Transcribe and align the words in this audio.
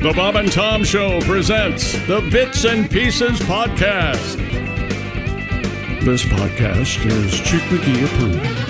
The 0.00 0.12
Bob 0.12 0.36
and 0.36 0.52
Tom 0.52 0.84
Show 0.84 1.20
presents 1.22 1.90
the 2.06 2.20
Bits 2.30 2.64
and 2.64 2.88
Pieces 2.88 3.40
Podcast. 3.40 4.36
This 6.04 6.22
podcast 6.24 7.04
is 7.04 7.40
Chick 7.40 7.62
McGee 7.62 8.04
approved. 8.04 8.68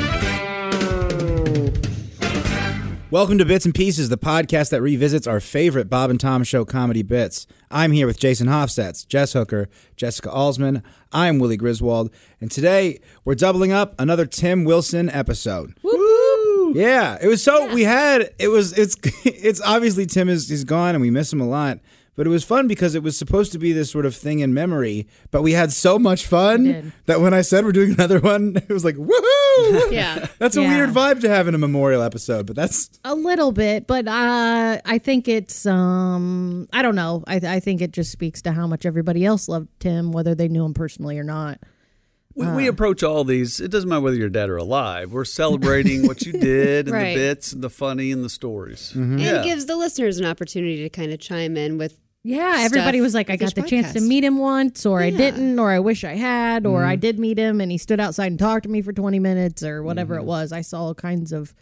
Welcome 3.11 3.37
to 3.37 3.45
Bits 3.45 3.67
and 3.67 3.75
Pieces, 3.75 4.09
the 4.09 4.17
podcast 4.17 4.71
that 4.71 4.81
revisits 4.81 5.27
our 5.27 5.39
favorite 5.39 5.91
Bob 5.91 6.09
and 6.09 6.19
Tom 6.19 6.45
Show 6.45 6.65
comedy 6.65 7.03
bits. 7.03 7.47
I'm 7.71 7.93
here 7.93 8.07
with 8.07 8.19
Jason 8.19 8.47
Hofstetz, 8.47 9.07
Jess 9.07 9.35
Hooker, 9.35 9.69
Jessica 9.97 10.31
Alsman. 10.31 10.83
I'm 11.13 11.39
Willie 11.39 11.59
Griswold, 11.59 12.11
and 12.41 12.51
today 12.51 13.01
we're 13.27 13.35
doubling 13.35 13.71
up 13.73 13.95
another 13.99 14.25
Tim 14.25 14.65
Wilson 14.65 15.11
episode. 15.11 15.75
Woo! 16.75 16.81
Yeah, 16.81 17.19
it 17.21 17.27
was 17.29 17.43
so 17.43 17.73
we 17.75 17.85
had 17.85 18.31
it 18.39 18.49
was 18.49 18.77
it's 18.77 18.97
it's 19.25 19.61
obviously 19.61 20.07
Tim 20.07 20.29
is 20.29 20.51
is 20.51 20.65
gone 20.65 20.95
and 20.95 21.01
we 21.03 21.11
miss 21.11 21.33
him 21.33 21.41
a 21.41 21.47
lot. 21.49 21.79
But 22.17 22.27
it 22.27 22.31
was 22.31 22.43
fun 22.43 22.67
because 22.67 22.97
it 22.97 23.05
was 23.05 23.17
supposed 23.17 23.53
to 23.53 23.61
be 23.61 23.73
this 23.73 23.93
sort 23.93 24.05
of 24.05 24.13
thing 24.13 24.41
in 24.41 24.53
memory. 24.53 25.07
But 25.31 25.43
we 25.43 25.53
had 25.53 25.71
so 25.73 26.01
much 26.01 26.27
fun 26.27 26.93
that 27.07 27.21
when 27.21 27.33
I 27.33 27.43
said 27.43 27.65
we're 27.65 27.71
doing 27.71 27.93
another 27.93 28.19
one, 28.19 28.57
it 28.69 28.69
was 28.71 28.85
like 28.85 28.97
woohoo! 28.97 29.93
Yeah, 29.93 30.27
that's 30.41 30.57
a 30.57 30.63
Yeah. 30.63 30.77
weird 30.77 30.91
vibe 30.91 31.21
to 31.21 31.29
have 31.29 31.47
in 31.47 31.55
a 31.55 31.59
memorial 31.59 32.03
episode. 32.03 32.45
But 32.47 32.57
that's 32.57 32.91
a 33.05 33.15
little 33.15 33.53
bit, 33.53 33.87
but 33.87 34.09
uh, 34.09 34.81
I 34.85 34.99
think 34.99 35.29
it's 35.29 35.65
um, 35.65 36.67
I 36.73 36.83
don't 36.83 36.97
know. 36.97 37.23
I, 37.29 37.37
I 37.37 37.61
think 37.61 37.81
it 37.83 37.93
just 37.93 38.11
speaks 38.11 38.43
to 38.43 38.53
how 38.53 38.67
much 38.67 38.85
everybody 38.85 39.25
else 39.25 39.49
loved 39.49 39.69
Tim, 39.79 40.11
whether 40.11 40.35
they 40.35 40.49
knew 40.49 40.65
him 40.65 40.75
personally 40.75 41.19
or 41.21 41.25
not. 41.25 41.61
We, 42.39 42.47
we 42.53 42.67
approach 42.69 43.03
all 43.03 43.25
these. 43.25 43.61
It 43.61 43.71
doesn't 43.71 43.89
matter 43.89 44.01
whether 44.01 44.17
you're 44.17 44.29
dead 44.29 44.49
or 44.49 44.57
alive. 44.57 45.13
We're 45.13 45.25
celebrating 45.25 46.07
what 46.07 46.23
you 46.25 46.33
did 46.53 46.87
and 46.87 46.95
Right. 46.95 47.15
the 47.15 47.21
bits 47.21 47.53
and 47.53 47.63
the 47.63 47.71
funny 47.71 48.13
and 48.13 48.25
the 48.25 48.29
stories. 48.31 48.93
And 48.95 49.21
Yeah. 49.21 49.41
it 49.41 49.45
gives 49.45 49.67
the 49.67 49.77
listeners 49.77 50.19
an 50.19 50.25
opportunity 50.27 50.83
to 50.83 50.89
kind 50.89 51.13
of 51.13 51.19
chime 51.21 51.57
in 51.57 51.79
with 51.79 51.99
Yeah, 52.25 52.57
everybody 52.61 53.01
was 53.01 53.15
like, 53.15 53.31
I 53.31 53.37
got 53.37 53.51
each 53.51 53.55
the 53.55 53.63
chance 53.63 53.93
to 53.95 54.01
meet 54.01 54.23
him 54.25 54.39
once, 54.39 54.85
or 54.87 55.01
I 55.01 55.11
didn't, 55.11 55.59
or 55.59 55.71
I 55.71 55.79
wish 55.79 56.05
I 56.05 56.15
had, 56.15 56.67
or 56.67 56.81
Mm-hmm. 56.81 56.89
I 56.91 56.97
did 56.97 57.19
meet 57.19 57.39
him 57.39 57.61
and 57.61 57.71
he 57.73 57.79
stood 57.79 58.01
outside 58.01 58.27
and 58.33 58.39
talked 58.39 58.65
to 58.65 58.69
me 58.69 58.83
for 58.83 58.93
20 58.93 59.19
minutes, 59.19 59.63
or 59.63 59.83
whatever 59.83 60.15
Mm-hmm. 60.15 60.23
it 60.25 60.27
was. 60.27 60.53
I 60.53 60.61
saw 60.63 60.83
all 60.83 60.95
kinds 60.95 61.33
of 61.33 61.55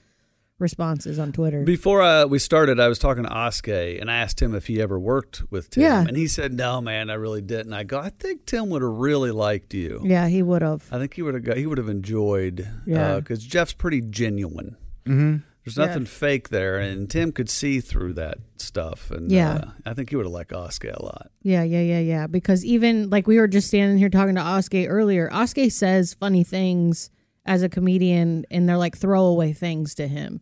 responses 0.58 1.18
on 1.18 1.32
Twitter. 1.32 1.62
Before 1.64 2.02
uh, 2.02 2.26
we 2.26 2.38
started, 2.38 2.80
I 2.80 2.88
was 2.88 2.98
talking 2.98 3.24
to 3.24 3.28
Oskay 3.28 4.00
and 4.00 4.10
I 4.10 4.16
asked 4.16 4.40
him 4.40 4.54
if 4.54 4.66
he 4.66 4.80
ever 4.80 4.98
worked 4.98 5.42
with 5.50 5.70
Tim. 5.70 5.82
Yeah. 5.82 6.00
And 6.06 6.16
he 6.16 6.26
said, 6.28 6.52
no, 6.54 6.80
man, 6.80 7.10
I 7.10 7.14
really 7.14 7.42
didn't. 7.42 7.72
I 7.72 7.84
go, 7.84 7.98
I 7.98 8.10
think 8.10 8.46
Tim 8.46 8.70
would 8.70 8.82
have 8.82 8.90
really 8.96 9.30
liked 9.30 9.74
you. 9.74 10.00
yeah, 10.04 10.28
he 10.28 10.42
would 10.42 10.62
have. 10.62 10.84
I 10.90 10.98
think 10.98 11.14
he 11.14 11.22
would 11.22 11.34
have 11.34 11.44
got, 11.44 11.56
he 11.58 11.66
would 11.66 11.78
have 11.78 11.88
enjoyed 11.88 12.66
Yeah. 12.86 13.16
because 13.20 13.44
Jeff's 13.44 13.72
pretty 13.74 14.00
genuine. 14.00 14.76
mm-hmm. 15.04 15.36
There's 15.64 15.76
nothing 15.78 16.04
fake 16.06 16.50
there, 16.50 16.78
and 16.78 17.10
Tim 17.10 17.32
could 17.32 17.50
see 17.50 17.80
through 17.80 18.12
that 18.12 18.38
stuff. 18.56 19.10
And 19.10 19.32
Yeah. 19.32 19.54
uh, 19.54 19.70
I 19.84 19.94
think 19.94 20.10
he 20.10 20.14
would 20.16 20.24
have 20.24 20.32
liked 20.32 20.52
Oskay 20.52 20.94
a 20.94 21.02
lot. 21.02 21.32
Yeah, 21.42 21.64
yeah, 21.64 21.80
yeah, 21.80 21.98
yeah. 21.98 22.26
Because 22.28 22.64
even 22.64 23.10
like 23.10 23.26
we 23.26 23.40
were 23.40 23.48
just 23.48 23.66
standing 23.66 23.98
here 23.98 24.08
talking 24.08 24.36
to 24.36 24.40
Oskay 24.40 24.86
earlier, 24.88 25.28
Oskay 25.32 25.72
says 25.72 26.14
funny 26.14 26.44
things 26.44 27.10
as 27.46 27.62
a 27.62 27.68
comedian, 27.68 28.44
and 28.50 28.68
they're 28.68 28.76
like 28.76 28.96
throwaway 28.96 29.52
things 29.52 29.94
to 29.96 30.06
him. 30.06 30.40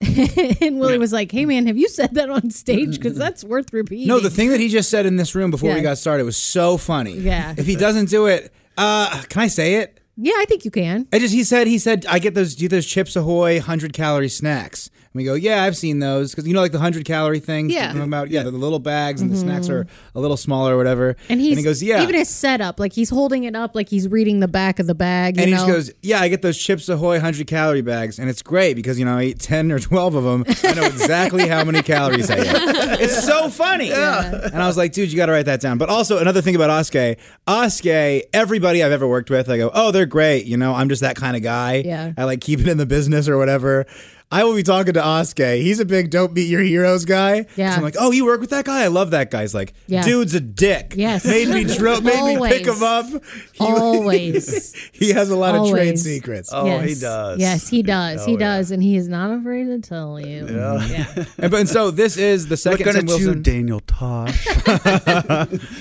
and 0.60 0.78
Willie 0.78 0.98
was 0.98 1.12
like, 1.12 1.32
"Hey, 1.32 1.44
man, 1.44 1.66
have 1.66 1.76
you 1.76 1.88
said 1.88 2.14
that 2.14 2.30
on 2.30 2.50
stage? 2.50 2.98
Because 2.98 3.16
that's 3.16 3.44
worth 3.44 3.72
repeating." 3.72 4.08
no 4.08 4.20
the 4.20 4.30
thing 4.30 4.50
that 4.50 4.60
he 4.60 4.68
just 4.68 4.90
said 4.90 5.06
in 5.06 5.16
this 5.16 5.34
room 5.34 5.50
before 5.50 5.74
we 5.74 5.80
got 5.80 5.98
started 5.98 6.24
was 6.24 6.36
so 6.36 6.76
funny. 6.76 7.14
Yeah. 7.14 7.54
If 7.56 7.66
he 7.66 7.76
doesn't 7.76 8.08
do 8.08 8.26
it, 8.26 8.52
uh, 8.76 9.22
can 9.28 9.42
I 9.42 9.48
say 9.48 9.76
it? 9.76 10.00
Yeah, 10.16 10.34
I 10.36 10.46
think 10.46 10.64
you 10.64 10.70
can. 10.70 11.06
I 11.12 11.18
just 11.18 11.34
he 11.34 11.44
said 11.44 11.66
he 11.66 11.78
said 11.78 12.06
I 12.08 12.18
get 12.18 12.34
those 12.34 12.54
do 12.54 12.68
those 12.68 12.86
Chips 12.86 13.16
Ahoy 13.16 13.60
hundred 13.60 13.92
calorie 13.92 14.28
snacks. 14.28 14.90
And 15.12 15.20
we 15.20 15.24
go, 15.24 15.34
yeah, 15.34 15.62
I've 15.62 15.76
seen 15.76 16.00
those 16.00 16.32
because 16.32 16.46
you 16.46 16.54
know 16.54 16.60
like 16.60 16.72
the 16.72 16.78
hundred 16.78 17.04
calorie 17.04 17.40
things. 17.40 17.72
Yeah. 17.72 17.96
about 17.96 18.30
yeah, 18.30 18.42
the, 18.42 18.50
the 18.50 18.58
little 18.58 18.78
bags 18.78 19.20
and 19.20 19.30
the 19.30 19.36
snacks 19.36 19.68
are 19.68 19.86
a 20.14 20.20
little 20.20 20.36
smaller 20.36 20.74
or 20.74 20.76
whatever. 20.76 21.14
Mm-hmm. 21.14 21.32
And 21.32 21.40
he 21.40 21.62
goes, 21.62 21.82
yeah, 21.82 22.02
even 22.02 22.14
his 22.14 22.28
setup, 22.28 22.78
like 22.78 22.92
he's 22.92 23.10
holding 23.10 23.44
it 23.44 23.56
up, 23.56 23.74
like 23.74 23.88
he's 23.88 24.08
reading 24.08 24.40
the 24.40 24.48
back 24.48 24.78
of 24.78 24.86
the 24.86 24.94
bag. 24.94 25.36
You 25.36 25.42
and 25.42 25.48
he 25.48 25.54
know? 25.54 25.66
just 25.66 25.88
goes, 25.88 25.92
yeah, 26.02 26.20
I 26.20 26.28
get 26.28 26.42
those 26.42 26.58
Chips 26.58 26.88
Ahoy 26.88 27.20
hundred 27.20 27.46
calorie 27.46 27.82
bags, 27.82 28.18
and 28.18 28.28
it's 28.28 28.42
great 28.42 28.74
because 28.74 28.98
you 28.98 29.04
know 29.04 29.18
I 29.18 29.24
eat 29.24 29.38
ten 29.38 29.72
or 29.72 29.78
twelve 29.78 30.14
of 30.14 30.24
them. 30.24 30.44
I 30.64 30.74
know 30.74 30.84
exactly 30.84 31.48
how 31.48 31.64
many 31.64 31.82
calories 31.82 32.30
I 32.30 32.40
eat. 32.40 32.98
It's 33.00 33.24
so 33.24 33.48
funny. 33.48 33.88
Yeah. 33.88 34.48
And 34.52 34.62
I 34.62 34.66
was 34.66 34.76
like, 34.76 34.92
dude, 34.92 35.10
you 35.10 35.16
got 35.16 35.26
to 35.26 35.32
write 35.32 35.46
that 35.46 35.60
down. 35.60 35.78
But 35.78 35.88
also 35.88 36.18
another 36.18 36.42
thing 36.42 36.56
about 36.56 36.70
Oskay, 36.70 37.16
Oskay, 37.46 38.22
everybody 38.32 38.82
I've 38.82 38.92
ever 38.92 39.06
worked 39.06 39.30
with, 39.30 39.48
I 39.48 39.56
go, 39.56 39.70
oh, 39.72 39.90
they're 39.90 40.06
great. 40.06 40.46
You 40.46 40.56
know, 40.56 40.74
I'm 40.74 40.88
just 40.88 41.02
that 41.02 41.16
kind 41.16 41.36
of 41.36 41.42
guy. 41.42 41.82
Yeah. 41.84 42.12
I 42.16 42.24
like 42.24 42.40
keep 42.40 42.60
it 42.60 42.68
in 42.68 42.76
the 42.76 42.86
business 42.86 43.28
or 43.28 43.38
whatever. 43.38 43.86
I 44.30 44.44
will 44.44 44.54
be 44.54 44.62
talking 44.62 44.92
to 44.92 45.00
Oskay. 45.00 45.62
He's 45.62 45.80
a 45.80 45.86
big 45.86 46.10
don't 46.10 46.34
beat 46.34 46.48
your 46.50 46.60
heroes 46.60 47.06
guy. 47.06 47.46
Yeah. 47.56 47.70
So 47.70 47.76
I'm 47.78 47.82
like, 47.82 47.94
oh, 47.98 48.10
you 48.10 48.26
work 48.26 48.40
with 48.42 48.50
that 48.50 48.66
guy? 48.66 48.82
I 48.84 48.88
love 48.88 49.12
that 49.12 49.30
guy. 49.30 49.40
He's 49.40 49.54
like, 49.54 49.72
Yeah. 49.86 50.02
dude's 50.02 50.34
a 50.34 50.40
dick. 50.40 50.92
Yes. 50.96 51.24
Made 51.24 51.48
me 51.48 51.64
drill, 51.76 52.02
made 52.02 52.36
me 52.38 52.48
pick 52.48 52.66
him 52.66 52.82
up. 52.82 53.06
He, 53.06 53.60
Always. 53.60 54.74
he 54.92 55.12
has 55.14 55.30
a 55.30 55.36
lot 55.36 55.54
of 55.54 55.70
trade 55.70 55.98
secrets. 55.98 56.50
Oh, 56.52 56.66
yes. 56.66 56.88
he 56.88 56.94
does. 57.00 57.38
Yes, 57.38 57.68
he 57.68 57.82
does. 57.82 58.20
Oh, 58.22 58.26
he 58.26 58.32
yeah. 58.32 58.38
does, 58.38 58.70
and 58.70 58.82
he 58.82 58.96
is 58.96 59.08
not 59.08 59.30
afraid 59.30 59.64
to 59.64 59.78
tell 59.80 60.20
you. 60.20 60.46
Yeah. 60.46 61.24
And, 61.38 61.50
but, 61.52 61.60
and 61.60 61.68
so 61.68 61.90
this 61.90 62.16
is 62.16 62.48
the 62.48 62.52
We're 62.52 62.56
second 62.76 62.92
Tim 62.92 63.06
to 63.06 63.12
Wilson. 63.14 63.42
Daniel 63.42 63.80
Tosh. 63.80 64.44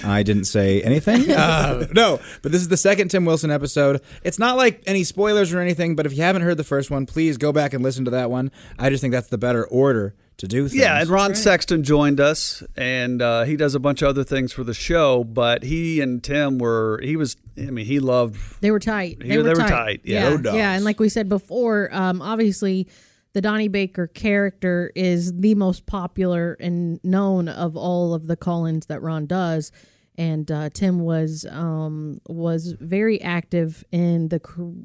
I 0.05 0.23
didn't 0.23 0.45
say 0.45 0.81
anything. 0.83 1.31
Uh, 1.31 1.87
no, 1.93 2.19
but 2.41 2.51
this 2.51 2.61
is 2.61 2.67
the 2.67 2.77
second 2.77 3.09
Tim 3.09 3.25
Wilson 3.25 3.49
episode. 3.51 4.01
It's 4.23 4.37
not 4.39 4.55
like 4.55 4.83
any 4.85 5.03
spoilers 5.03 5.53
or 5.53 5.59
anything, 5.59 5.95
but 5.95 6.05
if 6.05 6.13
you 6.15 6.21
haven't 6.23 6.43
heard 6.43 6.57
the 6.57 6.63
first 6.63 6.91
one, 6.91 7.05
please 7.05 7.37
go 7.37 7.51
back 7.51 7.73
and 7.73 7.83
listen 7.83 8.05
to 8.05 8.11
that 8.11 8.29
one. 8.29 8.36
I 8.79 8.89
just 8.89 9.01
think 9.01 9.11
that's 9.11 9.27
the 9.29 9.37
better 9.37 9.65
order 9.65 10.15
to 10.37 10.47
do 10.47 10.67
things. 10.67 10.79
Yeah, 10.79 11.01
and 11.01 11.09
Ron 11.09 11.33
Sexton 11.35 11.83
joined 11.83 12.19
us, 12.19 12.61
and 12.75 13.21
uh, 13.21 13.43
he 13.43 13.55
does 13.55 13.73
a 13.75 13.79
bunch 13.79 14.01
of 14.03 14.09
other 14.09 14.23
things 14.23 14.53
for 14.53 14.63
the 14.63 14.73
show. 14.73 15.23
But 15.23 15.63
he 15.63 15.99
and 15.99 16.23
Tim 16.23 16.59
were, 16.59 16.99
he 17.03 17.15
was, 17.15 17.35
I 17.57 17.71
mean, 17.71 17.85
he 17.85 17.99
loved. 17.99 18.39
They 18.61 18.69
were 18.71 18.79
tight. 18.79 19.17
Yeah, 19.19 19.27
They 19.27 19.37
were 19.37 19.43
they 19.43 19.49
were 19.49 19.55
tight. 19.55 19.69
tight. 19.69 20.01
Yeah. 20.03 20.29
yeah, 20.29 20.35
No 20.37 20.53
yeah. 20.55 20.73
And 20.73 20.83
like 20.85 20.99
we 20.99 21.09
said 21.09 21.27
before, 21.27 21.89
um, 21.91 22.21
obviously, 22.21 22.87
the 23.33 23.41
Donnie 23.41 23.67
Baker 23.67 24.07
character 24.07 24.91
is 24.95 25.33
the 25.33 25.55
most 25.55 25.85
popular 25.85 26.53
and 26.59 26.99
known 27.03 27.47
of 27.47 27.75
all 27.75 28.13
of 28.13 28.27
the 28.27 28.35
call-ins 28.35 28.85
that 28.87 29.01
Ron 29.01 29.25
does. 29.25 29.71
And 30.19 30.49
uh, 30.51 30.69
Tim 30.73 31.01
was 31.01 31.45
um, 31.51 32.19
was 32.27 32.71
very 32.79 33.21
active 33.21 33.83
in 33.91 34.29
the 34.29 34.41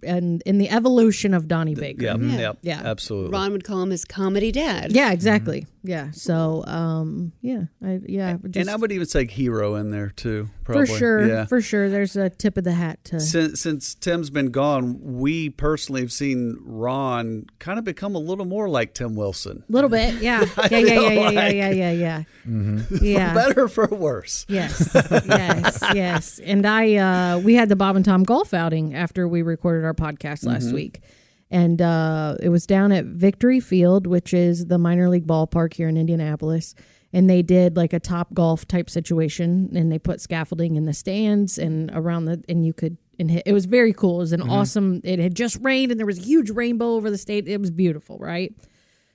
and 0.06 0.42
in 0.44 0.58
the 0.58 0.68
evolution 0.68 1.32
of 1.32 1.48
Donnie 1.48 1.74
Baker. 1.74 2.02
Yeah, 2.04 2.16
Yeah. 2.16 2.38
yeah, 2.38 2.52
Yeah. 2.60 2.82
absolutely. 2.84 3.30
Ron 3.30 3.52
would 3.52 3.64
call 3.64 3.82
him 3.82 3.90
his 3.90 4.04
comedy 4.04 4.52
dad. 4.52 4.92
Yeah, 4.92 5.10
exactly. 5.12 5.66
Yeah. 5.84 6.10
So, 6.12 6.64
um, 6.66 7.32
yeah, 7.40 7.62
I, 7.84 8.00
yeah, 8.06 8.36
just, 8.44 8.56
and 8.56 8.70
I 8.70 8.76
would 8.76 8.92
even 8.92 9.06
say 9.06 9.26
hero 9.26 9.74
in 9.76 9.90
there 9.90 10.10
too. 10.10 10.48
Probably. 10.64 10.86
for 10.86 10.96
sure, 10.96 11.26
Yeah. 11.26 11.46
for 11.46 11.60
sure. 11.60 11.90
There's 11.90 12.14
a 12.14 12.30
tip 12.30 12.56
of 12.56 12.62
the 12.62 12.72
hat 12.74 13.02
to. 13.06 13.18
since, 13.18 13.60
since 13.60 13.94
Tim's 13.96 14.30
been 14.30 14.52
gone, 14.52 15.00
we 15.02 15.50
personally 15.50 16.02
have 16.02 16.12
seen 16.12 16.56
Ron 16.62 17.46
kind 17.58 17.80
of 17.80 17.84
become 17.84 18.14
a 18.14 18.18
little 18.20 18.44
more 18.44 18.68
like 18.68 18.94
Tim 18.94 19.16
Wilson. 19.16 19.64
A 19.68 19.72
little 19.72 19.90
bit, 19.90 20.22
yeah, 20.22 20.44
yeah, 20.70 20.78
yeah, 20.78 20.78
yeah, 20.78 20.84
feel 20.84 21.02
yeah, 21.02 21.10
yeah, 21.10 21.30
like- 21.30 21.54
yeah, 21.56 21.70
yeah, 21.70 22.22
yeah, 23.00 23.28
For 23.30 23.34
better 23.34 23.66
for 23.68 23.86
worse. 23.88 24.46
Yes, 24.48 24.92
yes, 25.26 25.82
yes. 25.94 26.38
And 26.40 26.66
I, 26.66 26.94
uh, 26.96 27.38
we 27.38 27.54
had 27.54 27.68
the 27.68 27.76
Bob 27.76 27.96
and 27.96 28.04
Tom 28.04 28.22
golf 28.24 28.52
outing 28.54 28.94
after 28.94 29.26
we 29.28 29.42
recorded 29.42 29.84
our 29.84 29.94
podcast 29.94 30.44
last 30.46 30.66
Mm-hmm. 30.66 30.74
week. 30.74 31.00
And 31.50 31.82
uh, 31.82 32.36
it 32.40 32.48
was 32.48 32.66
down 32.66 32.92
at 32.92 33.04
Victory 33.04 33.60
Field, 33.60 34.06
which 34.06 34.32
is 34.32 34.66
the 34.66 34.78
minor 34.78 35.08
league 35.10 35.26
ballpark 35.26 35.74
here 35.74 35.86
in 35.88 35.98
Indianapolis. 35.98 36.74
And 37.12 37.28
they 37.28 37.42
did 37.42 37.76
like 37.76 37.92
a 37.92 38.00
top 38.00 38.32
golf 38.32 38.66
type 38.66 38.88
situation, 38.88 39.70
and 39.76 39.92
they 39.92 39.98
put 39.98 40.22
scaffolding 40.22 40.76
in 40.76 40.86
the 40.86 40.94
stands 40.94 41.58
and 41.58 41.90
around 41.92 42.24
the, 42.24 42.42
and 42.48 42.64
you 42.64 42.72
could, 42.72 42.96
and 43.18 43.30
hit. 43.30 43.42
it 43.44 43.52
was 43.52 43.66
very 43.66 43.92
cool. 43.92 44.16
It 44.16 44.20
was 44.20 44.32
an 44.32 44.40
Mm-hmm. 44.40 44.50
awesome. 44.50 45.00
It 45.04 45.18
had 45.18 45.34
just 45.34 45.58
rained, 45.60 45.90
and 45.92 45.98
there 46.00 46.06
was 46.06 46.18
a 46.18 46.22
huge 46.22 46.48
rainbow 46.48 46.94
over 46.94 47.10
the 47.10 47.18
state. 47.18 47.46
It 47.46 47.60
was 47.60 47.70
beautiful, 47.70 48.16
right? 48.18 48.54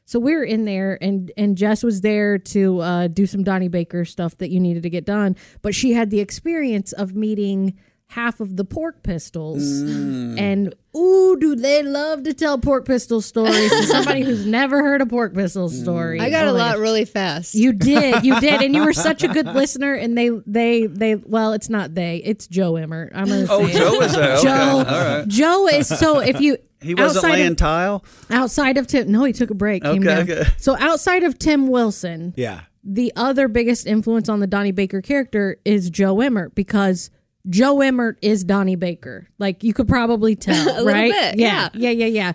So 0.09 0.19
we 0.19 0.33
were 0.36 0.44
in 0.45 0.63
there, 0.63 0.98
and 1.01 1.31
and 1.36 1.57
Jess 1.57 1.83
was 1.83 2.00
there 2.00 2.38
to 2.38 2.80
uh, 2.80 3.07
do 3.07 3.25
some 3.27 3.44
Donnie 3.44 3.68
Baker 3.68 4.06
stuff 4.06 4.38
that 4.38 4.50
you 4.50 4.59
needed 4.62 4.83
to 4.83 4.89
get 4.89 5.04
done. 5.06 5.36
But 5.62 5.75
she 5.75 5.92
had 5.92 6.09
the 6.12 6.21
experience 6.21 6.94
of 6.94 7.13
meeting 7.13 7.77
half 8.12 8.39
of 8.39 8.56
the 8.56 8.63
pork 8.63 9.04
pistols. 9.04 9.62
Mm. 9.62 10.39
And 10.39 10.75
ooh, 10.95 11.36
do 11.38 11.57
they 11.57 11.83
love 11.83 12.24
to 12.24 12.33
tell 12.33 12.57
pork 12.57 12.86
pistol 12.86 13.19
stories 13.19 13.69
to 13.69 13.83
somebody 13.83 14.24
who's 14.24 14.45
never 14.59 14.81
heard 14.81 15.01
a 15.01 15.06
pork 15.06 15.33
pistol 15.33 15.68
story. 15.68 16.21
I 16.21 16.30
got 16.30 16.45
Oh 16.48 16.51
a 16.51 16.54
lot 16.54 16.75
gosh. 16.75 16.80
really 16.81 17.04
fast. 17.04 17.54
You 17.54 17.74
did, 17.74 18.24
you 18.24 18.39
did, 18.39 18.62
and 18.62 18.74
you 18.74 18.86
were 18.86 18.94
such 18.94 19.24
a 19.24 19.27
good 19.27 19.48
listener. 19.48 19.94
And 19.94 20.18
they, 20.18 20.30
they, 20.45 20.86
they. 20.86 21.15
Well, 21.15 21.51
it's 21.51 21.68
not 21.68 21.95
they. 21.95 22.21
It's 22.24 22.48
Joe 22.48 22.77
Emmert. 22.77 23.12
I'm 23.13 23.25
gonna 23.27 23.45
say 23.45 23.54
Oh, 23.54 23.65
it. 23.65 23.74
Joe 23.74 24.00
is 24.01 24.13
there. 24.15 24.31
Okay. 24.36 24.44
Joe. 24.44 24.51
All 24.77 24.83
right. 24.86 25.27
Joe 25.27 25.68
is 25.68 25.88
so. 25.89 26.19
If 26.19 26.39
you 26.39 26.57
He 26.82 26.94
wasn't 26.96 27.26
outside 27.26 27.38
laying 27.38 27.52
of, 27.52 27.58
tile. 27.58 28.06
outside 28.30 28.78
of 28.78 28.88
Tim, 28.88 29.12
no, 29.12 29.24
he 29.24 29.34
took 29.34 29.50
a 29.50 29.56
break. 29.56 29.84
Okay, 29.84 30.18
okay. 30.22 30.44
So 30.58 30.78
outside 30.78 31.24
of 31.24 31.40
Tim 31.40 31.68
Wilson, 31.70 32.34
Yeah. 32.38 32.62
the 32.84 33.12
other 33.16 33.48
biggest 33.48 33.88
influence 33.88 34.30
on 34.30 34.40
the 34.40 34.48
Donnie 34.48 34.72
Baker 34.72 35.02
character 35.02 35.58
is 35.66 35.90
Joe 35.90 36.22
Emmert 36.22 36.54
because 36.56 37.10
Joe 37.50 37.82
Emmert 37.82 38.18
is 38.22 38.44
Donnie 38.44 38.76
Baker. 38.76 39.28
Like 39.40 39.64
you 39.64 39.74
could 39.74 39.88
probably 39.88 40.36
tell, 40.48 40.66
little 40.66 40.86
right? 40.86 41.12
bit, 41.12 41.38
yeah, 41.40 41.70
yeah, 41.74 41.90
yeah, 41.92 42.06
yeah. 42.06 42.34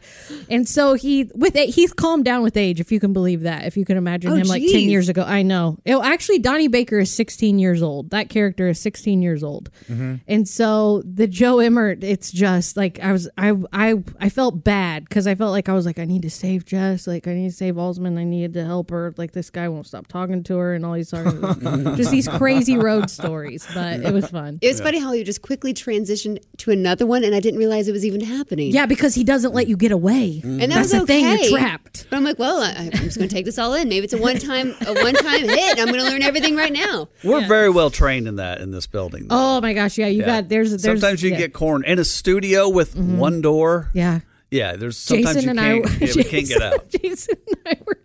And 0.48 0.68
so 0.68 0.94
he 0.94 1.30
with 1.34 1.56
it, 1.56 1.70
he's 1.70 1.92
calmed 1.92 2.24
down 2.24 2.42
with 2.42 2.56
age, 2.56 2.80
if 2.80 2.90
you 2.92 3.00
can 3.00 3.12
believe 3.12 3.42
that. 3.42 3.64
If 3.66 3.76
you 3.76 3.84
can 3.84 3.96
imagine 3.96 4.32
Oh, 4.32 4.36
him 4.36 4.46
like 4.46 4.62
ten 4.62 4.82
years 4.82 5.08
ago, 5.08 5.22
I 5.22 5.42
know. 5.42 5.78
It, 5.84 5.96
actually, 5.96 6.38
Donnie 6.38 6.68
Baker 6.68 6.98
is 7.00 7.12
sixteen 7.12 7.58
years 7.58 7.82
old. 7.82 8.10
That 8.10 8.28
character 8.28 8.68
is 8.68 8.80
sixteen 8.80 9.22
years 9.22 9.42
old, 9.42 9.70
mm-hmm. 9.88 10.16
and 10.26 10.48
so 10.48 11.02
the 11.04 11.26
Joe 11.26 11.58
Emmert, 11.58 12.02
it's 12.04 12.30
just 12.30 12.76
like 12.76 13.00
I 13.00 13.12
was, 13.12 13.28
I, 13.36 13.52
I, 13.72 14.02
I 14.20 14.28
felt 14.28 14.64
bad 14.64 15.04
because 15.08 15.26
I 15.26 15.34
felt 15.34 15.50
like 15.52 15.68
I 15.68 15.72
was 15.72 15.86
like 15.86 15.98
I 15.98 16.04
need 16.04 16.22
to 16.22 16.30
save 16.30 16.64
Jess, 16.64 17.06
like 17.06 17.26
I 17.26 17.34
need 17.34 17.50
to 17.50 17.56
save 17.56 17.74
Alsman, 17.74 18.18
I 18.18 18.24
needed 18.24 18.54
to 18.54 18.64
help 18.64 18.90
her. 18.90 19.12
Like 19.16 19.32
this 19.32 19.50
guy 19.50 19.68
won't 19.68 19.86
stop 19.86 20.06
talking 20.06 20.42
to 20.44 20.56
her, 20.58 20.74
and 20.74 20.86
all 20.86 20.94
these 20.94 21.12
are 21.12 21.24
just 21.96 22.10
these 22.10 22.28
crazy 22.28 22.76
road 22.76 23.10
stories. 23.10 23.66
But 23.74 24.00
it 24.00 24.12
was 24.12 24.28
fun. 24.28 24.58
it 24.62 24.68
was 24.68 24.80
funny 24.80 25.01
how 25.02 25.12
you 25.12 25.24
just 25.24 25.42
quickly 25.42 25.74
transitioned 25.74 26.38
to 26.58 26.70
another 26.70 27.04
one, 27.06 27.24
and 27.24 27.34
I 27.34 27.40
didn't 27.40 27.58
realize 27.58 27.88
it 27.88 27.92
was 27.92 28.04
even 28.06 28.20
happening. 28.20 28.70
Yeah, 28.72 28.86
because 28.86 29.14
he 29.14 29.24
doesn't 29.24 29.52
let 29.52 29.66
you 29.66 29.76
get 29.76 29.92
away. 29.92 30.40
and 30.42 30.60
that 30.62 30.68
That's 30.68 30.92
was 30.92 31.02
the 31.02 31.06
thing. 31.06 31.24
You're 31.26 31.58
trapped. 31.58 32.06
But 32.08 32.16
I'm 32.16 32.24
like, 32.24 32.38
well, 32.38 32.62
I, 32.62 32.70
I'm 32.70 32.90
just 32.90 33.18
going 33.18 33.28
to 33.28 33.34
take 33.34 33.44
this 33.44 33.58
all 33.58 33.74
in. 33.74 33.88
Maybe 33.88 34.04
it's 34.04 34.14
a 34.14 34.18
one 34.18 34.38
time, 34.38 34.74
a 34.86 34.94
one 34.94 35.14
time 35.14 35.42
hit. 35.48 35.78
I'm 35.78 35.86
going 35.86 36.00
to 36.00 36.04
learn 36.08 36.22
everything 36.22 36.56
right 36.56 36.72
now. 36.72 37.08
We're 37.24 37.46
very 37.46 37.68
well 37.70 37.90
trained 37.90 38.28
in 38.28 38.36
that 38.36 38.60
in 38.60 38.70
this 38.70 38.86
building. 38.86 39.28
though. 39.28 39.56
Oh 39.56 39.60
my 39.60 39.74
gosh, 39.74 39.98
yeah, 39.98 40.06
you 40.06 40.20
Yeah. 40.20 40.26
got 40.26 40.48
there's 40.48 40.70
there's 40.70 40.82
sometimes 41.00 41.22
you 41.22 41.30
yeah. 41.30 41.34
Mm-hmm. 41.36 41.42
get 41.42 41.52
corn 41.54 41.84
in 41.84 41.98
a 41.98 42.04
studio 42.04 42.68
with 42.68 42.96
one 42.96 43.40
door. 43.40 43.90
yeah. 43.92 44.20
Yeah, 44.50 44.76
there's 44.76 44.98
sometimes 44.98 45.36
Jason 45.36 45.44
you 45.56 45.62
and 45.62 45.84
can't, 45.86 46.02
I, 46.02 46.04
yeah, 46.04 46.12
we 46.14 46.24
can't 46.24 46.46
get 46.46 46.60
out. 46.60 46.88
Jason 47.02 47.36
and 47.48 47.56
I 47.64 47.78
were 47.86 47.98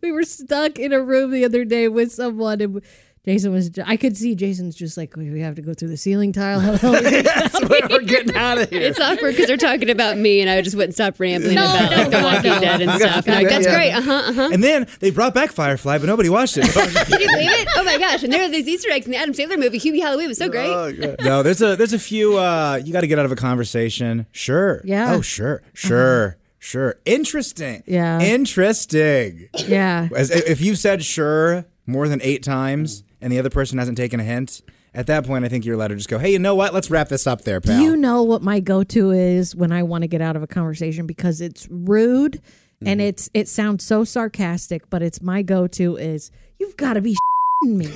we 0.00 0.12
were 0.12 0.22
stuck 0.22 0.78
in 0.78 0.92
a 0.92 1.02
room 1.02 1.32
the 1.32 1.44
other 1.44 1.64
day 1.64 1.88
with 1.88 2.12
someone, 2.12 2.60
and 2.60 2.80
Jason 3.28 3.52
was. 3.52 3.70
I 3.84 3.98
could 3.98 4.16
see 4.16 4.34
Jason's 4.34 4.74
just 4.74 4.96
like 4.96 5.14
we 5.14 5.40
have 5.40 5.54
to 5.56 5.60
go 5.62 5.74
through 5.74 5.88
the 5.88 5.98
ceiling 5.98 6.32
tile. 6.32 6.60
That's 6.78 7.60
what 7.60 7.90
We're 7.90 8.00
getting 8.06 8.34
out 8.34 8.56
of 8.56 8.70
here. 8.70 8.80
It's 8.80 8.98
awkward 8.98 9.32
because 9.32 9.48
they're 9.48 9.58
talking 9.58 9.90
about 9.90 10.16
me, 10.16 10.40
and 10.40 10.48
I 10.48 10.62
just 10.62 10.74
wouldn't 10.74 10.94
stop 10.94 11.20
rambling 11.20 11.54
No, 11.54 11.64
about 11.64 11.90
no, 11.90 11.96
like, 11.98 12.10
The 12.10 12.22
Walking 12.22 12.50
no. 12.52 12.60
Dead 12.60 12.80
and 12.80 12.90
stuff. 12.92 13.26
And 13.26 13.36
I'm 13.36 13.42
like, 13.44 13.52
that's 13.52 13.66
Yeah. 13.66 13.74
great. 13.74 13.92
Uh 13.92 14.00
huh. 14.00 14.12
Uh 14.28 14.32
huh. 14.32 14.48
And 14.50 14.64
then 14.64 14.86
they 15.00 15.10
brought 15.10 15.34
back 15.34 15.52
Firefly, 15.52 15.98
but 15.98 16.06
nobody 16.06 16.30
watched 16.30 16.56
it. 16.56 16.64
Can 16.72 17.20
you 17.20 17.26
believe 17.28 17.50
it? 17.50 17.68
Oh 17.76 17.84
my 17.84 17.98
gosh! 17.98 18.22
And 18.22 18.32
there 18.32 18.42
are 18.44 18.48
these 18.48 18.66
Easter 18.66 18.90
eggs 18.90 19.04
in 19.04 19.12
the 19.12 19.18
Adam 19.18 19.34
Sandler 19.34 19.58
movie. 19.58 19.78
Hubie 19.78 20.00
Halloween 20.00 20.28
was 20.28 20.38
so 20.38 20.48
great. 20.48 21.20
no, 21.20 21.42
there's 21.42 21.60
a 21.60 21.76
there's 21.76 21.92
a 21.92 21.98
few. 21.98 22.38
Uh, 22.38 22.80
you 22.82 22.94
got 22.94 23.02
to 23.02 23.06
get 23.06 23.18
out 23.18 23.26
of 23.26 23.32
a 23.32 23.36
conversation. 23.36 24.24
Sure. 24.32 24.80
Yeah. 24.84 25.12
Oh, 25.14 25.20
sure. 25.20 25.60
Sure. 25.74 26.38
Sure. 26.60 26.96
Interesting. 27.04 27.82
Yeah. 27.86 28.20
Interesting. 28.20 29.48
yeah, 29.66 30.08
As 30.16 30.30
if 30.30 30.60
you've 30.60 30.78
said 30.78 31.04
sure 31.04 31.64
more 31.86 32.08
than 32.08 32.20
eight 32.22 32.42
times 32.42 33.04
and 33.20 33.32
the 33.32 33.38
other 33.38 33.50
person 33.50 33.78
hasn't 33.78 33.96
taken 33.96 34.20
a 34.20 34.24
hint, 34.24 34.62
at 34.94 35.06
that 35.06 35.26
point, 35.26 35.44
I 35.44 35.48
think 35.48 35.64
you're 35.64 35.74
allowed 35.74 35.88
to 35.88 35.96
just 35.96 36.08
go, 36.08 36.18
"Hey, 36.18 36.32
you 36.32 36.38
know 36.38 36.54
what? 36.54 36.72
Let's 36.72 36.90
wrap 36.90 37.08
this 37.08 37.26
up 37.26 37.42
there, 37.42 37.60
pal." 37.60 37.78
Do 37.78 37.82
you 37.82 37.96
know 37.96 38.22
what 38.22 38.42
my 38.42 38.60
go-to 38.60 39.10
is 39.10 39.54
when 39.54 39.70
I 39.70 39.82
want 39.82 40.02
to 40.02 40.08
get 40.08 40.20
out 40.20 40.34
of 40.34 40.42
a 40.42 40.46
conversation 40.46 41.06
because 41.06 41.40
it's 41.40 41.68
rude 41.70 42.40
and 42.80 43.00
mm-hmm. 43.00 43.08
it's 43.08 43.30
it 43.34 43.48
sounds 43.48 43.84
so 43.84 44.04
sarcastic, 44.04 44.88
but 44.90 45.02
it's 45.02 45.20
my 45.20 45.42
go-to 45.42 45.96
is 45.96 46.30
you've 46.58 46.76
got 46.76 46.94
to 46.94 47.00
be 47.00 47.16
me. 47.62 47.86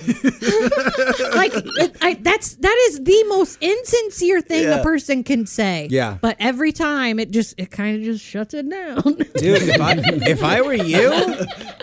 like 1.35 1.53
I, 2.03 2.19
that's 2.21 2.55
that 2.57 2.87
is 2.89 3.03
the 3.05 3.25
most 3.29 3.59
insincere 3.63 4.41
thing 4.41 4.69
a 4.69 4.83
person 4.83 5.23
can 5.23 5.47
say. 5.47 5.89
Yeah. 5.91 6.19
But 6.21 6.37
every 6.41 6.73
time 6.73 7.19
it 7.19 7.31
just 7.31 7.55
it 7.59 7.71
kind 7.71 7.97
of 7.97 8.03
just 8.03 8.25
shuts 8.25 8.55
it 8.55 8.69
down. 8.69 9.03
Dude, 9.03 9.63
if 9.63 9.81
I, 9.81 9.95
if 10.29 10.43
I 10.43 10.61
were 10.63 10.75
you, 10.75 11.11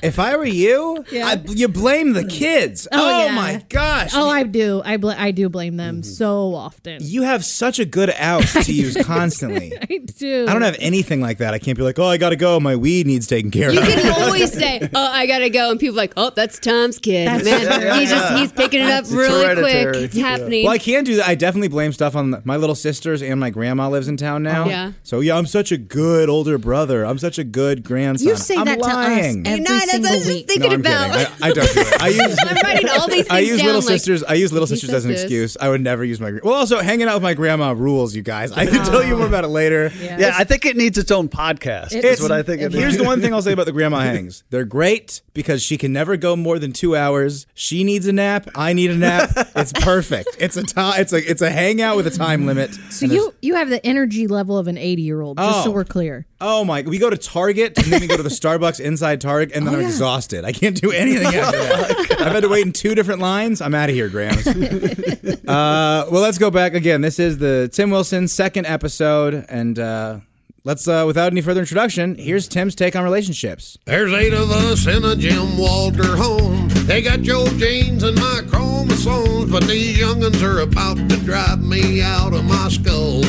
if 0.04 0.20
I 0.20 0.36
were 0.36 0.46
you, 0.46 1.06
Yeah. 1.12 1.28
I, 1.28 1.44
you 1.48 1.68
blame 1.68 2.14
the 2.14 2.26
kids. 2.26 2.88
Oh, 2.92 3.00
Oh, 3.10 3.26
yeah. 3.26 3.32
my 3.34 3.66
gosh. 3.70 4.12
oh, 4.14 4.30
I 4.30 4.44
do. 4.44 4.82
I 4.84 4.98
bl- 4.98 5.12
I 5.12 5.32
do 5.32 5.50
blame 5.50 5.78
them 5.78 5.90
Mm-hmm. 6.02 6.04
so 6.04 6.54
often. 6.56 7.00
you 7.02 7.24
have 7.24 7.44
such 7.46 7.80
a 7.80 7.86
good 7.86 8.12
out 8.18 8.44
to 8.64 8.74
use 8.74 8.96
constantly. 9.04 9.74
I 9.82 9.98
do. 9.98 10.46
I 10.48 10.54
don't 10.54 10.62
have 10.62 10.76
anything 10.80 11.22
like 11.22 11.40
that. 11.40 11.54
I 11.54 11.60
can't 11.60 11.78
be 11.78 11.84
like, 11.84 11.98
oh, 11.98 12.06
I 12.06 12.18
gotta 12.18 12.36
go. 12.36 12.60
My 12.60 12.76
weed 12.76 13.08
needs 13.08 13.26
taken 13.28 13.52
care 13.52 13.70
of. 13.70 13.76
You 13.76 13.82
of. 13.82 13.88
can 13.88 14.22
always 14.24 14.52
say, 14.54 14.80
"Oh, 14.94 15.12
I 15.12 15.26
gotta 15.26 15.50
go," 15.50 15.72
and 15.72 15.80
people 15.80 15.96
are 15.96 16.04
like, 16.04 16.14
"Oh, 16.18 16.32
that's 16.36 16.60
Tom's 16.60 17.00
kid." 17.00 17.28
That's 17.28 17.44
Man, 17.46 17.66
true. 17.70 17.92
he's 18.00 18.10
just 18.10 18.34
he's 18.38 18.52
picking 18.52 18.82
it 18.82 18.90
up 18.90 19.06
really 19.10 19.44
hereditary. 19.44 19.92
quick. 19.94 20.04
It's 20.06 20.18
happening. 20.18 20.64
Well, 20.66 20.74
I 20.74 20.78
can 20.78 21.04
do 21.04 21.16
that. 21.18 21.28
I 21.28 21.36
definitely 21.36 21.68
blame 21.70 21.94
stuff 21.94 22.16
on 22.16 22.32
the- 22.32 22.42
my 22.46 22.58
little 22.58 22.76
sisters 22.76 23.22
and 23.22 23.40
my 23.40 23.50
grandma 23.50 23.90
lives 23.90 24.08
in 24.08 24.18
town 24.18 24.44
now. 24.44 24.68
Yeah. 24.68 24.92
So 25.04 25.20
yeah, 25.20 25.38
I'm 25.38 25.46
such 25.46 25.72
a 25.72 25.78
good 25.78 26.30
older 26.30 26.58
brother. 26.58 27.06
I'm 27.06 27.18
such 27.20 27.38
a 27.38 27.44
good 27.44 27.84
grandson. 27.84 28.28
You 28.28 28.36
say 28.36 28.56
I'm 28.56 28.66
that 28.66 28.80
lying. 28.80 29.44
to 29.44 29.50
us 29.52 29.58
You 29.58 29.64
every 29.64 29.64
know, 29.64 29.80
that's 29.80 29.86
what 29.86 29.90
I 29.90 29.92
single 29.92 30.12
was 30.12 30.20
just 30.26 30.28
week. 30.36 30.48
thinking 30.48 30.70
no, 30.70 30.74
I'm 30.76 30.80
about. 30.82 31.12
kidding. 31.12 31.34
I, 31.44 31.48
I 31.48 31.52
don't 31.54 31.74
do 31.74 31.80
it. 31.82 32.02
I 32.02 32.08
use. 32.28 32.38
I'm 32.40 32.56
writing 32.64 32.90
all 32.90 33.08
these 33.08 33.16
things 33.16 33.28
I 33.30 33.40
use 33.40 33.58
down. 33.58 33.66
little 33.68 33.82
like, 33.82 33.88
sisters. 33.90 34.24
I 34.24 34.34
use 34.36 34.52
little 34.54 34.68
he 34.68 34.76
sisters 34.76 34.90
as 34.94 35.06
an 35.06 35.12
excuse. 35.12 35.58
I 35.60 35.70
would 35.70 35.82
never 35.82 36.04
use 36.04 36.20
my. 36.20 36.34
Well, 36.44 36.54
also 36.54 36.80
hanging 36.80 37.08
out 37.08 37.16
with 37.16 37.24
my 37.24 37.34
grandma 37.34 37.72
rules, 37.72 38.16
you 38.16 38.22
guys. 38.22 38.52
I 38.52 38.66
can 38.66 38.84
tell 38.86 39.04
you 39.04 39.16
more 39.18 39.28
about 39.28 39.44
it 39.44 39.50
later. 39.50 39.92
Yeah, 40.00 40.34
I 40.38 40.44
think 40.44 40.66
it 40.66 40.76
needs 40.78 40.98
its 40.98 41.12
own 41.12 41.30
podcast. 41.30 41.94
It's- 41.94 42.22
what 42.22 42.32
I 42.32 42.44
think. 42.44 42.62
It 42.62 42.72
Here's 42.80 42.98
the 42.98 43.04
one 43.04 43.22
thing 43.22 43.34
I'll 43.34 43.42
say 43.42 43.54
about 43.54 43.66
the 43.66 43.72
grandma 43.72 44.00
hangs. 44.02 44.44
They're 44.50 44.66
great 44.66 45.22
because 45.34 45.62
she 45.62 45.78
can 45.78 45.94
never 45.94 46.18
go 46.18 46.36
more 46.36 46.60
than 46.60 46.74
two 46.74 46.96
hours. 46.96 47.46
She 47.62 47.84
needs 47.84 48.08
a 48.08 48.14
nap. 48.14 48.48
I 48.56 48.72
need 48.72 48.90
a 48.90 48.96
nap. 48.96 49.32
It's 49.60 49.74
perfect. 49.74 50.30
It's 50.40 50.56
a 50.56 50.64
time. 50.64 51.02
It's 51.02 51.12
a 51.12 51.18
it's 51.18 51.42
a 51.42 51.50
hangout 51.50 51.98
with 51.98 52.08
a 52.08 52.12
time 52.12 52.46
limit. 52.46 52.74
So 52.90 53.06
you 53.08 53.34
you 53.42 53.56
have 53.56 53.70
the 53.70 53.86
energy 53.86 54.26
level 54.28 54.58
of 54.58 54.68
an 54.70 54.78
80 54.78 55.02
year 55.02 55.20
old. 55.20 55.38
Just 55.38 55.66
so 55.66 55.70
Oh. 55.72 55.74
we're 55.74 55.84
clear. 55.84 56.26
Oh 56.40 56.64
my! 56.64 56.82
We 56.84 56.98
go 57.00 57.10
to 57.10 57.18
Target 57.18 57.78
and 57.78 57.88
then 57.88 58.00
we 58.00 58.08
go 58.08 58.16
to 58.16 58.24
the 58.24 58.30
Starbucks 58.42 58.80
inside 58.80 59.20
Target, 59.20 59.54
and 59.54 59.68
then 59.68 59.76
I'm 59.76 59.82
exhausted. 59.82 60.46
I 60.46 60.54
can't 60.54 60.80
do 60.80 60.92
anything 60.92 61.28
after 61.28 61.58
that. 61.58 62.08
I've 62.22 62.32
had 62.32 62.44
to 62.44 62.48
wait 62.50 62.66
in 62.66 62.72
two 62.72 62.96
different 62.96 63.20
lines. 63.20 63.60
I'm 63.60 63.76
out 63.76 63.90
of 63.90 63.96
here, 63.96 64.08
Grams. 64.08 64.48
uh, 64.48 66.08
well, 66.10 66.22
let's 66.22 66.38
go 66.38 66.50
back 66.50 66.74
again. 66.76 67.02
This 67.02 67.20
is 67.20 67.38
the 67.40 67.70
Tim 67.74 67.92
Wilson 67.92 68.30
second 68.30 68.66
episode, 68.68 69.46
and 69.50 69.78
uh, 69.78 70.20
let's, 70.64 70.88
uh, 70.88 71.04
without 71.06 71.32
any 71.34 71.42
further 71.42 71.60
introduction, 71.62 72.16
here's 72.16 72.48
Tim's 72.48 72.76
take 72.76 72.96
on 72.96 73.04
relationships. 73.04 73.78
There's 73.86 74.14
eight 74.14 74.34
of 74.34 74.50
us 74.52 74.88
in 74.88 75.04
a 75.04 75.18
Jim 75.18 75.58
Walter 75.58 76.16
home. 76.16 76.49
They 76.90 77.04
got 77.04 77.24
your 77.24 77.46
genes 77.50 78.02
and 78.02 78.20
my 78.20 78.42
chromosomes, 78.50 79.52
but 79.52 79.68
these 79.68 80.00
young'uns 80.00 80.42
are 80.42 80.62
about 80.62 80.98
to 80.98 81.18
drive 81.18 81.62
me 81.62 82.02
out 82.02 82.34
of 82.34 82.44
my 82.46 82.68
skull. 82.68 83.22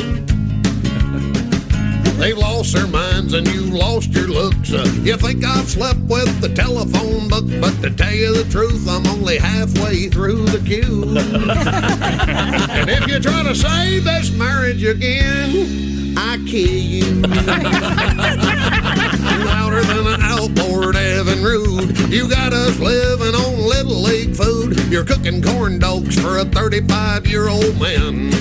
They've 2.16 2.38
lost 2.38 2.72
their 2.72 2.86
minds 2.86 3.34
and 3.34 3.46
you 3.48 3.64
lost 3.64 4.12
your 4.12 4.28
looks. 4.28 4.72
Uh, 4.72 4.90
you 5.02 5.14
think 5.18 5.44
I've 5.44 5.68
slept 5.68 6.00
with 6.00 6.40
the 6.40 6.48
telephone 6.48 7.28
book, 7.28 7.44
but 7.60 7.78
to 7.82 7.90
tell 7.90 8.14
you 8.14 8.42
the 8.42 8.50
truth, 8.50 8.88
I'm 8.88 9.06
only 9.08 9.36
halfway 9.36 10.08
through 10.08 10.46
the 10.46 10.66
queue. 10.66 11.02
and 12.78 12.88
if 12.88 13.06
you 13.08 13.20
try 13.20 13.42
to 13.42 13.54
save 13.54 14.04
this 14.04 14.32
marriage 14.32 14.84
again, 14.84 16.14
I 16.16 16.38
kill 16.46 16.66
you. 16.66 17.20
louder 19.44 19.82
than 19.82 20.06
an 20.06 20.22
outboard 20.22 20.94
Evinrude. 20.94 21.69
You 22.10 22.28
got 22.28 22.52
us 22.52 22.76
living 22.80 23.36
on 23.36 23.56
Little 23.56 24.02
League 24.02 24.34
food. 24.34 24.76
You're 24.90 25.04
cooking 25.04 25.40
corn 25.40 25.78
dogs 25.78 26.20
for 26.20 26.38
a 26.38 26.44
35 26.44 27.24
year 27.24 27.48
old 27.48 27.80
man. 27.80 28.34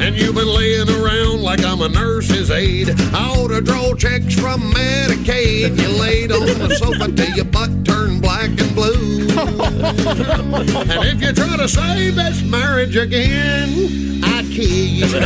And 0.00 0.14
you've 0.14 0.36
been 0.36 0.46
laying 0.46 0.88
around 0.88 1.42
like 1.42 1.64
I'm 1.64 1.80
a 1.80 1.88
nurse's 1.88 2.52
aide. 2.52 2.90
I 3.12 3.34
ought 3.36 3.48
to 3.48 3.60
draw 3.60 3.92
checks 3.94 4.38
from 4.38 4.72
Medicaid. 4.72 5.76
You 5.76 5.88
laid 6.00 6.30
on 6.30 6.46
the 6.46 6.76
sofa 6.76 7.10
till 7.10 7.34
your 7.34 7.46
butt 7.46 7.84
turned 7.84 8.22
black 8.22 8.50
and 8.50 8.72
blue. 8.76 9.28
and 9.28 11.04
if 11.08 11.20
you 11.20 11.32
try 11.32 11.56
to 11.56 11.68
save 11.68 12.14
this 12.14 12.40
marriage 12.44 12.94
again, 12.94 14.22
I 14.22 14.42
kill 14.42 14.86
you. 14.86 15.06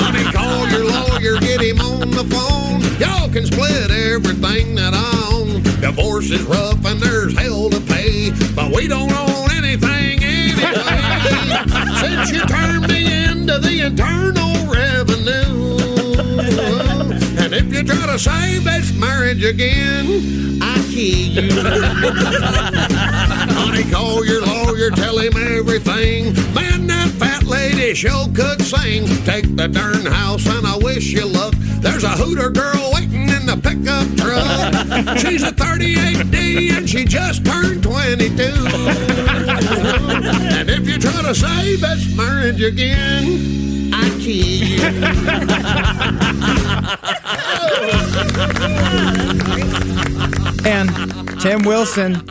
Honey, 0.00 0.24
call 0.32 0.68
your 0.68 0.84
lawyer, 0.90 1.13
get 1.32 1.62
him 1.62 1.80
on 1.80 2.10
the 2.10 2.24
phone. 2.24 2.82
Y'all 3.00 3.30
can 3.30 3.46
split 3.46 3.90
everything 3.90 4.74
that 4.74 4.92
I 4.92 5.32
own. 5.32 5.62
Divorce 5.80 6.30
is 6.30 6.42
rough 6.42 6.84
and 6.84 7.00
there's 7.00 7.36
hell 7.36 7.70
to 7.70 7.80
pay, 7.80 8.30
but 8.54 8.70
we 8.70 8.86
don't 8.86 9.10
own 9.10 9.50
anything 9.52 10.22
anyway. 10.22 10.60
Since 12.00 12.30
you 12.30 12.44
turned 12.44 12.88
me 12.88 13.24
into 13.24 13.58
the 13.58 13.86
Internal 13.86 14.70
Revenue. 14.70 15.63
To 18.14 18.20
save 18.20 18.62
this 18.62 18.92
marriage 18.92 19.42
again, 19.42 20.62
I 20.62 20.76
kill 20.92 21.44
you. 21.44 21.50
Honey, 23.50 23.90
call 23.90 24.24
your 24.24 24.40
lawyer, 24.40 24.90
tell 24.90 25.18
him 25.18 25.32
everything. 25.36 26.32
Man, 26.54 26.86
that 26.86 27.10
fat 27.18 27.42
lady 27.42 27.92
sure 27.94 28.28
could 28.32 28.62
sing. 28.62 29.06
Take 29.24 29.56
the 29.56 29.66
darn 29.66 30.06
house 30.06 30.46
and 30.46 30.64
I 30.64 30.76
wish 30.76 31.10
you 31.10 31.24
luck. 31.26 31.54
There's 31.80 32.04
a 32.04 32.10
hooter 32.10 32.50
girl 32.50 32.92
waiting 32.94 33.28
in 33.30 33.46
the 33.46 33.56
pickup 33.56 34.06
truck. 34.16 35.18
She's 35.18 35.42
a 35.42 35.50
38D 35.50 36.70
and 36.70 36.88
she 36.88 37.04
just 37.04 37.44
turned 37.44 37.82
22. 37.82 38.42
and 40.54 40.70
if 40.70 40.86
you 40.86 40.98
try 41.00 41.22
to 41.22 41.34
say 41.34 41.80
best 41.80 42.16
marriage 42.16 42.62
again, 42.62 43.73
I 44.04 44.10
kill 44.20 44.46
you. 44.46 44.84
And 50.66 51.40
Tim 51.40 51.62
Wilson. 51.62 52.28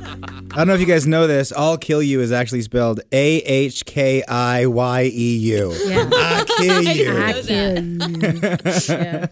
I 0.54 0.58
don't 0.58 0.68
know 0.68 0.76
if 0.76 0.80
you 0.80 0.86
guys 0.86 1.08
know 1.08 1.26
this. 1.26 1.52
I'll 1.56 1.80
kill 1.80 2.04
you 2.04 2.22
is 2.22 2.32
actually 2.32 2.62
spelled 2.62 3.00
A 3.12 3.38
H 3.38 3.86
K 3.86 4.24
I 4.28 4.68
Y 4.68 5.04
E 5.06 5.38
U. 5.38 5.74
Yeah. 5.86 6.10
I 6.14 6.46
kill 6.58 6.82
you. 6.84 7.18
I 7.18 7.34
kill 7.42 7.84
you. 7.84 8.40
Yeah. 8.90 9.28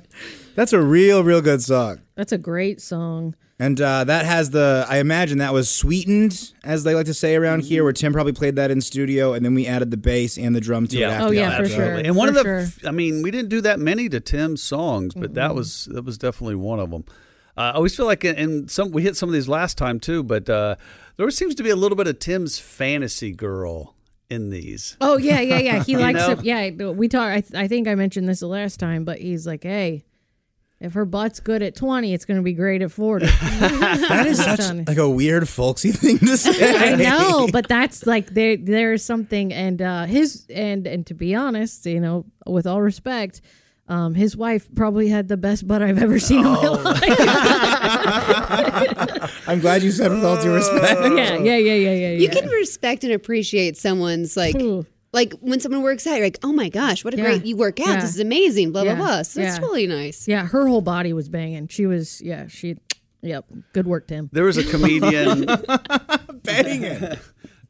That's 0.61 0.73
a 0.73 0.79
real, 0.81 1.23
real 1.23 1.41
good 1.41 1.63
song. 1.63 2.01
That's 2.13 2.31
a 2.31 2.37
great 2.37 2.79
song. 2.81 3.33
And 3.57 3.81
uh, 3.81 4.03
that 4.03 4.25
has 4.25 4.51
the, 4.51 4.85
I 4.87 4.99
imagine 4.99 5.39
that 5.39 5.53
was 5.53 5.71
sweetened, 5.71 6.51
as 6.63 6.83
they 6.83 6.93
like 6.93 7.07
to 7.07 7.15
say 7.15 7.35
around 7.35 7.63
here, 7.63 7.83
where 7.83 7.93
Tim 7.93 8.13
probably 8.13 8.33
played 8.33 8.57
that 8.57 8.69
in 8.69 8.79
studio, 8.79 9.33
and 9.33 9.43
then 9.43 9.55
we 9.55 9.65
added 9.65 9.89
the 9.89 9.97
bass 9.97 10.37
and 10.37 10.55
the 10.55 10.61
drum 10.61 10.85
to 10.89 10.97
it 10.97 10.99
Yeah. 10.99 11.09
after 11.09 11.27
Oh, 11.27 11.31
yeah, 11.31 11.49
that. 11.49 11.57
for 11.61 11.67
So- 11.67 11.75
sure. 11.77 11.93
And 11.95 12.15
one 12.15 12.31
For 12.31 12.39
of 12.39 12.45
the, 12.45 12.71
sure. 12.79 12.89
I 12.89 12.91
mean, 12.91 13.23
we 13.23 13.31
didn't 13.31 13.49
do 13.49 13.59
that 13.61 13.79
many 13.79 14.07
to 14.09 14.19
Tim's 14.19 14.61
songs, 14.61 15.15
but 15.15 15.33
that 15.33 15.55
was 15.55 15.85
that 15.91 16.05
was 16.05 16.19
definitely 16.19 16.55
one 16.57 16.79
of 16.79 16.91
them. 16.91 17.05
Uh, 17.57 17.61
I 17.61 17.71
always 17.71 17.95
feel 17.95 18.05
like, 18.05 18.23
in, 18.23 18.35
in 18.35 18.67
some 18.67 18.91
we 18.91 19.01
hit 19.01 19.15
some 19.17 19.29
of 19.29 19.33
these 19.33 19.49
last 19.49 19.79
time 19.79 19.99
too, 19.99 20.21
but 20.21 20.47
uh, 20.47 20.75
there 21.17 21.29
seems 21.31 21.55
to 21.55 21.63
be 21.63 21.71
a 21.71 21.75
little 21.75 21.95
bit 21.95 22.05
of 22.05 22.19
Tim's 22.19 22.59
fantasy 22.59 23.31
girl 23.31 23.95
in 24.29 24.51
these. 24.51 24.95
Oh 25.01 25.17
yeah, 25.17 25.39
yeah, 25.41 25.57
yeah. 25.57 25.83
He 25.83 25.97
likes 26.05 26.19
know? 26.19 26.31
it. 26.33 26.43
Yeah, 26.43 26.69
we 26.91 27.07
talked. 27.07 27.31
I, 27.31 27.41
th- 27.41 27.55
I 27.55 27.67
think 27.67 27.87
I 27.87 27.95
mentioned 27.95 28.29
this 28.29 28.41
the 28.41 28.47
last 28.47 28.79
time, 28.79 29.05
but 29.05 29.17
he's 29.19 29.47
like, 29.47 29.63
hey. 29.63 30.03
If 30.81 30.93
her 30.95 31.05
butt's 31.05 31.39
good 31.39 31.61
at 31.61 31.75
20, 31.75 32.11
it's 32.11 32.25
going 32.25 32.37
to 32.37 32.43
be 32.43 32.53
great 32.53 32.81
at 32.81 32.91
40. 32.91 33.25
That 33.61 34.25
is 34.27 34.43
such 34.43 34.87
like 34.87 34.97
a 34.97 35.07
weird 35.09 35.47
folksy 35.47 35.91
thing 35.93 36.17
to 36.17 36.35
say. 36.35 36.75
I 36.75 36.95
know, 36.95 37.47
but 37.51 37.67
that's 37.67 38.07
like 38.07 38.31
there 38.33 38.57
there's 38.57 39.05
something 39.05 39.53
and 39.53 39.79
uh 39.81 40.05
his 40.05 40.45
and 40.49 40.87
and 40.87 41.05
to 41.07 41.13
be 41.13 41.35
honest, 41.35 41.85
you 41.85 41.99
know, 41.99 42.25
with 42.47 42.65
all 42.65 42.81
respect, 42.81 43.41
um 43.87 44.15
his 44.15 44.35
wife 44.35 44.67
probably 44.75 45.07
had 45.07 45.27
the 45.27 45.37
best 45.37 45.67
butt 45.67 45.83
I've 45.83 46.01
ever 46.01 46.17
seen 46.19 46.39
in 46.39 46.45
my 46.51 46.59
Oh. 46.63 46.73
life. 46.81 47.03
I'm 49.47 49.59
glad 49.59 49.83
you 49.83 49.91
said 49.91 50.11
with 50.11 50.23
all 50.25 50.41
due 50.41 50.53
respect. 50.53 50.99
yeah, 51.15 51.35
yeah, 51.37 51.57
yeah, 51.57 51.73
yeah, 51.73 51.93
yeah. 51.93 52.09
You 52.11 52.27
yeah. 52.27 52.33
can 52.33 52.49
respect 52.49 53.03
and 53.03 53.13
appreciate 53.13 53.77
someone's 53.77 54.35
like. 54.35 54.55
Ooh. 54.55 54.85
Like 55.13 55.33
when 55.41 55.59
someone 55.59 55.81
works 55.81 56.07
out, 56.07 56.15
you're 56.15 56.25
like, 56.25 56.39
"Oh 56.43 56.53
my 56.53 56.69
gosh, 56.69 57.03
what 57.03 57.13
a 57.13 57.17
Yeah. 57.17 57.23
great 57.23 57.45
you 57.45 57.57
work 57.57 57.79
out! 57.81 57.87
Yeah. 57.87 58.01
This 58.01 58.11
is 58.11 58.19
amazing!" 58.19 58.71
Blah 58.71 58.83
Yeah. 58.83 58.95
blah 58.95 59.05
blah. 59.05 59.21
So 59.23 59.41
that's 59.41 59.57
Yeah. 59.57 59.65
really 59.65 59.87
nice. 59.87 60.27
Yeah, 60.27 60.45
her 60.47 60.67
whole 60.67 60.81
body 60.81 61.11
was 61.13 61.27
banging. 61.27 61.67
She 61.67 61.85
was 61.85 62.21
yeah, 62.21 62.47
she 62.47 62.77
yep, 63.21 63.45
good 63.73 63.87
work 63.87 64.07
Tim. 64.07 64.29
There 64.31 64.45
was 64.45 64.57
a 64.57 64.63
comedian. 64.63 65.45
banging. 66.43 66.83
it. 66.83 67.19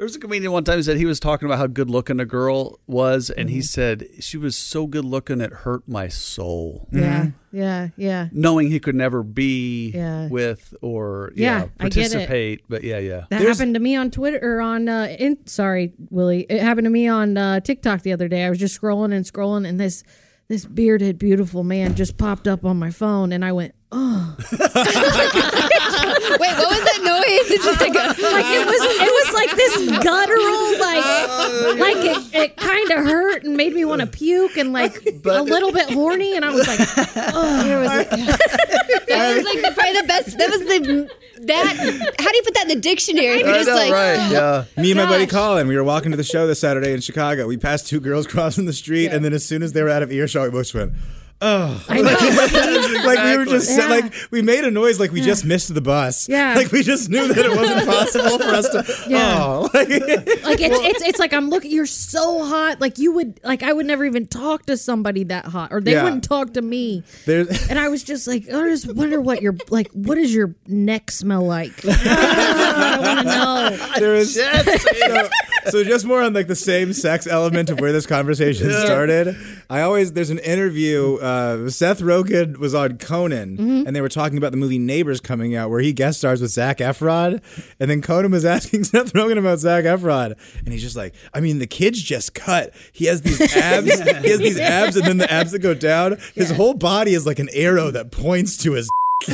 There 0.02 0.08
was 0.08 0.16
a 0.16 0.20
comedian 0.20 0.52
one 0.52 0.64
time 0.64 0.78
who 0.78 0.82
said 0.82 0.98
he 0.98 1.06
was 1.06 1.20
talking 1.20 1.46
about 1.46 1.60
how 1.60 1.68
good 1.68 1.88
looking 1.88 2.20
a 2.20 2.26
girl 2.26 2.80
was, 2.88 3.30
and 3.30 3.48
Mm-hmm. 3.48 3.56
he 3.56 3.62
said 3.62 4.08
she 4.20 4.36
was 4.36 4.58
so 4.58 4.88
good 4.88 5.06
looking 5.06 5.40
it 5.42 5.54
hurt 5.54 5.88
my 5.88 6.08
soul. 6.08 6.88
Yeah, 6.92 7.28
yeah, 7.52 7.90
yeah. 7.98 8.30
Knowing 8.32 8.72
he 8.72 8.80
could 8.80 8.96
never 8.96 9.22
be 9.22 9.92
Yeah. 9.94 10.28
with 10.28 10.74
or 10.82 11.32
Yeah, 11.36 11.60
yeah, 11.60 11.64
I 11.80 11.84
participate, 11.84 12.64
but 12.68 12.84
yeah, 12.84 12.98
yeah. 12.98 13.26
That 13.30 13.42
happened 13.44 13.76
to 13.76 13.80
me 13.80 13.96
on 13.96 14.10
Twitter 14.10 14.40
or 14.42 14.60
on 14.62 14.90
uh 14.90 15.16
in 15.20 15.38
sorry, 15.46 15.94
Willie. 16.10 16.48
It 16.50 16.62
happened 16.64 16.86
to 16.86 16.90
me 16.92 17.08
on 17.08 17.38
uh 17.38 17.60
TikTok 17.60 18.02
the 18.02 18.12
other 18.14 18.28
day. 18.28 18.44
I 18.44 18.50
was 18.50 18.58
just 18.58 18.82
scrolling 18.82 19.14
and 19.14 19.24
scrolling 19.24 19.68
and 19.70 19.80
this 19.80 20.04
this 20.48 20.66
bearded 20.66 21.20
beautiful 21.20 21.64
man 21.64 21.94
just 21.94 22.18
popped 22.18 22.48
up 22.48 22.66
on 22.66 22.80
my 22.80 22.90
phone 22.90 23.32
and 23.32 23.46
I 23.46 23.52
went, 23.52 23.76
"Oh." 23.92 24.36
Wait, 26.32 26.54
what 26.58 26.70
was 26.72 26.84
that 26.84 27.02
noise? 27.04 27.52
It's 27.52 27.64
just 27.66 27.80
like 27.82 27.94
a, 27.94 28.08
Like 28.08 28.46
it 28.46 28.66
was 28.66 28.82
it 28.84 29.12
was 29.12 29.34
like 29.34 29.52
this 29.56 30.04
guttural 30.04 30.80
like 30.80 31.06
like 31.80 32.06
it, 32.06 32.36
it 32.36 32.58
kind 32.58 32.92
of 32.92 33.06
hurt 33.42 33.48
and 33.48 33.58
made 33.58 33.74
me 33.74 33.86
want 33.86 34.02
to 34.02 34.08
puke 34.18 34.58
and 34.58 34.74
like 34.74 35.06
a 35.26 35.42
little 35.42 35.72
bit 35.72 35.92
horny 35.92 36.36
and 36.36 36.46
I 36.46 36.50
was 36.52 36.68
like, 36.68 36.80
oh. 37.34 37.64
There 37.64 37.80
was 37.80 37.88
like- 37.90 38.10
that 38.10 39.36
was 39.36 39.44
like 39.46 39.62
the, 39.62 39.72
probably 39.74 40.02
the 40.02 40.08
best. 40.08 40.38
That 40.38 40.50
was 40.50 40.60
the 40.62 41.10
that. 41.44 42.14
How 42.20 42.32
do 42.32 42.38
you 42.38 42.44
put 42.44 42.54
that 42.54 42.64
in 42.64 42.68
the 42.70 42.76
dictionary? 42.76 43.40
You're 43.40 43.50
I 43.50 43.54
just 43.54 43.68
know, 43.68 43.76
like, 43.76 43.92
right? 43.92 44.18
Oh, 44.20 44.32
yeah. 44.76 44.82
Me 44.82 44.92
and 44.92 45.00
my 45.00 45.06
buddy 45.06 45.28
Colin, 45.28 45.68
we 45.68 45.76
were 45.76 45.84
walking 45.84 46.12
to 46.12 46.18
the 46.18 46.24
show 46.24 46.48
this 46.48 46.60
Saturday 46.60 46.94
in 46.94 47.02
Chicago. 47.02 47.48
We 47.48 47.58
passed 47.58 47.88
two 47.88 48.00
girls 48.00 48.28
crossing 48.28 48.66
the 48.66 48.74
street, 48.74 49.08
and 49.08 49.24
then 49.26 49.34
as 49.34 49.46
soon 49.46 49.64
as 49.64 49.74
they 49.74 49.82
were 49.82 49.90
out 49.90 50.04
of 50.04 50.12
earshot, 50.12 50.44
we 50.44 50.52
both 50.52 50.74
went, 50.74 50.94
"Oh!" 51.42 51.84
I 51.90 52.02
know. 52.02 53.06
like 53.06 53.24
we 53.24 53.38
were 53.38 53.46
just 53.46 53.78
Yeah. 53.78 53.88
like 53.88 54.14
we 54.32 54.42
made 54.42 54.64
a 54.64 54.72
noise 54.72 55.00
like 55.00 55.12
we 55.12 55.22
just 55.22 55.44
missed 55.46 55.74
the 55.74 55.82
bus. 55.82 56.30
Yeah. 56.30 56.54
like 56.56 56.72
we 56.72 56.84
just 56.84 57.10
knew 57.10 57.28
that 57.34 57.46
it 57.46 57.56
wasn't 57.56 57.86
possible 57.90 58.38
for 58.40 58.50
us 58.50 58.70
to. 58.70 58.86
Yeah. 59.10 59.38
Oh, 59.44 59.62
like, 59.74 59.90
like 59.90 60.62
it's, 60.62 60.80
it's 60.80 61.02
it's 61.04 61.20
like 61.20 61.34
I'm 61.34 61.50
looking. 61.50 61.72
You're 61.72 61.86
so 61.86 62.44
hot. 62.46 62.80
Like 62.80 62.98
you 62.98 63.12
would 63.14 63.40
like 63.44 63.64
I 63.64 63.74
would 63.74 63.86
never 63.86 64.06
even 64.06 64.28
talk 64.28 64.66
to 64.68 64.78
somebody 64.78 65.24
that 65.26 65.46
hot, 65.46 65.70
or 65.74 65.82
they 65.82 65.94
Yeah. 65.94 66.04
wouldn't 66.04 66.24
talk 66.24 66.54
to 66.54 66.62
me. 66.62 67.04
there's. 67.26 67.70
And 67.70 67.78
I 67.80 67.88
was 67.90 68.04
just 68.04 68.28
like, 68.28 68.44
I 68.48 68.70
just 68.70 68.94
wonder 68.94 69.20
what 69.20 69.42
your 69.42 69.56
like. 69.70 69.90
What 69.94 70.16
does 70.16 70.34
your 70.34 70.56
neck 70.68 71.12
smell 71.12 71.42
like? 71.46 71.74
I 71.86 72.98
want 73.00 73.20
to 73.20 73.26
know. 73.26 74.00
there 74.00 74.16
is 74.16 74.38
so, 75.70 75.84
just 75.84 76.06
more 76.06 76.22
on 76.22 76.34
like 76.34 76.48
the 76.48 76.56
same 76.56 76.94
sex 76.94 77.28
element 77.28 77.70
of 77.70 77.80
where 77.80 77.92
this 77.92 78.06
conversation 78.08 78.72
started. 78.72 79.36
I 79.70 79.82
always 79.82 80.14
there's 80.14 80.30
an 80.30 80.40
interview. 80.40 81.16
Uh, 81.18 81.70
Seth 81.70 82.00
Rogen 82.02 82.58
was 82.58 82.74
on 82.76 82.98
Conan, 82.98 83.58
Mm-hmm. 83.58 83.88
and 83.88 83.96
they 83.96 84.02
were 84.02 84.10
talking 84.10 84.38
about 84.38 84.52
the 84.52 84.58
movie 84.58 84.80
Neighbors 84.80 85.20
coming 85.20 85.56
out, 85.56 85.70
where 85.70 85.80
he 85.82 85.94
guest 85.94 86.20
stars 86.20 86.42
with 86.42 86.52
Zac 86.52 86.78
Efron, 86.80 87.42
and 87.80 87.90
then 87.92 88.02
Conan 88.02 88.32
was 88.32 88.46
asking 88.58 88.84
Seth 88.86 89.14
Rogen 89.14 89.38
about 89.38 89.60
Zac 89.60 89.84
Efron, 89.86 90.36
and 90.60 90.68
he's 90.74 90.82
just 90.82 90.96
like, 90.96 91.14
I 91.34 91.40
mean, 91.40 91.60
the 91.60 91.68
kid's 91.68 92.02
just 92.02 92.34
cut. 92.34 92.74
He 92.92 93.06
has 93.06 93.22
these 93.22 93.40
abs. 93.56 94.00
he 94.22 94.30
has 94.30 94.40
these 94.40 94.60
abs, 94.60 94.96
and 94.96 95.06
then 95.06 95.18
the 95.18 95.32
abs 95.32 95.52
that 95.52 95.60
go 95.60 95.74
down. 95.74 96.18
His 96.36 96.52
whole 96.52 96.74
body 96.74 97.14
is 97.14 97.26
like 97.26 97.40
an 97.40 97.50
arrow 97.54 97.92
that 97.92 98.12
points 98.12 98.58
to 98.64 98.74
his. 98.74 98.90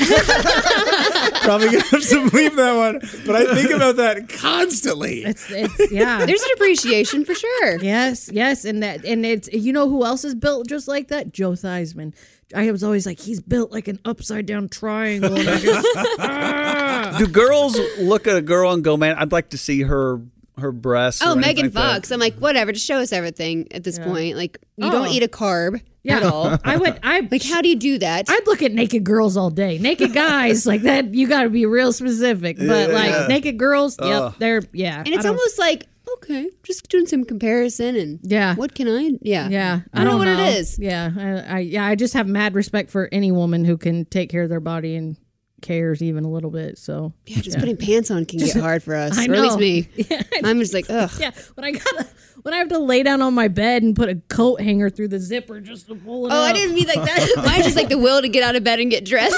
Probably 1.41 1.67
gonna 1.67 1.84
have 1.84 2.01
to 2.01 2.24
leave 2.34 2.56
that 2.56 2.75
one, 2.75 3.00
but 3.25 3.36
I 3.36 3.56
think 3.56 3.72
about 3.72 3.98
that 3.98 4.29
constantly. 4.29 5.24
It's 5.24 5.50
it's 5.50 5.91
yeah. 5.91 6.25
there's 6.25 6.41
an 6.41 6.50
appreciation 6.56 7.25
for 7.25 7.34
sure. 7.34 7.77
Yes, 7.77 8.29
yes, 8.32 8.65
and 8.65 8.84
that 8.84 9.06
and 9.06 9.25
it's 9.25 9.48
you 9.51 9.74
know 9.74 9.89
who 9.89 10.06
else 10.06 10.24
is 10.24 10.36
built 10.36 10.67
just 10.67 10.88
like 10.88 11.08
that? 11.10 11.34
Joe 11.34 11.51
Theismann. 11.51 12.13
I 12.56 12.72
was 12.72 12.84
always 12.84 13.06
like 13.06 13.20
he's 13.20 13.41
built 13.41 13.72
like 13.72 13.88
an 13.89 14.00
upside 14.06 14.46
down 14.46 14.70
triangle. 14.70 15.38
And 15.38 15.50
I 15.50 15.60
just, 15.60 15.88
ah. 15.98 17.15
Do 17.20 17.27
girls 17.27 17.77
look 18.00 18.25
at 18.25 18.38
a 18.38 18.41
girl 18.41 18.72
and 18.72 18.84
go, 18.84 18.96
"Man, 18.96 19.15
I'd 19.17 19.34
like 19.34 19.50
to 19.50 19.58
see 19.58 19.82
her 19.82 20.22
her 20.59 20.71
breasts"? 20.71 21.21
Oh, 21.21 21.29
or 21.29 21.31
anything 21.33 21.41
Megan 21.47 21.65
like 21.65 21.73
that? 21.73 21.93
Fox. 21.93 22.11
I'm 22.11 22.19
like, 22.19 22.35
whatever. 22.35 22.71
Just 22.71 22.85
show 22.85 22.97
us 22.97 23.11
everything 23.13 23.67
at 23.71 23.83
this 23.83 23.99
point. 23.99 24.37
Like, 24.37 24.57
you 24.77 24.87
Oh. 24.87 24.91
don't 24.91 25.09
eat 25.09 25.23
a 25.23 25.27
carb 25.27 25.81
yeah, 26.03 26.17
at 26.17 26.23
all. 26.23 26.57
I 26.63 26.77
would. 26.77 26.99
I 27.03 27.19
Like, 27.31 27.43
how 27.43 27.61
do 27.61 27.69
you 27.69 27.75
do 27.75 27.97
that? 27.99 28.29
I'd 28.29 28.47
look 28.47 28.61
at 28.61 28.71
naked 28.71 29.03
girls 29.03 29.37
all 29.37 29.49
day. 29.49 29.77
Naked 29.77 30.13
guys 30.15 30.65
like 30.65 30.81
that. 30.83 31.13
You 31.13 31.27
got 31.27 31.43
to 31.43 31.49
be 31.49 31.65
real 31.65 31.91
specific. 31.93 32.57
But 32.57 32.91
like 32.91 33.27
naked 33.27 33.57
girls, 33.57 33.97
yep, 34.01 34.35
they're 34.39 34.61
yeah. 34.73 34.99
and 34.99 35.09
it's 35.09 35.25
almost 35.25 35.59
like, 35.59 35.85
okay, 36.17 36.49
just 36.63 36.87
doing 36.89 37.05
some 37.05 37.25
comparison 37.25 37.95
and 37.95 38.19
Yeah. 38.23 38.55
what 38.55 38.73
can 38.73 38.87
I? 38.87 39.11
Yeah, 39.21 39.49
Yeah, 39.49 39.81
I 39.93 40.03
don't 40.03 40.13
know 40.13 40.17
what 40.17 40.27
it 40.27 40.57
is. 40.57 40.79
Yeah, 40.79 41.11
I, 41.17 41.55
I 41.55 41.59
yeah, 41.59 41.85
I 41.85 41.95
just 41.95 42.13
have 42.13 42.27
mad 42.27 42.55
respect 42.55 42.89
for 42.91 43.09
any 43.11 43.31
woman 43.31 43.65
who 43.65 43.77
can 43.77 44.05
take 44.05 44.29
care 44.29 44.43
of 44.43 44.49
their 44.49 44.61
body 44.61 44.95
and 44.95 45.17
cares 45.61 46.01
even 46.01 46.23
a 46.23 46.29
little 46.29 46.51
bit. 46.51 46.77
So 46.77 47.13
Yeah, 47.25 47.41
just 47.41 47.57
putting 47.59 47.77
pants 47.77 48.11
on 48.11 48.25
can 48.25 48.39
get 48.39 48.55
hard 48.55 48.83
for 48.83 48.95
us, 48.95 49.17
I 49.17 49.25
or 49.27 49.33
at 49.35 49.41
least 49.41 49.57
me. 49.59 49.89
Yeah, 50.09 50.21
I'm 50.43 50.59
just 50.59 50.73
like, 50.73 50.85
ugh. 50.89 51.11
yeah. 51.19 51.31
When 51.55 51.65
I 51.65 51.71
gotta 51.71 52.07
when 52.43 52.53
I 52.53 52.57
have 52.57 52.69
to 52.69 52.77
lay 52.79 53.03
down 53.03 53.21
on 53.21 53.33
my 53.33 53.47
bed 53.47 53.83
and 53.83 53.95
put 53.95 54.09
a 54.09 54.15
coat 54.29 54.61
hanger 54.61 54.89
through 54.89 55.09
the 55.09 55.19
zipper 55.19 55.59
just 55.59 55.87
to 55.87 55.95
pull 55.95 56.27
it. 56.27 56.31
Oh, 56.31 56.41
I 56.41 56.53
didn't 56.53 56.75
mean 56.75 56.87
like 56.87 57.03
that. 57.03 57.33
Mine's 57.45 57.65
just 57.65 57.75
like 57.75 57.89
the 57.89 57.97
will 57.97 58.21
to 58.21 58.29
get 58.29 58.43
out 58.43 58.55
of 58.55 58.63
bed 58.63 58.79
and 58.79 58.89
get 58.91 59.03
dressed. 59.05 59.35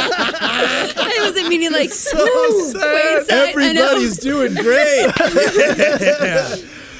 I 0.00 1.18
wasn't 1.22 1.48
meaning 1.48 1.72
like 1.72 1.90
woo, 2.14 2.72
way 2.74 3.16
inside. 3.18 3.54
I 3.56 3.72
know. 3.72 3.84
Everybody's 3.84 4.18
doing 4.18 4.54
great. 4.54 5.12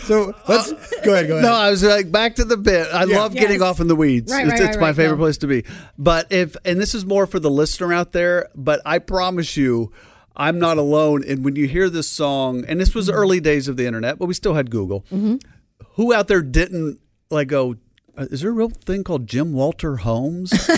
So 0.08 0.34
let's 0.48 0.72
go 1.04 1.12
ahead. 1.12 1.28
Go 1.28 1.34
ahead. 1.36 1.42
No, 1.42 1.52
I 1.52 1.70
was 1.70 1.84
like 1.84 2.10
back 2.10 2.36
to 2.36 2.44
the 2.44 2.56
bit. 2.56 2.88
I 2.92 3.04
love 3.04 3.34
Yes. 3.34 3.42
getting 3.44 3.62
off 3.62 3.78
in 3.80 3.88
the 3.88 3.94
weeds. 3.94 4.32
Right, 4.32 4.44
it's 4.46 4.52
right, 4.52 4.60
it's 4.62 4.76
right, 4.76 4.80
my 4.80 4.86
right, 4.88 4.96
favorite 4.96 5.16
go. 5.18 5.22
place 5.24 5.38
to 5.38 5.46
be. 5.46 5.64
But 5.98 6.26
if 6.32 6.56
and 6.64 6.80
this 6.80 6.94
is 6.94 7.04
more 7.04 7.26
for 7.26 7.38
the 7.38 7.50
listener 7.50 7.92
out 7.92 8.12
there, 8.12 8.48
but 8.54 8.80
I 8.86 8.98
promise 8.98 9.56
you 9.56 9.92
I'm 10.34 10.58
not 10.58 10.78
alone 10.78 11.24
and 11.28 11.44
when 11.44 11.56
you 11.56 11.66
hear 11.68 11.90
this 11.90 12.08
song 12.08 12.64
and 12.66 12.80
this 12.80 12.94
was 12.94 13.10
early 13.10 13.38
days 13.40 13.68
of 13.68 13.76
the 13.76 13.86
internet, 13.86 14.18
but 14.18 14.26
we 14.26 14.34
still 14.34 14.54
had 14.54 14.70
Google. 14.70 15.02
Mm-hmm. 15.12 15.36
Who 15.94 16.14
out 16.14 16.28
there 16.28 16.42
didn't 16.42 17.00
like 17.30 17.48
go 17.48 17.72
uh, 17.72 17.74
Uh, 18.18 18.26
is 18.32 18.40
there 18.40 18.50
a 18.50 18.52
real 18.52 18.68
thing 18.70 19.04
called 19.04 19.26
Jim 19.28 19.52
Walter 19.52 19.98
Homes? 19.98 20.52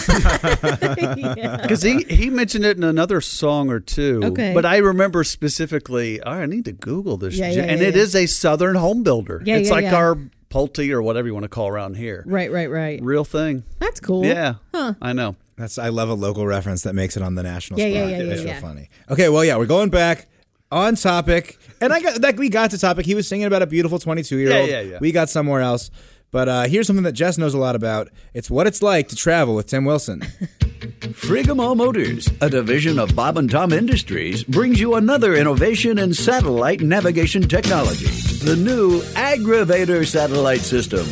Because 1.60 1.82
he, 1.82 2.02
he 2.04 2.30
mentioned 2.30 2.64
it 2.64 2.76
in 2.76 2.84
another 2.84 3.20
song 3.20 3.70
or 3.70 3.80
two. 3.80 4.20
Okay. 4.24 4.52
But 4.52 4.66
I 4.66 4.78
remember 4.78 5.24
specifically, 5.24 6.20
oh, 6.22 6.30
I 6.30 6.46
need 6.46 6.64
to 6.66 6.72
Google 6.72 7.16
this. 7.16 7.36
Yeah, 7.36 7.52
Jim- 7.52 7.64
yeah, 7.64 7.70
and 7.72 7.80
yeah, 7.80 7.88
it 7.88 7.96
yeah. 7.96 8.02
is 8.02 8.16
a 8.16 8.26
Southern 8.26 8.74
home 8.74 9.02
builder. 9.02 9.42
Yeah, 9.44 9.56
it's 9.56 9.68
yeah, 9.68 9.74
like 9.74 9.84
yeah. 9.84 9.94
our 9.94 10.18
Pulte 10.50 10.90
or 10.90 11.00
whatever 11.00 11.28
you 11.28 11.34
want 11.34 11.44
to 11.44 11.48
call 11.48 11.68
around 11.68 11.96
here. 11.96 12.24
Right, 12.26 12.50
right, 12.50 12.68
right. 12.70 13.00
Real 13.02 13.24
thing. 13.24 13.62
That's 13.78 14.00
cool. 14.00 14.24
Yeah. 14.24 14.54
Huh. 14.74 14.94
I 15.00 15.12
know. 15.12 15.36
That's 15.56 15.78
I 15.78 15.88
love 15.90 16.08
a 16.08 16.14
local 16.14 16.46
reference 16.46 16.82
that 16.82 16.94
makes 16.94 17.16
it 17.16 17.22
on 17.22 17.34
the 17.36 17.42
national 17.42 17.78
Yeah, 17.78 17.86
spot. 17.86 18.10
yeah, 18.10 18.16
yeah, 18.18 18.24
That's 18.24 18.40
yeah, 18.42 18.46
so 18.46 18.52
yeah. 18.52 18.60
funny. 18.60 18.90
Okay, 19.10 19.28
well, 19.28 19.44
yeah, 19.44 19.56
we're 19.56 19.66
going 19.66 19.90
back 19.90 20.26
on 20.72 20.96
topic, 20.96 21.58
and 21.80 21.92
I 21.92 22.00
got 22.00 22.20
like 22.20 22.38
we 22.38 22.48
got 22.48 22.70
to 22.72 22.78
topic. 22.78 23.06
He 23.06 23.14
was 23.14 23.28
singing 23.28 23.46
about 23.46 23.62
a 23.62 23.66
beautiful 23.66 23.98
twenty-two 23.98 24.38
year 24.38 24.52
old. 24.56 24.68
Yeah, 24.68 24.80
yeah, 24.80 24.92
yeah. 24.92 24.98
We 25.00 25.12
got 25.12 25.28
somewhere 25.28 25.60
else, 25.60 25.90
but 26.30 26.48
uh, 26.48 26.62
here's 26.64 26.86
something 26.86 27.04
that 27.04 27.12
Jess 27.12 27.38
knows 27.38 27.54
a 27.54 27.58
lot 27.58 27.74
about. 27.74 28.08
It's 28.34 28.50
what 28.50 28.66
it's 28.66 28.82
like 28.82 29.08
to 29.08 29.16
travel 29.16 29.54
with 29.54 29.66
Tim 29.66 29.84
Wilson. 29.84 30.20
Frigamall 31.10 31.76
Motors, 31.76 32.30
a 32.40 32.48
division 32.48 32.98
of 32.98 33.14
Bob 33.14 33.36
and 33.36 33.50
Tom 33.50 33.72
Industries, 33.72 34.44
brings 34.44 34.80
you 34.80 34.94
another 34.94 35.34
innovation 35.34 35.98
in 35.98 36.14
satellite 36.14 36.80
navigation 36.80 37.42
technology 37.42 38.06
the 38.40 38.56
new 38.56 39.00
Aggravator 39.00 40.06
satellite 40.06 40.62
system. 40.62 41.06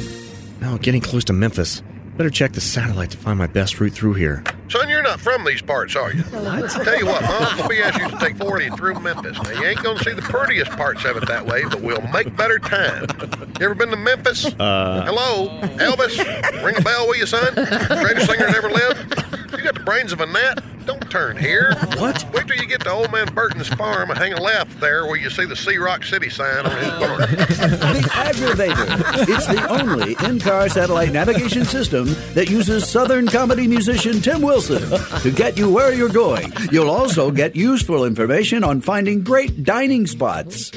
Now 0.61 0.79
getting 0.79 1.03
close 1.03 1.25
to 1.25 1.35
Memphis. 1.35 1.83
Better 2.19 2.31
check 2.31 2.51
the 2.51 2.61
satellite 2.61 3.13
to 3.13 3.17
find 3.17 3.39
my 3.39 3.47
best 3.47 3.79
route 3.79 3.93
through 3.93 4.15
here. 4.15 4.43
Son, 4.69 4.89
you're 4.89 5.03
not 5.03 5.21
from 5.21 5.45
these 5.45 5.63
parts, 5.63 5.95
are 5.95 6.13
you? 6.13 6.25
Tell 6.25 6.99
you 6.99 7.07
what, 7.07 7.23
Mom, 7.23 7.59
let 7.59 7.71
me 7.71 7.81
ask 7.81 7.97
you 7.97 8.09
to 8.09 8.19
take 8.19 8.37
40 8.37 8.71
through 8.71 8.99
Memphis. 8.99 9.41
Now, 9.41 9.53
you 9.53 9.65
ain't 9.65 9.81
gonna 9.85 10.03
see 10.03 10.13
the 10.15 10.23
prettiest 10.23 10.73
parts 10.73 11.05
of 11.05 11.17
it 11.17 11.29
that 11.29 11.47
way, 11.47 11.63
but 11.63 11.81
we'll 11.81 12.03
make 12.13 12.37
better 12.37 12.59
time. 12.59 13.07
You 13.61 13.67
ever 13.67 13.77
been 13.77 13.91
to 13.91 13.97
Memphis? 13.97 14.47
Uh. 14.47 15.05
Hello? 15.07 15.61
Elvis? 15.77 16.19
Ring 16.63 16.77
a 16.77 16.81
bell, 16.83 17.07
will 17.07 17.17
you, 17.17 17.27
son? 17.27 17.55
Greatest 17.55 18.27
singer 18.27 18.47
that 18.47 18.55
ever 18.57 18.71
lived? 18.71 19.25
You 19.53 19.65
got 19.65 19.75
the 19.75 19.83
brains 19.85 20.13
of 20.13 20.21
a 20.21 20.27
gnat? 20.27 20.63
Don't 20.87 21.11
turn 21.11 21.37
here. 21.37 21.75
What? 21.97 22.25
Wait 22.33 22.47
till 22.47 22.57
you 22.57 22.67
get 22.67 22.81
to 22.83 22.91
old 22.91 23.13
man 23.13 23.27
Burton's 23.35 23.69
farm 23.69 24.11
and 24.11 24.19
hang 24.19 24.33
a 24.33 24.41
left 24.41 24.81
there 24.81 25.07
where 25.07 25.17
you 25.17 25.29
see 25.31 25.45
the 25.45 25.57
See 25.57 25.77
Rock 25.77 26.05
City 26.05 26.31
sign 26.31 26.65
on 26.65 26.77
his 26.79 26.89
barn. 26.91 27.21
The 27.21 28.09
Aggravator. 28.13 29.29
It's 29.29 29.47
the 29.47 29.69
only 29.69 30.17
in 30.27 30.39
car 30.41 30.69
satellite 30.69 31.13
navigation 31.13 31.65
system 31.65 32.07
that 32.35 32.49
uses 32.49 32.89
Southern 32.89 33.27
comedy 33.27 33.67
musician 33.67 34.21
Tim 34.21 34.41
Wilson 34.43 34.83
to 35.21 35.31
get 35.31 35.59
you 35.59 35.71
where 35.71 35.93
you're 35.93 36.09
going. 36.09 36.53
You'll 36.71 36.91
also 36.91 37.31
get 37.31 37.55
useful 37.57 38.05
information 38.05 38.65
on 38.65 38.81
finding 38.81 39.23
great 39.23 39.65
dining 39.65 40.07
spots. 40.07 40.73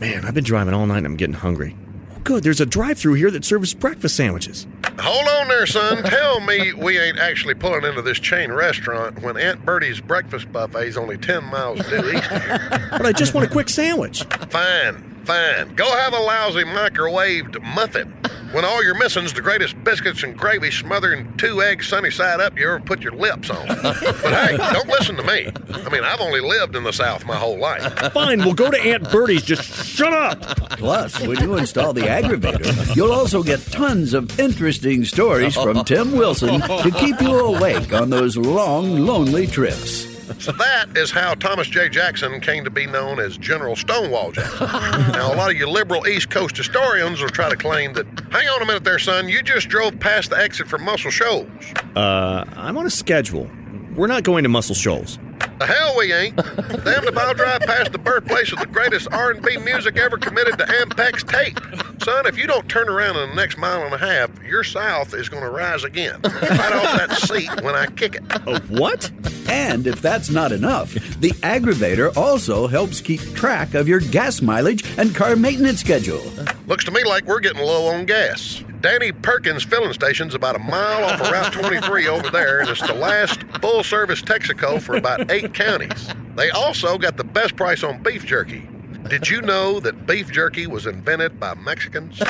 Man, 0.00 0.24
I've 0.24 0.34
been 0.34 0.44
driving 0.44 0.74
all 0.74 0.86
night 0.86 0.98
and 0.98 1.06
I'm 1.06 1.16
getting 1.16 1.34
hungry. 1.34 1.76
Oh, 2.18 2.22
good, 2.24 2.42
there's 2.42 2.60
a 2.60 2.66
drive 2.66 2.98
through 2.98 3.14
here 3.14 3.30
that 3.30 3.44
serves 3.44 3.74
breakfast 3.74 4.16
sandwiches. 4.16 4.66
Hold 4.98 5.28
on 5.28 5.46
there, 5.46 5.66
son. 5.66 6.02
Tell 6.02 6.40
me 6.40 6.72
we 6.72 6.98
ain't 6.98 7.18
actually 7.18 7.54
pulling 7.54 7.84
into 7.84 8.02
this 8.02 8.18
chain 8.18 8.50
restaurant 8.50 9.22
when 9.22 9.36
Aunt 9.36 9.64
Bertie's 9.64 10.00
breakfast 10.00 10.50
buffet 10.50 10.88
is 10.88 10.96
only 10.96 11.16
10 11.16 11.44
miles 11.44 11.78
due 11.88 12.10
east 12.10 12.30
of 12.32 12.42
here. 12.42 12.88
But 12.90 13.06
I 13.06 13.12
just 13.12 13.34
want 13.34 13.46
a 13.46 13.50
quick 13.50 13.68
sandwich. 13.68 14.24
Fine, 14.50 15.20
fine. 15.24 15.74
Go 15.76 15.88
have 15.96 16.12
a 16.12 16.18
lousy 16.18 16.64
microwaved 16.64 17.62
muffin. 17.62 18.12
When 18.52 18.64
all 18.64 18.82
you're 18.82 18.94
missing's 18.94 19.34
the 19.34 19.42
greatest 19.42 19.82
biscuits 19.84 20.22
and 20.22 20.36
gravy 20.36 20.70
smothering 20.70 21.36
two 21.36 21.60
eggs 21.62 21.86
sunny 21.86 22.10
side 22.10 22.40
up 22.40 22.58
you 22.58 22.66
ever 22.66 22.80
put 22.80 23.02
your 23.02 23.12
lips 23.12 23.50
on. 23.50 23.66
But 23.66 23.96
hey, 23.96 24.56
don't 24.56 24.88
listen 24.88 25.16
to 25.16 25.22
me. 25.22 25.50
I 25.74 25.88
mean, 25.90 26.02
I've 26.02 26.20
only 26.20 26.40
lived 26.40 26.74
in 26.74 26.82
the 26.82 26.92
South 26.92 27.26
my 27.26 27.36
whole 27.36 27.58
life. 27.58 27.82
Fine, 28.12 28.38
we'll 28.40 28.54
go 28.54 28.70
to 28.70 28.80
Aunt 28.80 29.04
Bertie's. 29.10 29.42
Just 29.42 29.86
shut 29.86 30.12
up. 30.12 30.40
Plus, 30.78 31.20
when 31.20 31.38
you 31.40 31.56
install 31.56 31.92
the 31.92 32.02
Aggravator, 32.02 32.96
you'll 32.96 33.12
also 33.12 33.42
get 33.42 33.60
tons 33.70 34.14
of 34.14 34.38
interesting 34.40 35.04
stories 35.04 35.54
from 35.54 35.84
Tim 35.84 36.12
Wilson 36.12 36.60
to 36.60 36.90
keep 36.98 37.20
you 37.20 37.38
awake 37.38 37.92
on 37.92 38.10
those 38.10 38.36
long, 38.36 38.98
lonely 39.00 39.46
trips. 39.46 40.17
So 40.38 40.52
that 40.52 40.96
is 40.96 41.10
how 41.10 41.34
Thomas 41.34 41.68
J. 41.68 41.88
Jackson 41.88 42.40
came 42.40 42.64
to 42.64 42.70
be 42.70 42.86
known 42.86 43.18
as 43.18 43.36
General 43.38 43.76
Stonewall 43.76 44.32
Jackson. 44.32 44.66
now, 45.12 45.32
a 45.32 45.36
lot 45.36 45.50
of 45.50 45.56
you 45.56 45.68
liberal 45.68 46.06
East 46.06 46.30
Coast 46.30 46.56
historians 46.56 47.20
will 47.20 47.28
try 47.28 47.48
to 47.48 47.56
claim 47.56 47.92
that, 47.94 48.06
hang 48.30 48.48
on 48.48 48.62
a 48.62 48.66
minute 48.66 48.84
there, 48.84 48.98
son, 48.98 49.28
you 49.28 49.42
just 49.42 49.68
drove 49.68 49.98
past 50.00 50.30
the 50.30 50.38
exit 50.38 50.68
from 50.68 50.84
Muscle 50.84 51.10
Shoals. 51.10 51.48
Uh, 51.96 52.44
I'm 52.56 52.76
on 52.78 52.86
a 52.86 52.90
schedule. 52.90 53.50
We're 53.94 54.06
not 54.06 54.22
going 54.22 54.42
to 54.44 54.48
Muscle 54.48 54.74
Shoals. 54.74 55.18
The 55.58 55.66
hell 55.66 55.96
we 55.96 56.12
ain't. 56.12 56.36
Damned 56.36 57.06
if 57.08 57.16
I'll 57.16 57.34
drive 57.34 57.62
past 57.62 57.92
the 57.92 57.98
birthplace 57.98 58.52
of 58.52 58.60
the 58.60 58.66
greatest 58.66 59.08
R&B 59.10 59.58
music 59.58 59.96
ever 59.96 60.16
committed 60.16 60.56
to 60.58 60.64
Ampex 60.64 61.28
tape. 61.28 61.58
Son, 62.02 62.26
if 62.26 62.38
you 62.38 62.46
don't 62.46 62.68
turn 62.68 62.88
around 62.88 63.16
in 63.16 63.30
the 63.30 63.34
next 63.34 63.58
mile 63.58 63.82
and 63.84 63.92
a 63.92 63.98
half, 63.98 64.30
your 64.42 64.62
South 64.62 65.14
is 65.14 65.28
going 65.28 65.42
to 65.42 65.50
rise 65.50 65.84
again. 65.84 66.20
Right 66.22 66.72
off 66.72 66.96
that 66.96 67.18
seat 67.18 67.50
when 67.62 67.74
I 67.74 67.86
kick 67.86 68.14
it. 68.14 68.22
Oh, 68.46 68.60
what? 68.68 69.10
And 69.48 69.86
if 69.86 70.00
that's 70.00 70.30
not 70.30 70.52
enough, 70.52 70.92
the 71.18 71.30
Aggravator 71.42 72.16
also 72.16 72.66
helps 72.66 73.00
keep 73.00 73.20
track 73.34 73.74
of 73.74 73.88
your 73.88 74.00
gas 74.00 74.40
mileage 74.40 74.84
and 74.96 75.14
car 75.14 75.34
maintenance 75.36 75.80
schedule. 75.80 76.22
Looks 76.66 76.84
to 76.84 76.90
me 76.90 77.02
like 77.04 77.24
we're 77.24 77.40
getting 77.40 77.62
low 77.62 77.86
on 77.86 78.04
gas. 78.04 78.62
Danny 78.80 79.10
Perkins 79.10 79.64
filling 79.64 79.92
station's 79.92 80.34
about 80.34 80.54
a 80.54 80.60
mile 80.60 81.04
off 81.04 81.20
of 81.20 81.30
Route 81.30 81.52
23 81.52 82.06
over 82.08 82.30
there, 82.30 82.60
and 82.60 82.68
it's 82.68 82.86
the 82.86 82.94
last 82.94 83.42
full 83.60 83.82
service 83.82 84.22
Texaco 84.22 84.80
for 84.80 84.96
about 84.96 85.30
eight 85.30 85.52
counties. 85.52 86.08
They 86.36 86.50
also 86.50 86.96
got 86.96 87.16
the 87.16 87.24
best 87.24 87.56
price 87.56 87.82
on 87.82 88.02
beef 88.02 88.24
jerky. 88.24 88.68
Did 89.08 89.28
you 89.28 89.40
know 89.40 89.80
that 89.80 90.06
beef 90.06 90.30
jerky 90.30 90.66
was 90.66 90.86
invented 90.86 91.40
by 91.40 91.54
Mexicans? 91.54 92.18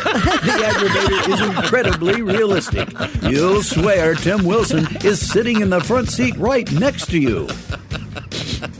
The 0.48 0.64
Aggravator 0.64 1.32
is 1.34 1.40
incredibly 1.40 2.22
realistic. 2.22 2.88
You'll 3.22 3.62
swear 3.62 4.14
Tim 4.14 4.44
Wilson 4.44 4.86
is 5.04 5.20
sitting 5.30 5.60
in 5.60 5.70
the 5.70 5.80
front 5.80 6.08
seat 6.08 6.36
right 6.36 6.70
next 6.72 7.10
to 7.10 7.18
you. 7.18 7.48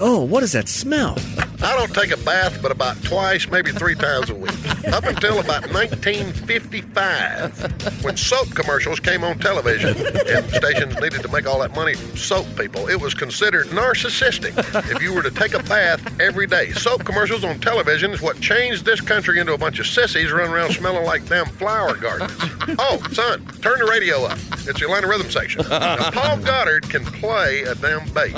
Oh, 0.01 0.23
what 0.23 0.43
is 0.43 0.53
that 0.53 0.69
smell? 0.69 1.17
I 1.61 1.77
don't 1.77 1.93
take 1.95 2.13
a 2.13 2.17
bath 2.19 2.61
but 2.63 2.71
about 2.71 3.03
twice, 3.03 3.49
maybe 3.51 3.73
three 3.73 3.95
times 3.97 4.31
a 4.31 4.35
week. 4.35 4.53
Up 4.93 5.05
until 5.05 5.41
about 5.41 5.63
1955, 5.73 8.05
when 8.05 8.17
soap 8.17 8.51
commercials 8.55 9.01
came 9.01 9.25
on 9.25 9.39
television 9.39 9.97
and 10.29 10.49
stations 10.51 10.95
needed 11.01 11.23
to 11.23 11.29
make 11.29 11.47
all 11.47 11.59
that 11.61 11.75
money 11.75 11.95
from 11.95 12.17
soap 12.17 12.47
people, 12.57 12.87
it 12.89 13.01
was 13.01 13.13
considered 13.15 13.67
narcissistic 13.69 14.57
if 14.95 15.03
you 15.03 15.13
were 15.13 15.23
to 15.23 15.31
take 15.33 15.55
a 15.55 15.63
bath 15.65 16.21
every 16.21 16.47
day. 16.47 16.71
Soap 16.73 17.05
commercials 17.05 17.43
on 17.45 17.59
television 17.61 18.13
is 18.13 18.23
what 18.23 18.41
changed 18.41 18.85
this 18.85 19.01
country 19.01 19.41
into 19.41 19.53
a 19.53 19.59
bunch 19.59 19.79
of 19.81 19.87
sissies 19.87 20.31
running 20.31 20.53
around 20.53 20.73
smelling 20.73 21.05
like 21.05 21.27
damn 21.29 21.47
flower 21.47 21.97
gardens. 21.97 22.33
Oh, 22.79 23.03
son, 23.13 23.45
turn 23.63 23.79
the 23.81 23.87
radio 23.87 24.23
up. 24.25 24.39
It's 24.67 24.79
the 24.79 24.85
Atlanta 24.85 25.09
Rhythm 25.09 25.31
Section. 25.31 25.67
Now, 25.69 26.11
Paul 26.11 26.37
Goddard 26.39 26.89
can 26.89 27.05
play 27.05 27.63
a 27.63 27.75
damn 27.75 28.07
bass. 28.13 28.33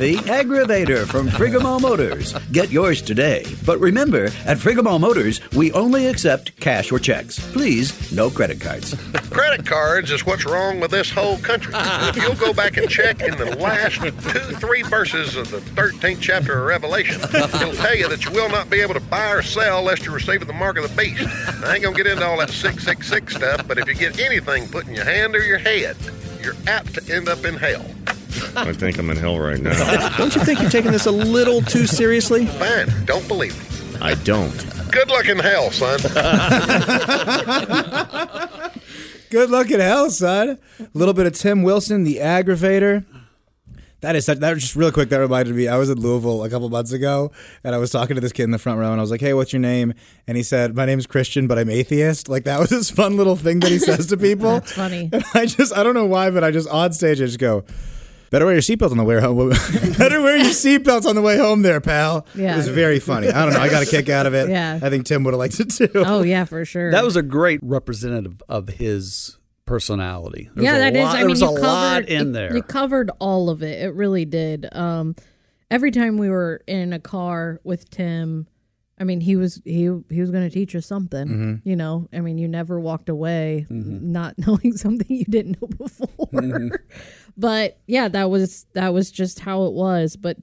The 0.00 0.16
Aggravator 0.26 1.06
from 1.06 1.28
Frigamall 1.28 1.80
Motors. 1.80 2.29
Get 2.52 2.70
yours 2.70 3.02
today. 3.02 3.44
But 3.64 3.78
remember, 3.78 4.26
at 4.44 4.58
Frigamall 4.58 5.00
Motors, 5.00 5.40
we 5.52 5.72
only 5.72 6.06
accept 6.06 6.58
cash 6.60 6.92
or 6.92 6.98
checks. 6.98 7.38
Please, 7.52 8.12
no 8.12 8.30
credit 8.30 8.60
cards. 8.60 8.94
Credit 9.30 9.64
cards 9.64 10.10
is 10.10 10.26
what's 10.26 10.44
wrong 10.44 10.80
with 10.80 10.90
this 10.90 11.10
whole 11.10 11.38
country. 11.38 11.72
If 11.76 12.16
you'll 12.16 12.34
go 12.34 12.52
back 12.52 12.76
and 12.76 12.90
check 12.90 13.22
in 13.22 13.36
the 13.36 13.56
last 13.56 14.00
two, 14.00 14.10
three 14.10 14.82
verses 14.82 15.36
of 15.36 15.50
the 15.50 15.58
13th 15.58 16.20
chapter 16.20 16.58
of 16.58 16.66
Revelation, 16.66 17.20
it'll 17.22 17.72
tell 17.74 17.94
you 17.94 18.08
that 18.08 18.24
you 18.24 18.32
will 18.32 18.48
not 18.48 18.68
be 18.68 18.80
able 18.80 18.94
to 18.94 19.00
buy 19.00 19.30
or 19.32 19.42
sell 19.42 19.82
lest 19.82 20.04
you 20.04 20.12
receive 20.12 20.46
the 20.46 20.52
mark 20.52 20.78
of 20.78 20.88
the 20.88 20.96
beast. 20.96 21.26
I 21.64 21.74
ain't 21.74 21.84
gonna 21.84 21.96
get 21.96 22.06
into 22.06 22.26
all 22.26 22.38
that 22.38 22.50
666 22.50 23.36
stuff, 23.36 23.68
but 23.68 23.78
if 23.78 23.86
you 23.86 23.94
get 23.94 24.18
anything 24.18 24.68
put 24.68 24.86
in 24.88 24.94
your 24.94 25.04
hand 25.04 25.36
or 25.36 25.42
your 25.44 25.58
head, 25.58 25.96
you're 26.42 26.56
apt 26.66 26.94
to 26.94 27.14
end 27.14 27.28
up 27.28 27.44
in 27.44 27.54
hell. 27.54 27.84
I 28.56 28.72
think 28.72 28.98
I'm 28.98 29.10
in 29.10 29.16
hell 29.16 29.38
right 29.38 29.60
now. 29.60 30.08
Don't 30.16 30.34
you 30.34 30.44
think 30.44 30.60
you're 30.60 30.70
taking 30.70 30.92
this 30.92 31.06
a 31.06 31.10
little 31.10 31.60
too 31.62 31.86
seriously? 31.86 32.46
Fine, 32.46 32.88
don't 33.06 33.26
believe 33.28 33.56
me. 33.58 33.98
I 34.00 34.14
don't. 34.14 34.66
Good 34.90 35.08
luck 35.08 35.28
in 35.28 35.38
hell, 35.38 35.70
son. 35.70 36.00
Good 39.30 39.50
luck 39.50 39.70
in 39.70 39.80
hell, 39.80 40.10
son. 40.10 40.58
A 40.80 40.88
little 40.94 41.14
bit 41.14 41.26
of 41.26 41.34
Tim 41.34 41.62
Wilson, 41.62 42.04
the 42.04 42.16
aggravator. 42.16 43.04
That 44.00 44.16
is 44.16 44.24
such, 44.24 44.38
that 44.38 44.54
was 44.54 44.62
just 44.62 44.76
real 44.76 44.90
quick. 44.90 45.10
That 45.10 45.18
reminded 45.18 45.54
me. 45.54 45.68
I 45.68 45.76
was 45.76 45.90
in 45.90 46.00
Louisville 46.00 46.42
a 46.42 46.48
couple 46.48 46.70
months 46.70 46.92
ago, 46.92 47.30
and 47.62 47.74
I 47.74 47.78
was 47.78 47.90
talking 47.90 48.14
to 48.14 48.20
this 48.20 48.32
kid 48.32 48.44
in 48.44 48.50
the 48.50 48.58
front 48.58 48.80
row, 48.80 48.90
and 48.90 48.98
I 48.98 49.02
was 49.02 49.10
like, 49.10 49.20
"Hey, 49.20 49.34
what's 49.34 49.52
your 49.52 49.60
name?" 49.60 49.92
And 50.26 50.38
he 50.38 50.42
said, 50.42 50.74
"My 50.74 50.86
name's 50.86 51.06
Christian, 51.06 51.46
but 51.46 51.58
I'm 51.58 51.68
atheist." 51.68 52.28
Like 52.28 52.44
that 52.44 52.58
was 52.58 52.70
this 52.70 52.90
fun 52.90 53.18
little 53.18 53.36
thing 53.36 53.60
that 53.60 53.70
he 53.70 53.78
says 53.78 54.06
to 54.06 54.16
people. 54.16 54.52
That's 54.52 54.72
funny. 54.72 55.10
And 55.12 55.22
I 55.34 55.44
just, 55.44 55.76
I 55.76 55.82
don't 55.82 55.94
know 55.94 56.06
why, 56.06 56.30
but 56.30 56.42
I 56.42 56.50
just 56.50 56.68
on 56.70 56.94
stage, 56.94 57.20
I 57.20 57.26
just 57.26 57.38
go, 57.38 57.64
"Better 58.30 58.46
wear 58.46 58.54
your 58.54 58.62
seatbelt 58.62 58.90
on 58.92 58.96
the 58.96 59.04
way 59.04 59.20
home. 59.20 59.48
Better 59.98 60.20
wear 60.22 60.36
your 60.36 60.46
seatbelts 60.46 61.04
on 61.06 61.14
the 61.16 61.22
way 61.22 61.36
home, 61.36 61.62
there, 61.62 61.80
pal." 61.80 62.26
Yeah. 62.34 62.54
it 62.54 62.56
was 62.56 62.68
very 62.68 62.98
funny. 63.00 63.28
I 63.28 63.44
don't 63.44 63.54
know. 63.54 63.60
I 63.60 63.68
got 63.68 63.82
a 63.82 63.86
kick 63.86 64.08
out 64.08 64.26
of 64.26 64.34
it. 64.34 64.48
Yeah. 64.48 64.78
I 64.82 64.88
think 64.90 65.06
Tim 65.06 65.24
would 65.24 65.34
have 65.34 65.38
liked 65.38 65.60
it 65.60 65.70
too. 65.70 65.90
Oh 65.94 66.22
yeah, 66.22 66.44
for 66.44 66.64
sure. 66.64 66.90
That 66.90 67.04
was 67.04 67.16
a 67.16 67.22
great 67.22 67.60
representative 67.62 68.42
of 68.48 68.68
his 68.68 69.36
personality. 69.66 70.50
There 70.54 70.64
yeah, 70.64 70.72
was 70.72 70.78
a 70.78 70.82
that 70.84 70.96
is. 70.96 71.04
lot- 71.04 71.10
I 71.10 71.12
there 71.18 71.24
mean, 71.26 71.30
was 71.30 71.40
you 71.40 71.46
a 71.46 71.50
covered 71.50 71.62
lot 71.66 72.08
in 72.08 72.32
there. 72.32 72.56
You 72.56 72.62
covered 72.62 73.10
all 73.18 73.50
of 73.50 73.62
it. 73.62 73.82
It 73.82 73.94
really 73.94 74.24
did. 74.24 74.68
Um, 74.72 75.14
every 75.70 75.90
time 75.90 76.16
we 76.16 76.28
were 76.28 76.62
in 76.66 76.92
a 76.92 76.98
car 76.98 77.60
with 77.64 77.88
Tim, 77.90 78.46
I 79.00 79.04
mean, 79.04 79.20
he 79.22 79.34
was 79.36 79.62
he 79.64 79.90
he 80.10 80.20
was 80.20 80.30
going 80.30 80.46
to 80.46 80.50
teach 80.50 80.76
us 80.76 80.84
something. 80.86 81.26
Mhm. 81.28 81.60
You 81.64 81.74
know, 81.74 82.06
I 82.12 82.20
mean, 82.20 82.36
you 82.38 82.46
never 82.46 82.78
walked 82.78 83.08
away 83.08 83.66
not 83.70 84.34
knowing 84.46 84.76
something 84.76 85.06
you 85.16 85.24
didn't 85.24 85.60
know 85.60 85.68
before. 85.68 86.78
but 87.36 87.78
yeah, 87.86 88.08
that 88.08 88.30
was 88.30 88.66
that 88.74 88.92
was 88.92 89.10
just 89.10 89.40
how 89.40 89.64
it 89.64 89.72
was. 89.72 90.16
But 90.16 90.38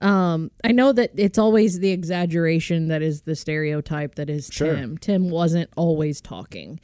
um, 0.00 0.50
I 0.64 0.72
know 0.72 0.92
that 0.92 1.12
it's 1.14 1.38
always 1.38 1.78
the 1.78 1.90
exaggeration 1.90 2.88
that 2.88 3.02
is 3.02 3.22
the 3.22 3.36
stereotype 3.36 4.16
that 4.16 4.28
is 4.30 4.48
Sure. 4.52 4.74
Tim. 4.74 4.98
Tim 4.98 5.30
wasn't 5.30 5.70
always 5.76 6.20
talking. 6.20 6.80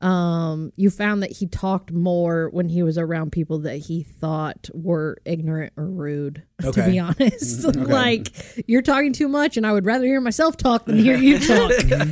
Um, 0.00 0.72
you 0.76 0.88
found 0.88 1.22
that 1.22 1.30
he 1.30 1.46
talked 1.46 1.92
more 1.92 2.48
when 2.50 2.70
he 2.70 2.82
was 2.82 2.96
around 2.96 3.32
people 3.32 3.58
that 3.60 3.76
he 3.76 4.02
thought 4.02 4.70
were 4.72 5.18
ignorant 5.26 5.74
or 5.76 5.84
rude. 5.86 6.42
To 6.62 6.72
be 6.86 6.98
honest, 6.98 7.64
Okay. 7.66 7.80
like 7.80 8.28
you're 8.66 8.80
talking 8.82 9.12
too 9.12 9.28
much, 9.28 9.56
and 9.56 9.66
I 9.66 9.72
would 9.72 9.84
rather 9.86 10.04
hear 10.04 10.20
myself 10.20 10.56
talk 10.56 10.84
than 10.86 10.98
hear 10.98 11.16
you 11.16 11.38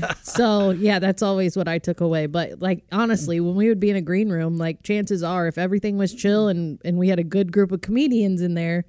talk. 0.01 0.17
so 0.23 0.71
yeah, 0.71 0.99
that's 0.99 1.23
always 1.23 1.57
what 1.57 1.69
I 1.69 1.79
took 1.79 2.01
away. 2.01 2.27
But 2.27 2.61
like 2.61 2.85
honestly, 2.93 3.41
when 3.41 3.55
we 3.57 3.69
would 3.69 3.81
be 3.81 3.91
in 3.91 3.97
a 3.97 4.01
green 4.03 4.29
room, 4.31 4.57
like 4.59 4.83
chances 4.83 5.23
are, 5.23 5.47
if 5.49 5.57
everything 5.59 5.97
was 5.99 6.15
chill 6.15 6.49
and 6.49 6.79
and 6.85 6.99
we 6.99 7.09
had 7.09 7.19
a 7.19 7.25
good 7.25 7.53
group 7.53 7.73
of 7.73 7.81
comedians 7.83 8.41
in 8.43 8.55
there, 8.55 8.85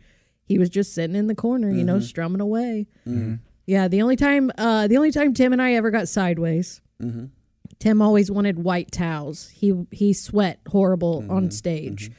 he 0.46 0.58
was 0.58 0.70
just 0.70 0.94
sitting 0.94 1.16
in 1.16 1.28
the 1.28 1.36
corner, 1.36 1.70
you 1.72 1.84
know, 1.84 1.98
Mhm. 1.98 2.04
strumming 2.04 2.42
away. 2.42 2.88
Mhm. 3.08 3.40
Yeah, 3.68 3.88
the 3.88 4.02
only 4.02 4.16
time, 4.16 4.52
uh, 4.58 4.88
the 4.88 4.98
only 4.98 5.12
time 5.12 5.34
Tim 5.34 5.54
and 5.54 5.62
I 5.62 5.74
ever 5.74 5.92
got 5.92 6.08
sideways. 6.08 6.82
Tim 7.80 8.02
always 8.02 8.30
wanted 8.30 8.60
white 8.64 8.92
towels. 8.92 9.50
He 9.50 9.86
he 9.92 10.14
sweat 10.14 10.60
horrible 10.68 11.26
on 11.30 11.50
stage, 11.52 12.12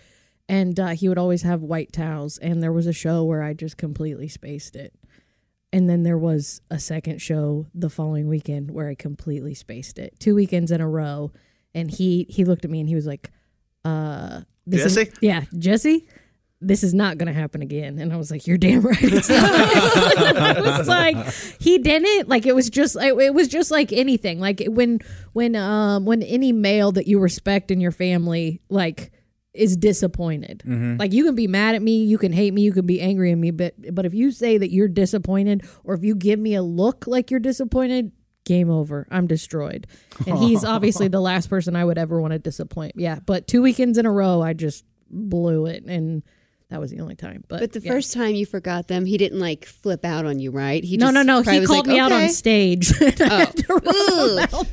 and 0.49 0.79
uh, 0.81 0.89
he 0.89 1.09
would 1.09 1.19
always 1.19 1.43
have 1.43 1.63
white 1.63 1.93
towels. 1.93 2.39
And 2.39 2.63
there 2.63 2.73
was 2.73 2.87
a 2.87 2.93
show 2.93 3.25
where 3.25 3.43
I 3.43 3.53
just 3.53 3.77
completely 3.77 4.27
spaced 4.29 4.75
it, 4.75 4.95
and 5.73 5.89
then 5.89 6.03
there 6.03 6.17
was 6.19 6.63
a 6.71 6.79
second 6.79 7.21
show 7.21 7.67
the 7.75 7.91
following 7.91 8.27
weekend 8.27 8.71
where 8.71 8.89
I 8.89 8.95
completely 8.95 9.53
spaced 9.55 9.99
it. 9.99 10.19
Two 10.19 10.35
weekends 10.35 10.71
in 10.71 10.81
a 10.81 10.89
row, 10.89 11.31
and 11.75 11.91
he 11.91 12.25
he 12.31 12.45
looked 12.47 12.65
at 12.65 12.71
me 12.71 12.81
and 12.81 12.89
he 12.89 12.95
was 12.95 13.07
like, 13.07 13.31
"Uh, 13.85 14.41
this 14.67 14.85
is- 14.87 14.95
Jesse? 14.95 15.13
yeah, 15.21 15.45
Jesse." 15.59 16.07
This 16.63 16.83
is 16.85 16.93
not 16.93 17.17
going 17.17 17.27
to 17.29 17.33
happen 17.33 17.63
again, 17.63 17.99
and 17.99 18.13
I 18.13 18.17
was 18.17 18.31
like, 18.31 18.47
"You're 18.47 18.59
damn 18.59 18.83
right." 18.83 18.99
It's 19.03 19.31
not. 19.31 19.39
I 20.37 20.61
was 20.79 20.89
like, 20.89 21.17
he 21.59 21.79
didn't 21.79 22.29
like. 22.29 22.45
It 22.45 22.55
was 22.55 22.69
just. 22.69 22.97
It, 22.97 23.15
it 23.19 23.33
was 23.35 23.49
just 23.49 23.71
like 23.71 23.93
anything. 23.93 24.41
Like 24.41 24.63
when 24.67 25.01
when 25.33 25.57
um 25.57 26.05
when 26.05 26.23
any 26.23 26.53
male 26.53 26.93
that 26.93 27.07
you 27.07 27.19
respect 27.19 27.71
in 27.71 27.81
your 27.81 27.93
family 27.93 28.61
like 28.69 29.11
is 29.55 29.77
disappointed. 29.77 30.63
Mhm. 30.67 30.99
Like 30.99 31.13
you 31.13 31.25
can 31.25 31.35
be 31.35 31.47
mad 31.49 31.75
at 31.75 31.83
me, 31.83 32.05
you 32.05 32.19
can 32.19 32.31
hate 32.33 32.53
me, 32.55 32.63
you 32.63 32.73
can 32.73 32.87
be 32.87 33.01
angry 33.01 33.33
at 33.33 33.39
me, 33.39 33.51
but 33.51 33.75
but 33.95 34.05
if 34.05 34.13
you 34.15 34.31
say 34.31 34.59
that 34.59 34.71
you're 34.71 34.87
disappointed 34.87 35.65
or 35.83 35.95
if 35.95 36.05
you 36.05 36.15
give 36.15 36.39
me 36.39 36.55
a 36.55 36.63
look 36.63 37.07
like 37.07 37.31
you're 37.31 37.41
disappointed, 37.41 38.13
game 38.45 38.71
over. 38.71 39.09
I'm 39.11 39.27
destroyed. 39.27 39.87
And 40.27 40.39
he's 40.39 40.63
obviously 40.77 41.09
the 41.09 41.21
last 41.21 41.49
person 41.49 41.75
I 41.75 41.85
would 41.85 41.99
ever 41.99 42.21
want 42.21 42.33
to 42.33 42.39
disappoint. 42.39 42.93
Yeah, 42.97 43.19
but 43.25 43.47
two 43.49 43.63
weekends 43.63 43.97
in 43.99 44.07
a 44.07 44.13
row 44.13 44.41
I 44.43 44.53
just 44.53 44.85
blew 45.11 45.67
it 45.67 45.85
and 45.85 46.23
that 46.71 46.81
was 46.81 46.93
the 46.93 47.01
only 47.01 47.17
time. 47.17 47.43
But, 47.49 47.61
But 47.61 47.73
the 47.73 47.81
yeah. 47.81 47.91
first 47.91 48.13
time 48.13 48.35
you 48.37 48.47
forgot 48.47 48.87
them, 48.87 49.05
he 49.05 49.19
didn't 49.19 49.41
like 49.41 49.65
flip 49.67 50.05
out 50.05 50.25
on 50.25 50.39
you, 50.39 50.53
right? 50.53 50.83
He 50.83 50.97
no, 50.97 51.07
just 51.07 51.15
no, 51.15 51.23
no. 51.23 51.43
He 51.43 51.59
was 51.59 51.69
called 51.69 51.87
like, 51.89 51.95
me 51.95 51.99
out 51.99 52.13
on 52.13 52.29
stage. 52.31 52.93
Oh. 53.69 54.47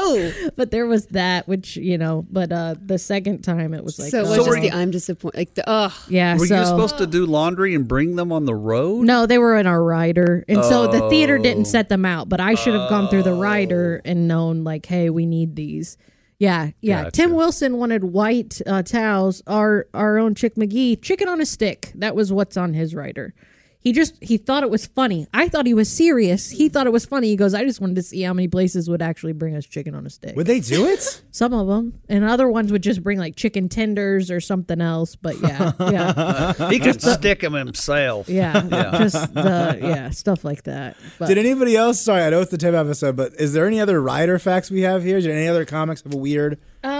Oh, 0.00 0.32
but 0.56 0.70
there 0.70 0.86
was 0.86 1.06
that, 1.06 1.48
which 1.48 1.76
you 1.76 1.98
know. 1.98 2.24
But 2.30 2.52
uh 2.52 2.76
the 2.80 2.98
second 2.98 3.42
time, 3.42 3.74
it 3.74 3.82
was 3.82 3.98
like, 3.98 4.10
so 4.10 4.20
it 4.20 4.26
oh, 4.26 4.28
was 4.28 4.46
just 4.46 4.60
the 4.60 4.72
I'm 4.72 4.90
disappointed. 4.90 5.36
Like 5.36 5.54
the 5.54 5.64
oh 5.66 6.04
Yeah, 6.08 6.36
Were 6.36 6.46
so 6.46 6.60
you 6.60 6.64
supposed 6.66 6.98
to 6.98 7.06
do 7.06 7.26
laundry 7.26 7.74
and 7.74 7.88
bring 7.88 8.16
them 8.16 8.30
on 8.32 8.44
the 8.44 8.54
road? 8.54 9.04
No, 9.06 9.26
they 9.26 9.38
were 9.38 9.56
in 9.56 9.66
our 9.66 9.82
rider, 9.82 10.44
and 10.48 10.64
so 10.64 10.86
the 10.86 11.08
theater 11.10 11.38
Oh. 11.38 11.42
didn't 11.42 11.64
set 11.66 11.88
them 11.88 12.04
out. 12.04 12.28
But 12.28 12.40
I 12.40 12.54
should 12.54 12.74
have 12.74 12.88
gone 12.88 13.08
through 13.08 13.24
the 13.24 13.34
rider 13.34 14.00
and 14.04 14.28
known, 14.28 14.64
like, 14.64 14.86
hey, 14.86 15.10
we 15.10 15.26
need 15.26 15.56
these. 15.56 15.96
Yeah, 16.38 16.70
yeah. 16.80 17.04
Gotcha. 17.04 17.10
Tim 17.10 17.32
Wilson 17.32 17.78
wanted 17.78 18.04
white 18.04 18.60
uh, 18.66 18.82
towels. 18.82 19.42
Our 19.46 19.86
our 19.92 20.18
own 20.18 20.34
Chick 20.34 20.54
McGee, 20.54 21.00
chicken 21.02 21.28
on 21.28 21.40
a 21.40 21.46
stick. 21.46 21.92
That 21.96 22.14
was 22.14 22.32
what's 22.32 22.56
on 22.56 22.74
his 22.74 22.94
rider. 22.94 23.34
He 23.80 23.92
just 23.92 24.14
he 24.20 24.38
thought 24.38 24.64
it 24.64 24.70
was 24.70 24.86
funny. 24.86 25.28
I 25.32 25.48
thought 25.48 25.64
he 25.64 25.72
was 25.72 25.88
serious. 25.88 26.50
He 26.50 26.68
thought 26.68 26.86
it 26.88 26.92
was 26.92 27.06
funny. 27.06 27.28
He 27.28 27.36
goes, 27.36 27.54
I 27.54 27.64
just 27.64 27.80
wanted 27.80 27.94
to 27.96 28.02
see 28.02 28.22
how 28.22 28.34
many 28.34 28.48
places 28.48 28.90
would 28.90 29.00
actually 29.00 29.34
bring 29.34 29.54
us 29.54 29.64
chicken 29.64 29.94
on 29.94 30.04
a 30.04 30.10
stick. 30.10 30.34
Would 30.34 30.48
they 30.48 30.58
do 30.58 30.86
it? 30.86 31.22
Some 31.30 31.54
of 31.54 31.68
them, 31.68 32.00
and 32.08 32.24
other 32.24 32.48
ones 32.48 32.72
would 32.72 32.82
just 32.82 33.04
bring 33.04 33.18
like 33.18 33.36
chicken 33.36 33.68
tenders 33.68 34.32
or 34.32 34.40
something 34.40 34.80
else. 34.80 35.14
But 35.14 35.40
yeah, 35.40 35.72
yeah. 35.78 36.68
he 36.70 36.80
could 36.80 37.00
stick 37.00 37.40
them 37.40 37.52
himself. 37.52 38.28
Yeah, 38.28 38.64
Yeah. 38.68 38.98
just 38.98 39.32
the 39.32 39.78
yeah 39.80 40.10
stuff 40.10 40.44
like 40.44 40.64
that. 40.64 40.96
But 41.20 41.28
Did 41.28 41.38
anybody 41.38 41.76
else? 41.76 42.00
Sorry, 42.00 42.22
I 42.22 42.30
know 42.30 42.40
it's 42.40 42.50
the 42.50 42.58
Tim 42.58 42.74
episode, 42.74 43.14
but 43.16 43.34
is 43.34 43.52
there 43.52 43.66
any 43.66 43.80
other 43.80 44.02
rider 44.02 44.40
facts 44.40 44.72
we 44.72 44.80
have 44.80 45.04
here? 45.04 45.20
Did 45.20 45.30
any 45.30 45.46
other 45.46 45.64
comics 45.64 46.02
have 46.02 46.12
a 46.12 46.16
weird? 46.16 46.58
Uh, 46.82 46.97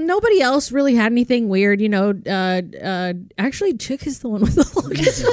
um, 0.00 0.06
nobody 0.06 0.40
else 0.40 0.72
really 0.72 0.94
had 0.94 1.12
anything 1.12 1.48
weird. 1.48 1.80
You 1.80 1.88
know, 1.88 2.14
uh, 2.26 2.62
uh, 2.82 3.12
actually, 3.38 3.76
Chick 3.76 4.06
is 4.06 4.20
the 4.20 4.28
one 4.28 4.40
with 4.42 4.54
the 4.54 4.80
longest. 4.80 5.24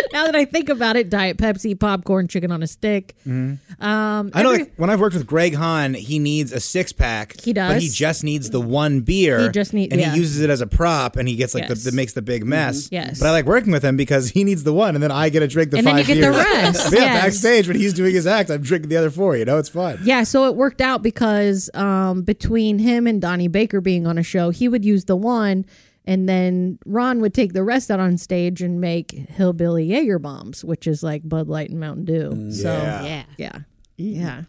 now 0.16 0.24
that 0.24 0.34
I 0.36 0.46
think 0.46 0.70
about 0.70 0.96
it, 0.96 1.10
Diet 1.10 1.36
Pepsi, 1.36 1.78
popcorn, 1.78 2.26
chicken 2.26 2.50
on 2.50 2.62
a 2.62 2.66
stick. 2.66 3.14
Um, 3.26 3.60
I 3.80 4.42
know, 4.42 4.50
every- 4.52 4.58
like 4.64 4.72
when 4.76 4.88
I've 4.88 4.98
worked 5.00 5.14
with 5.14 5.26
Greg 5.26 5.54
Hahn, 5.54 5.92
he 5.92 6.18
needs 6.18 6.52
a 6.52 6.60
six 6.60 6.90
pack. 6.92 7.38
He 7.42 7.52
does. 7.52 7.74
but 7.74 7.82
he 7.82 7.88
just 7.90 8.24
needs 8.24 8.48
the 8.50 8.60
one 8.60 9.00
beer. 9.00 9.40
He 9.42 9.48
just 9.50 9.74
need- 9.74 9.92
and 9.92 10.00
yeah. 10.00 10.12
he 10.12 10.18
uses 10.18 10.40
it 10.40 10.48
as 10.48 10.62
a 10.62 10.66
prop, 10.66 11.16
and 11.16 11.28
he 11.28 11.36
gets 11.36 11.54
like 11.54 11.68
Yes. 11.68 11.84
the 11.84 11.90
that 11.90 11.94
makes 11.96 12.14
the 12.14 12.22
big 12.22 12.44
mess. 12.46 12.88
Yes. 12.90 13.18
but 13.20 13.26
I 13.28 13.30
like 13.32 13.44
working 13.44 13.72
with 13.72 13.84
him 13.84 13.96
because 13.96 14.30
he 14.30 14.42
needs 14.42 14.64
the 14.64 14.72
one, 14.72 14.94
and 14.94 15.02
then 15.02 15.10
I 15.10 15.28
get 15.28 15.40
to 15.40 15.48
drink 15.48 15.70
the 15.70 15.78
And 15.78 15.86
then 15.86 15.96
five 15.96 16.08
you 16.08 16.14
get 16.14 16.20
the 16.22 16.30
rest, 16.30 16.92
yeah, 16.92 17.00
yes. 17.00 17.22
backstage 17.24 17.68
when 17.68 17.76
he's 17.76 17.92
doing 17.92 18.14
his 18.14 18.26
act, 18.26 18.48
I'm 18.50 18.62
drinking 18.62 18.88
the 18.88 18.96
other 18.96 19.10
four. 19.10 19.36
You 19.36 19.44
know, 19.44 19.58
it's 19.58 19.68
fun. 19.68 19.98
Yeah, 20.02 20.22
so 20.22 20.46
it 20.46 20.56
worked 20.56 20.80
out 20.80 21.02
because 21.02 21.68
um, 21.74 22.22
between 22.22 22.78
him 22.78 23.06
and 23.06 23.20
Donnie 23.20 23.48
Baker 23.48 23.80
being 23.82 24.06
on 24.06 24.16
a 24.16 24.22
show, 24.22 24.48
he 24.50 24.66
would 24.68 24.84
use 24.84 25.04
the 25.04 25.16
one, 25.16 25.66
and 26.06 26.28
then 26.28 26.78
Ron 26.86 27.20
would 27.20 27.34
take 27.34 27.52
the 27.52 27.64
rest 27.64 27.90
out 27.90 28.00
on 28.00 28.16
stage 28.16 28.62
and 28.62 28.80
make 28.80 29.10
hillbilly 29.10 29.84
Jaeger 29.84 30.18
bombs, 30.18 30.64
which 30.64 30.86
is 30.86 31.02
like 31.02 31.28
Bud 31.28 31.48
Light 31.48 31.70
and 31.70 31.80
Mountain 31.80 32.04
Dew. 32.04 32.52
so 32.52 32.72
yeah. 32.72 33.02
yeah. 33.04 33.24
yeah, 33.38 33.58
yeah. 33.96 34.42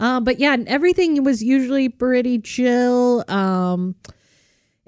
Um, 0.00 0.22
but 0.24 0.38
yeah, 0.38 0.56
everything 0.66 1.24
was 1.24 1.42
usually 1.42 1.88
pretty 1.88 2.38
chill. 2.38 3.24
Um, 3.28 3.96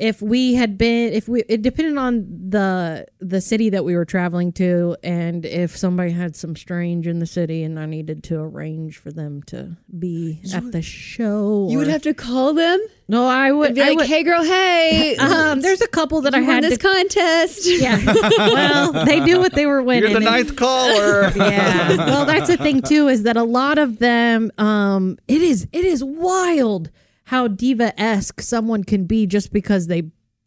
if 0.01 0.21
we 0.23 0.55
had 0.55 0.79
been, 0.79 1.13
if 1.13 1.29
we, 1.29 1.43
it 1.49 1.63
depended 1.63 1.97
on 1.99 2.27
the 2.51 3.07
the 3.21 3.41
city 3.41 3.71
that 3.71 3.85
we 3.85 3.95
were 3.95 4.05
traveling 4.05 4.51
to, 4.55 4.97
and 5.05 5.45
if 5.45 5.77
somebody 5.77 6.11
had 6.11 6.35
some 6.35 6.57
strange 6.57 7.07
in 7.07 7.19
the 7.19 7.27
city, 7.27 7.63
and 7.63 7.79
I 7.79 7.87
needed 7.87 8.25
to 8.25 8.41
arrange 8.41 8.97
for 8.97 9.13
them 9.13 9.43
to 9.45 9.77
be 9.99 10.41
at 10.55 10.73
the 10.73 10.83
show. 10.83 11.69
You 11.71 11.79
would 11.79 11.89
have 11.89 12.03
to 12.03 12.15
call 12.15 12.55
them 12.55 12.81
no, 13.09 13.27
I 13.27 13.51
would 13.51 13.69
and 13.71 13.75
be 13.75 13.83
I 13.83 13.89
like, 13.89 13.97
would- 13.99 14.07
"Hey, 14.07 14.23
girl, 14.23 14.43
hey, 14.45 15.17
Um, 15.21 15.61
there's 15.63 15.81
a 15.81 15.89
couple 15.89 16.21
that 16.23 16.33
I 16.35 16.39
you 16.39 16.47
won 16.47 16.55
had 16.55 16.65
this 16.65 16.79
to. 16.79 16.89
contest." 16.89 17.67
yeah, 17.81 18.01
well, 18.39 19.05
they 19.05 19.21
knew 19.21 19.39
what 19.41 19.53
they 19.55 19.67
were 19.67 19.83
winning. 19.83 20.03
You're 20.11 20.21
the 20.21 20.27
and- 20.27 20.37
ninth 20.37 20.57
caller. 20.57 21.31
yeah. 21.37 21.97
Well, 21.97 22.25
that's 22.25 22.49
the 22.49 22.57
thing 22.57 22.83
too 22.83 23.09
is 23.09 23.25
that 23.25 23.37
a 23.37 23.43
lot 23.43 23.79
of 23.79 23.99
them, 23.99 24.51
um, 24.59 25.19
it 25.29 25.43
is 25.43 25.67
it 25.73 25.85
is 25.85 26.03
wild 26.05 26.91
how 27.31 27.47
diva 27.47 27.95
esque 27.97 28.41
someone 28.41 28.83
can 28.83 29.05
be 29.05 29.25
just 29.25 29.53
because 29.53 29.87
they 29.87 30.03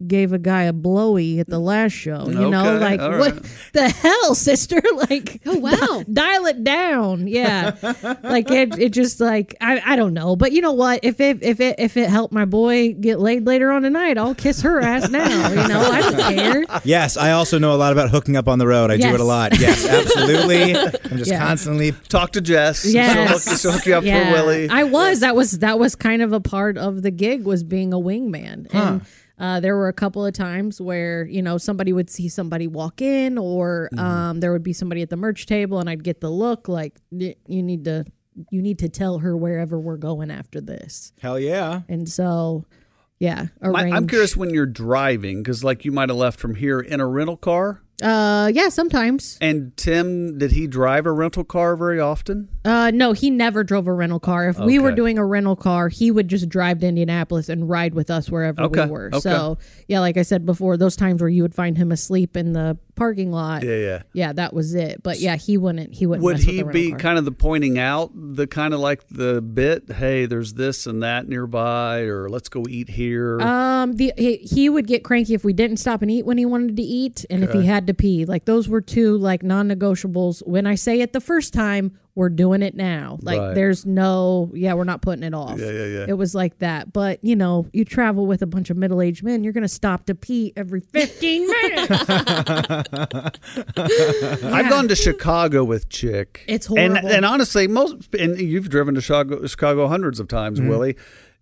gave 0.07 0.33
a 0.33 0.37
guy 0.39 0.63
a 0.63 0.73
blowy 0.73 1.39
at 1.39 1.47
the 1.47 1.59
last 1.59 1.93
show. 1.93 2.27
You 2.29 2.49
know, 2.49 2.77
like 2.77 2.99
all 2.99 3.17
what 3.19 3.43
the 3.73 3.89
hell, 3.89 4.35
sister? 4.35 4.81
Like, 5.09 5.41
Oh 5.45 5.57
wow. 5.57 6.03
dial 6.11 6.45
it 6.45 6.63
down. 6.63 7.27
Yeah, 7.27 7.75
like 8.23 8.49
it. 8.51 8.77
It 8.79 8.89
just 8.93 9.19
like 9.19 9.55
I, 9.59 9.81
I 9.85 9.95
don't 9.95 10.13
know, 10.13 10.35
but 10.35 10.51
you 10.51 10.61
know 10.61 10.71
what? 10.73 10.99
If 11.03 11.19
it 11.19 11.41
if 11.43 11.59
it 11.59 11.75
if 11.79 11.97
it 11.97 12.09
helped 12.09 12.33
my 12.33 12.45
boy 12.45 12.93
get 12.93 13.19
laid 13.19 13.45
later 13.45 13.71
on 13.71 13.81
tonight, 13.81 14.17
I'll 14.17 14.35
kiss 14.35 14.61
her 14.61 14.79
ass 14.81 15.09
now. 15.09 15.49
You 15.49 15.67
know, 15.67 15.81
I 15.81 16.01
don't 16.01 16.35
care. 16.35 16.65
Yes, 16.83 17.17
I 17.17 17.31
also 17.31 17.57
know 17.59 17.73
a 17.73 17.77
lot 17.77 17.91
about 17.91 18.09
hooking 18.11 18.37
up 18.37 18.47
on 18.47 18.59
the 18.59 18.67
road. 18.67 18.91
I 18.91 18.97
do 18.97 19.13
it 19.13 19.19
a 19.19 19.23
lot. 19.23 19.59
Yes, 19.59 19.85
absolutely. 19.87 20.75
I'm 20.75 21.17
just 21.17 21.31
Yeah. 21.31 21.39
constantly. 21.39 21.91
Talk 22.09 22.31
to 22.33 22.41
Jess. 22.41 22.85
Yes. 22.85 23.13
She'll, 23.13 23.27
hook, 23.53 23.59
she'll 23.59 23.71
hook 23.71 23.85
you 23.85 23.95
up 23.95 24.03
Yeah. 24.03 24.25
for 24.27 24.31
Willie. 24.33 24.69
I 24.69 24.83
was. 24.83 25.19
That 25.21 25.35
was 25.35 25.59
that 25.59 25.79
was 25.79 25.95
kind 25.95 26.21
of 26.21 26.33
a 26.33 26.39
part 26.39 26.77
of 26.77 27.01
the 27.01 27.11
gig 27.11 27.45
was 27.45 27.63
being 27.63 27.93
a 27.93 27.97
wingman. 27.99 28.67
And 28.73 29.01
uh, 29.39 29.59
there 29.59 29.75
were 29.75 29.87
a 29.87 29.93
couple 29.93 30.25
of 30.25 30.33
times 30.33 30.79
where 30.79 31.25
you 31.25 31.41
know 31.41 31.57
somebody 31.57 31.91
would 31.93 32.09
see 32.09 32.29
somebody 32.29 32.67
walk 32.67 33.01
in, 33.01 33.37
or 33.37 33.89
Mm-hmm. 33.93 33.99
um, 34.05 34.39
there 34.39 34.51
would 34.51 34.63
be 34.63 34.73
somebody 34.73 35.01
at 35.01 35.09
the 35.09 35.17
merch 35.17 35.45
table, 35.45 35.79
and 35.79 35.89
I'd 35.89 36.03
get 36.03 36.21
the 36.21 36.29
look 36.29 36.67
like 36.67 36.95
you 37.11 37.33
need 37.47 37.85
to 37.85 38.05
you 38.49 38.61
need 38.61 38.79
to 38.79 38.89
tell 38.89 39.19
her 39.19 39.35
wherever 39.37 39.79
we're 39.79 39.97
going 39.97 40.31
after 40.31 40.59
this. 40.59 41.13
Hell 41.21 41.39
yeah. 41.39 41.81
And 41.87 42.09
so, 42.09 42.65
yeah, 43.19 43.47
My- 43.61 43.91
I'm 43.91 44.07
curious 44.07 44.35
when 44.35 44.49
you're 44.49 44.65
driving 44.65 45.43
because, 45.43 45.63
like, 45.63 45.85
you 45.85 45.91
might 45.91 46.09
have 46.09 46.17
left 46.17 46.39
from 46.39 46.55
here 46.55 46.79
in 46.79 46.99
a 46.99 47.05
rental 47.07 47.37
car. 47.37 47.81
Uh, 48.01 48.51
yeah, 48.53 48.69
sometimes. 48.69 49.37
And 49.39 49.75
Tim, 49.77 50.37
did 50.39 50.51
he 50.51 50.67
drive 50.67 51.05
a 51.05 51.11
rental 51.11 51.43
car 51.43 51.75
very 51.75 51.99
often? 51.99 52.49
Uh, 52.65 52.91
no, 52.91 53.13
he 53.13 53.29
never 53.29 53.63
drove 53.63 53.87
a 53.87 53.93
rental 53.93 54.19
car. 54.19 54.49
If 54.49 54.57
we 54.59 54.79
were 54.79 54.91
doing 54.91 55.17
a 55.17 55.25
rental 55.25 55.55
car, 55.55 55.89
he 55.89 56.09
would 56.11 56.27
just 56.27 56.49
drive 56.49 56.79
to 56.79 56.87
Indianapolis 56.87 57.49
and 57.49 57.69
ride 57.69 57.93
with 57.93 58.09
us 58.09 58.29
wherever 58.29 58.63
Okay, 58.63 58.85
we 58.85 58.91
were. 58.91 59.07
okay. 59.07 59.19
So, 59.19 59.57
yeah, 59.87 59.99
like 59.99 60.17
I 60.17 60.23
said 60.23 60.45
before, 60.45 60.75
those 60.75 60.95
times 60.95 61.21
where 61.21 61.29
you 61.29 61.43
would 61.43 61.53
find 61.55 61.77
him 61.77 61.91
asleep 61.91 62.35
in 62.35 62.53
the 62.53 62.77
parking 62.95 63.31
lot. 63.31 63.63
Yeah, 63.63 63.75
yeah. 63.77 64.01
Yeah, 64.13 64.33
that 64.33 64.53
was 64.53 64.73
it. 64.75 65.03
But 65.03 65.19
yeah, 65.19 65.35
he 65.35 65.57
wouldn't. 65.57 65.93
He 65.93 66.05
wouldn't. 66.05 66.23
Would 66.23 66.37
mess 66.37 66.45
with 66.45 66.49
he 66.55 66.57
the 66.61 66.65
rental 66.65 66.81
be 66.81 66.89
car. 66.91 66.99
kind 66.99 67.17
of 67.19 67.25
the 67.25 67.31
pointing 67.31 67.77
out 67.79 68.11
the 68.15 68.47
kind 68.47 68.73
of 68.73 68.79
like 68.79 69.07
the 69.09 69.41
bit? 69.41 69.91
Hey, 69.91 70.25
there's 70.25 70.53
this 70.55 70.87
and 70.87 71.03
that 71.03 71.27
nearby, 71.27 72.01
or 72.01 72.27
let's 72.29 72.49
go 72.49 72.65
eat 72.67 72.89
here. 72.89 73.39
Um, 73.41 73.93
the 73.93 74.13
he, 74.17 74.37
he 74.37 74.69
would 74.69 74.87
get 74.87 75.03
cranky 75.03 75.33
if 75.33 75.43
we 75.43 75.53
didn't 75.53 75.77
stop 75.77 76.01
and 76.01 76.09
eat 76.09 76.25
when 76.25 76.37
he 76.37 76.45
wanted 76.45 76.75
to 76.77 76.83
eat, 76.83 77.25
and 77.29 77.43
if 77.43 77.51
he 77.51 77.59
Okay. 77.59 77.67
Had 77.83 77.87
to 77.87 77.93
pee. 77.93 78.25
Like 78.25 78.45
those 78.45 78.69
were 78.69 78.79
two 78.81 79.17
like 79.17 79.43
non-negotiables. 79.43 80.45
When 80.47 80.65
I 80.65 80.75
say 80.75 81.01
it 81.01 81.11
the 81.13 81.19
first 81.21 81.53
time, 81.53 81.97
we're 82.15 82.29
doing 82.29 82.61
it 82.61 82.75
now. 82.75 83.17
Like 83.23 83.39
Right. 83.39 83.55
there's 83.55 83.85
no, 83.85 84.51
yeah, 84.53 84.73
we're 84.75 84.83
not 84.83 85.01
putting 85.01 85.23
it 85.23 85.33
off. 85.33 85.59
Yeah, 85.59 85.71
yeah, 85.71 85.85
yeah. 85.85 86.05
It 86.07 86.13
was 86.17 86.33
like 86.35 86.59
that. 86.59 86.93
But 86.93 87.19
you 87.23 87.35
know, 87.35 87.65
you 87.73 87.83
travel 87.85 88.25
with 88.27 88.41
a 88.41 88.45
bunch 88.45 88.69
of 88.69 88.77
middle-aged 88.77 89.23
men, 89.23 89.43
you're 89.43 89.51
gonna 89.53 89.67
stop 89.67 90.05
to 90.05 90.15
pee 90.15 90.53
every 90.55 90.79
15 90.79 91.47
minutes. 91.47 91.91
I've 93.77 94.69
gone 94.69 94.87
to 94.87 94.95
Chicago 94.95 95.63
with 95.63 95.89
Chick. 95.89 96.43
It's 96.47 96.67
And, 96.67 96.77
horrible. 96.97 97.09
and 97.09 97.25
honestly, 97.25 97.67
most 97.67 98.13
and 98.15 98.39
you've 98.39 98.69
driven 98.69 98.95
to 98.95 99.01
Chicago, 99.01 99.45
Chicago 99.47 99.87
hundreds 99.87 100.19
of 100.19 100.27
times, 100.27 100.59
Mm-hmm. 100.59 100.69
Willie. 100.69 100.95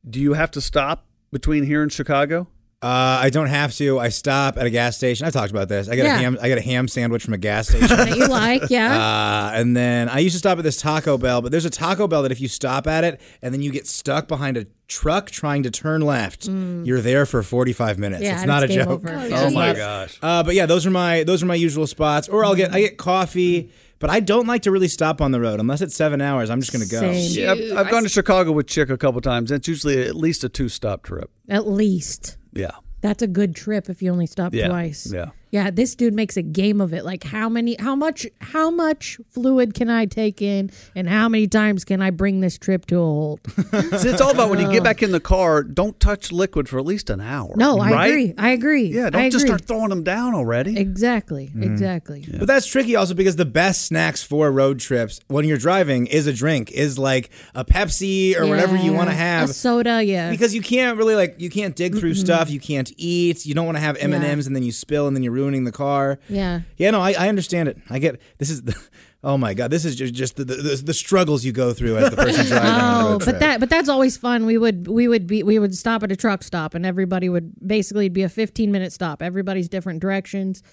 Do 0.09 0.19
you 0.19 0.33
have 0.33 0.49
to 0.51 0.61
stop 0.61 1.05
between 1.31 1.63
here 1.63 1.83
and 1.83 1.91
Chicago? 1.91 2.47
Uh, 2.83 3.19
I 3.21 3.29
don't 3.29 3.45
have 3.47 3.75
to. 3.75 3.99
I 3.99 4.09
stop 4.09 4.57
at 4.57 4.65
a 4.65 4.69
gas 4.71 4.97
station. 4.97 5.27
I've 5.27 5.33
talked 5.33 5.51
about 5.51 5.69
this. 5.69 5.87
I 5.87 5.95
get 5.95 6.05
Yeah. 6.05 6.15
a 6.15 6.17
ham. 6.17 6.37
I 6.41 6.47
get 6.47 6.57
a 6.57 6.61
ham 6.61 6.87
sandwich 6.87 7.23
from 7.23 7.35
a 7.35 7.37
gas 7.37 7.67
station. 7.69 7.87
that 7.95 8.17
you 8.17 8.25
like, 8.27 8.69
yeah. 8.71 8.97
Uh, 9.11 9.51
and 9.53 9.77
then 9.77 10.09
I 10.09 10.17
used 10.19 10.33
to 10.33 10.39
stop 10.39 10.57
at 10.57 10.63
this 10.63 10.77
Taco 10.77 11.17
Bell, 11.19 11.41
but 11.43 11.51
there's 11.51 11.65
a 11.65 11.69
Taco 11.69 12.07
Bell 12.07 12.23
that 12.23 12.31
if 12.31 12.41
you 12.41 12.47
stop 12.47 12.87
at 12.87 13.03
it 13.03 13.21
and 13.43 13.53
then 13.53 13.61
you 13.61 13.71
get 13.71 13.85
stuck 13.85 14.27
behind 14.27 14.57
a 14.57 14.65
truck 14.87 15.29
trying 15.29 15.61
to 15.63 15.69
turn 15.71 16.01
left, 16.01 16.47
you're 16.47 17.01
there 17.01 17.25
for 17.27 17.43
45 17.43 17.99
minutes. 17.99 18.23
Mm. 18.23 18.25
Yeah, 18.25 18.33
it's 18.37 18.45
not 18.45 18.63
it's 18.63 18.73
a 18.73 18.77
game 18.77 18.85
joke. 18.85 19.05
over. 19.05 19.09
Oh 19.31 19.51
my 19.51 19.73
gosh! 19.73 20.17
Uh, 20.21 20.41
but 20.43 20.55
yeah, 20.55 20.65
those 20.65 20.85
are 20.87 20.91
my 20.91 21.23
those 21.23 21.43
are 21.43 21.45
my 21.45 21.55
usual 21.55 21.85
spots. 21.85 22.27
Or 22.29 22.43
I'll 22.43 22.55
get 22.55 22.73
I 22.73 22.81
get 22.81 22.97
coffee, 22.97 23.71
but 23.99 24.09
I 24.09 24.19
don't 24.21 24.47
like 24.47 24.63
to 24.63 24.71
really 24.71 24.87
stop 24.87 25.21
on 25.21 25.31
the 25.31 25.39
road 25.39 25.59
unless 25.59 25.81
it's 25.81 25.95
seven 25.95 26.19
hours. 26.19 26.49
I'm 26.49 26.59
just 26.61 26.71
gonna 26.71 26.85
go. 26.87 26.99
Same. 27.13 27.43
Yeah, 27.43 27.51
I've, 27.51 27.85
I've 27.85 27.91
gone 27.91 28.03
to 28.03 28.09
Chicago 28.09 28.51
with 28.51 28.65
Chick 28.65 28.89
a 28.89 28.97
couple 28.97 29.21
times. 29.21 29.51
It's 29.51 29.67
usually 29.67 30.01
at 30.03 30.15
least 30.15 30.43
a 30.43 30.49
two-stop 30.49 31.03
trip. 31.03 31.29
At 31.47 31.67
least. 31.67 32.37
Yeah, 32.53 32.71
That's 33.01 33.21
a 33.23 33.27
good 33.27 33.55
trip 33.55 33.89
if 33.89 34.01
you 34.01 34.11
only 34.11 34.27
stop 34.27 34.53
Yeah, 34.53 34.67
twice. 34.67 35.11
yeah. 35.11 35.29
Yeah, 35.51 35.69
this 35.69 35.95
dude 35.95 36.13
makes 36.13 36.37
a 36.37 36.41
game 36.41 36.81
of 36.81 36.93
it. 36.93 37.05
Like 37.05 37.23
how 37.23 37.49
many 37.49 37.75
how 37.79 37.95
much 37.95 38.25
how 38.39 38.71
much 38.71 39.19
fluid 39.29 39.73
can 39.73 39.89
I 39.89 40.05
take 40.05 40.41
in 40.41 40.71
and 40.95 41.07
how 41.07 41.29
many 41.29 41.47
times 41.47 41.83
can 41.85 42.01
I 42.01 42.09
bring 42.09 42.39
this 42.39 42.57
trip 42.57 42.85
to 42.87 42.95
a 42.95 42.99
halt? 42.99 43.39
See, 43.51 44.09
it's 44.09 44.21
all 44.21 44.31
about 44.31 44.49
when 44.49 44.59
you 44.59 44.71
get 44.71 44.83
back 44.83 45.03
in 45.03 45.11
the 45.11 45.19
car. 45.19 45.63
Don't 45.63 45.99
touch 45.99 46.31
liquid 46.31 46.69
for 46.69 46.79
at 46.79 46.85
least 46.85 47.09
an 47.09 47.21
hour. 47.21 47.53
No, 47.55 47.79
I 47.79 47.91
right? 47.91 48.07
agree. 48.07 48.33
I 48.37 48.49
agree. 48.51 48.85
Yeah, 48.85 49.07
I 49.07 49.09
don't 49.09 49.31
just 49.31 49.45
agree. 49.45 49.57
start 49.57 49.67
throwing 49.67 49.89
them 49.89 50.03
down 50.03 50.33
already. 50.33 50.79
Exactly. 50.79 51.47
Mm-hmm. 51.47 51.63
Exactly. 51.63 52.25
But 52.31 52.47
that's 52.47 52.65
tricky 52.65 52.95
also 52.95 53.13
because 53.13 53.35
the 53.35 53.45
best 53.45 53.85
snacks 53.85 54.23
for 54.23 54.51
road 54.51 54.79
trips 54.79 55.19
when 55.27 55.45
you're 55.45 55.57
driving 55.57 56.07
is 56.07 56.27
a 56.27 56.33
drink, 56.33 56.71
is 56.71 56.97
like 56.97 57.29
a 57.53 57.65
Pepsi 57.65 58.37
or 58.39 58.47
whatever 58.47 58.75
you 58.75 58.93
want 58.93 59.09
to 59.09 59.15
have. 59.15 59.49
A 59.49 59.53
soda, 59.53 60.01
yeah. 60.01 60.31
because 60.31 60.55
you 60.55 60.61
can't 60.61 60.97
really 60.97 61.15
like 61.15 61.35
you 61.39 61.49
can't 61.49 61.75
dig 61.75 61.97
through 61.97 62.13
stuff 62.13 62.49
you 62.49 62.59
can't 62.59 62.91
eat 62.97 63.45
you 63.45 63.53
don't 63.53 63.65
want 63.65 63.77
to 63.77 63.81
have 63.81 63.97
m&ms 63.97 64.47
and 64.47 64.55
then 64.55 64.63
you 64.63 64.71
spill 64.71 65.07
and 65.07 65.15
then 65.15 65.23
you're 65.23 65.33
ruining 65.41 65.63
the 65.65 65.71
car 65.71 66.19
Yeah. 66.29 66.61
yeah 66.77 66.91
no 66.91 67.01
i, 67.01 67.11
I 67.13 67.27
understand 67.29 67.67
it 67.69 67.77
i 67.89 67.99
get 67.99 68.19
this 68.37 68.49
is 68.49 68.61
the 68.63 68.75
oh 69.23 69.37
my 69.37 69.53
god 69.53 69.71
this 69.71 69.85
is 69.85 69.95
just, 69.95 70.13
just 70.13 70.35
the, 70.35 70.45
the, 70.45 70.81
the 70.85 70.93
struggles 70.93 71.43
you 71.45 71.51
go 71.51 71.73
through 71.73 71.97
as 71.97 72.09
the 72.11 72.15
person 72.25 72.45
driving 72.45 72.69
Oh, 72.71 73.11
road 73.13 73.25
but 73.25 73.39
that 73.39 73.59
but 73.59 73.69
that's 73.69 73.89
always 73.89 74.17
fun. 74.17 74.45
We 74.45 74.57
would 74.57 74.87
we 74.87 75.07
would 75.07 75.27
be 75.27 75.43
we 75.43 75.59
would 75.59 75.75
stop 75.75 76.03
at 76.03 76.11
a 76.11 76.15
truck 76.15 76.43
stop 76.43 76.73
and 76.75 76.85
everybody 76.85 77.29
would 77.29 77.51
basically 77.65 78.05
it'd 78.05 78.13
be 78.13 78.23
a 78.23 78.29
15 78.29 78.71
minute 78.71 78.91
stop. 78.93 79.21
Everybody's 79.21 79.69
different 79.69 79.99
directions. 79.99 80.63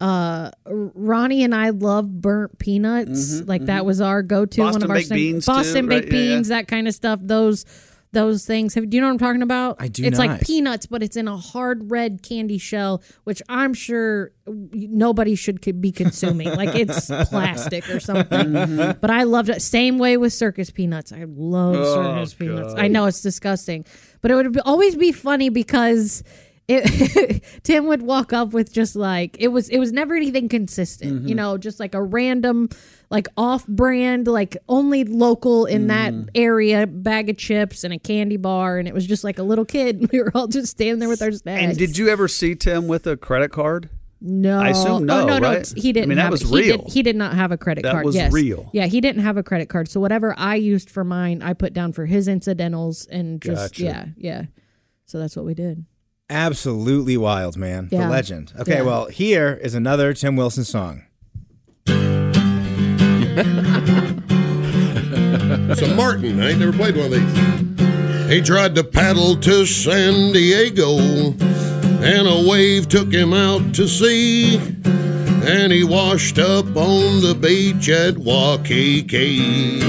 Uh 0.00 0.50
Ronnie 0.66 1.42
and 1.44 1.54
I 1.54 1.70
love 1.70 2.20
burnt 2.22 2.58
peanuts. 2.58 3.42
like 3.42 3.66
that 3.66 3.84
was 3.84 4.00
our 4.00 4.22
go-to 4.22 4.62
one 4.62 4.74
Mm-hmm, 4.74 4.82
of 4.84 4.90
our 4.90 4.96
baked 4.96 5.08
sing- 5.08 5.16
beans, 5.16 5.44
too, 5.46 5.52
Boston 5.52 5.86
right? 5.86 6.00
baked 6.02 6.12
Yeah, 6.12 6.18
yeah. 6.20 6.34
beans, 6.36 6.48
that 6.48 6.68
kind 6.68 6.88
of 6.88 6.94
stuff. 6.94 7.20
Those 7.22 7.64
those 8.12 8.44
things. 8.44 8.74
Have, 8.74 8.90
do 8.90 8.96
you 8.96 9.00
know 9.00 9.06
what 9.06 9.12
I'm 9.12 9.18
talking 9.18 9.42
about? 9.42 9.76
I 9.78 9.86
do 9.88 10.04
It's 10.04 10.18
not. 10.18 10.26
like 10.26 10.40
peanuts, 10.40 10.86
but 10.86 11.02
it's 11.02 11.16
in 11.16 11.28
a 11.28 11.36
hard 11.36 11.90
red 11.90 12.22
candy 12.22 12.58
shell, 12.58 13.02
which 13.24 13.40
I'm 13.48 13.72
sure 13.72 14.32
nobody 14.46 15.34
should 15.36 15.60
be 15.80 15.92
consuming. 15.92 16.48
like 16.54 16.74
it's 16.74 17.06
plastic 17.28 17.88
or 17.88 18.00
something. 18.00 18.46
Mm-hmm. 18.48 18.98
But 19.00 19.10
I 19.10 19.22
loved 19.22 19.48
it. 19.48 19.62
Same 19.62 19.98
way 19.98 20.16
with 20.16 20.32
circus 20.32 20.70
peanuts. 20.70 21.12
I 21.12 21.24
love 21.28 21.76
Oh, 21.76 21.94
circus 21.94 22.34
peanuts. 22.34 22.74
I 22.76 22.88
know 22.88 23.06
it's 23.06 23.20
disgusting, 23.20 23.84
but 24.22 24.30
it 24.30 24.34
would 24.34 24.58
always 24.60 24.96
be 24.96 25.12
funny 25.12 25.48
because. 25.48 26.22
It, 26.72 27.42
Tim 27.64 27.86
would 27.86 28.02
walk 28.02 28.32
up 28.32 28.52
with 28.52 28.72
just 28.72 28.94
like 28.96 29.36
it 29.40 29.48
was. 29.48 29.68
It 29.68 29.78
was 29.78 29.90
never 29.92 30.14
anything 30.14 30.48
consistent, 30.48 31.12
Mm-hmm. 31.20 31.28
you 31.28 31.34
know, 31.34 31.58
just 31.58 31.80
like 31.80 31.94
a 31.94 32.02
random, 32.02 32.68
like 33.10 33.26
off-brand, 33.36 34.26
like 34.28 34.56
only 34.68 35.04
local 35.04 35.66
in 35.66 35.88
that 35.88 36.12
Mm. 36.12 36.28
area 36.34 36.86
bag 36.86 37.28
of 37.28 37.36
chips 37.36 37.82
and 37.84 37.92
a 37.92 37.98
candy 37.98 38.36
bar, 38.36 38.78
and 38.78 38.86
it 38.86 38.94
was 38.94 39.06
just 39.06 39.24
like 39.24 39.38
a 39.38 39.42
little 39.42 39.64
kid. 39.64 40.08
We 40.12 40.20
were 40.22 40.30
all 40.34 40.46
just 40.48 40.68
standing 40.68 40.98
there 41.00 41.08
with 41.08 41.22
our 41.22 41.32
snacks. 41.32 41.62
And 41.62 41.76
did 41.78 41.98
you 41.98 42.08
ever 42.08 42.28
see 42.28 42.54
Tim 42.54 42.86
with 42.88 43.06
a 43.06 43.16
credit 43.16 43.50
card? 43.52 43.90
No, 44.22 44.60
I 44.60 44.68
assume 44.68 45.06
no, 45.06 45.22
Oh, 45.22 45.26
no, 45.26 45.38
no. 45.38 45.48
right? 45.48 45.72
He 45.76 45.92
didn't. 45.94 46.04
I 46.04 46.06
mean, 46.08 46.16
that 46.16 46.24
have, 46.24 46.30
was 46.32 46.42
he 46.42 46.54
real. 46.54 46.76
Did, 46.78 46.92
he 46.92 47.02
did 47.02 47.16
not 47.16 47.34
have 47.34 47.52
a 47.52 47.56
credit 47.56 47.84
That 47.84 47.92
card. 47.92 48.04
was 48.04 48.14
yes. 48.14 48.30
real. 48.32 48.68
Yeah, 48.74 48.84
he 48.86 49.00
didn't 49.00 49.22
have 49.22 49.36
a 49.38 49.42
credit 49.42 49.70
card. 49.70 49.88
So 49.88 49.98
whatever 49.98 50.34
I 50.38 50.56
used 50.56 50.90
for 50.90 51.04
mine, 51.04 51.40
I 51.42 51.54
put 51.54 51.72
down 51.72 51.92
for 51.92 52.04
his 52.06 52.28
incidentals 52.28 53.06
and 53.06 53.40
just 53.40 53.72
Gotcha. 53.72 53.82
yeah, 53.82 54.04
yeah. 54.18 54.42
So 55.06 55.18
that's 55.18 55.34
what 55.36 55.46
we 55.46 55.54
did. 55.54 55.86
Absolutely 56.30 57.16
wild 57.16 57.56
man 57.56 57.88
Yeah. 57.90 58.04
the 58.06 58.10
legend 58.10 58.52
okay 58.60 58.76
Yeah. 58.76 58.82
well 58.82 59.06
here 59.06 59.58
is 59.62 59.74
another 59.74 60.14
tim 60.14 60.36
wilson 60.36 60.64
song 60.64 61.02
It's 65.72 65.82
a 65.82 65.94
Martin. 65.94 66.40
I 66.40 66.50
ain't 66.50 66.58
never 66.58 66.72
played 66.72 66.96
one 66.96 67.06
of 67.06 67.12
these. 67.12 68.28
He 68.30 68.40
tried 68.40 68.74
to 68.74 68.84
paddle 68.84 69.36
to 69.36 69.64
San 69.66 70.32
Diego, 70.32 70.98
and 70.98 72.26
a 72.28 72.44
wave 72.48 72.88
took 72.88 73.12
him 73.12 73.32
out 73.32 73.74
to 73.74 73.86
sea. 73.88 74.56
And 74.56 75.72
he 75.72 75.84
washed 75.84 76.38
up 76.38 76.66
on 76.76 77.20
the 77.22 77.36
beach 77.40 77.88
at 77.88 78.18
Waikiki. 78.18 79.80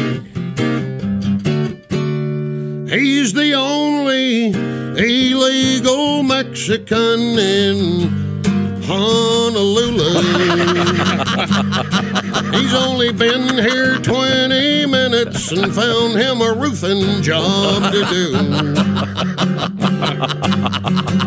He's 2.90 3.34
the 3.34 3.54
only 3.56 4.52
illegal 5.02 6.22
Mexican 6.22 7.20
in 7.40 8.10
Honolulu. 8.84 10.22
He's 12.52 12.74
only 12.74 13.12
been 13.12 13.58
here 13.58 13.98
20 13.98 14.86
minutes 14.86 15.52
and 15.52 15.74
found 15.74 16.20
him 16.20 16.42
a 16.42 16.54
roofing 16.54 17.22
job 17.24 17.92
to 17.92 18.06
do. 18.06 18.32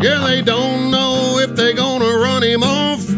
Yeah, 0.01 0.19
they 0.25 0.41
don't 0.41 0.89
know 0.91 1.39
if 1.39 1.55
they're 1.55 1.73
gonna 1.73 2.17
run 2.17 2.43
him 2.43 2.63
off 2.63 3.09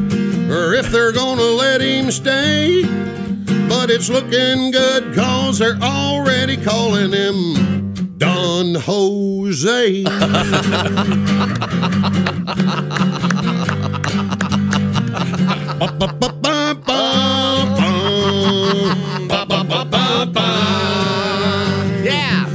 or 0.50 0.74
if 0.74 0.90
they're 0.92 1.12
gonna 1.12 1.42
let 1.42 1.82
him 1.82 2.10
stay. 2.10 2.84
But 3.70 3.92
it's 3.92 4.10
looking 4.10 4.72
good 4.72 5.14
cause 5.14 5.60
they're 5.60 5.78
already 5.82 6.58
calling 6.58 7.12
him 7.12 7.87
Don 8.18 8.74
Jose. 8.76 10.02
yeah. 22.04 22.46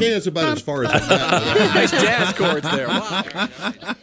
that's 0.00 0.26
about 0.26 0.52
as 0.52 0.62
far 0.62 0.84
as 0.84 0.92
nice 1.74 1.90
jazz 1.90 2.32
chords 2.34 2.70
there. 2.70 2.88
Wow. 2.88 3.94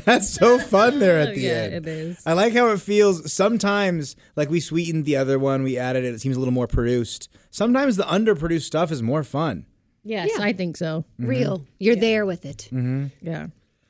That's 0.04 0.28
so 0.28 0.58
fun 0.58 0.98
there 0.98 1.20
at 1.20 1.34
the 1.34 1.40
yeah, 1.40 1.50
end. 1.50 1.74
it 1.74 1.86
is. 1.86 2.22
I 2.26 2.32
like 2.32 2.52
how 2.52 2.68
it 2.68 2.80
feels. 2.80 3.32
Sometimes, 3.32 4.16
like 4.34 4.50
we 4.50 4.60
sweetened 4.60 5.04
the 5.04 5.16
other 5.16 5.38
one, 5.38 5.62
we 5.62 5.78
added 5.78 6.04
it. 6.04 6.14
It 6.14 6.20
seems 6.20 6.36
a 6.36 6.38
little 6.38 6.54
more 6.54 6.66
produced. 6.66 7.28
Sometimes 7.50 7.96
the 7.96 8.04
underproduced 8.04 8.62
stuff 8.62 8.90
is 8.92 9.02
more 9.02 9.24
fun. 9.24 9.66
Yes, 10.04 10.30
Yeah. 10.36 10.44
I 10.44 10.52
think 10.52 10.76
so. 10.76 11.04
Mm-hmm. 11.20 11.26
Real. 11.26 11.66
You're 11.78 11.96
there 11.96 12.26
with 12.26 12.44
it. 12.44 12.68
Mm-hmm. 12.72 13.06
Yeah. 13.22 13.48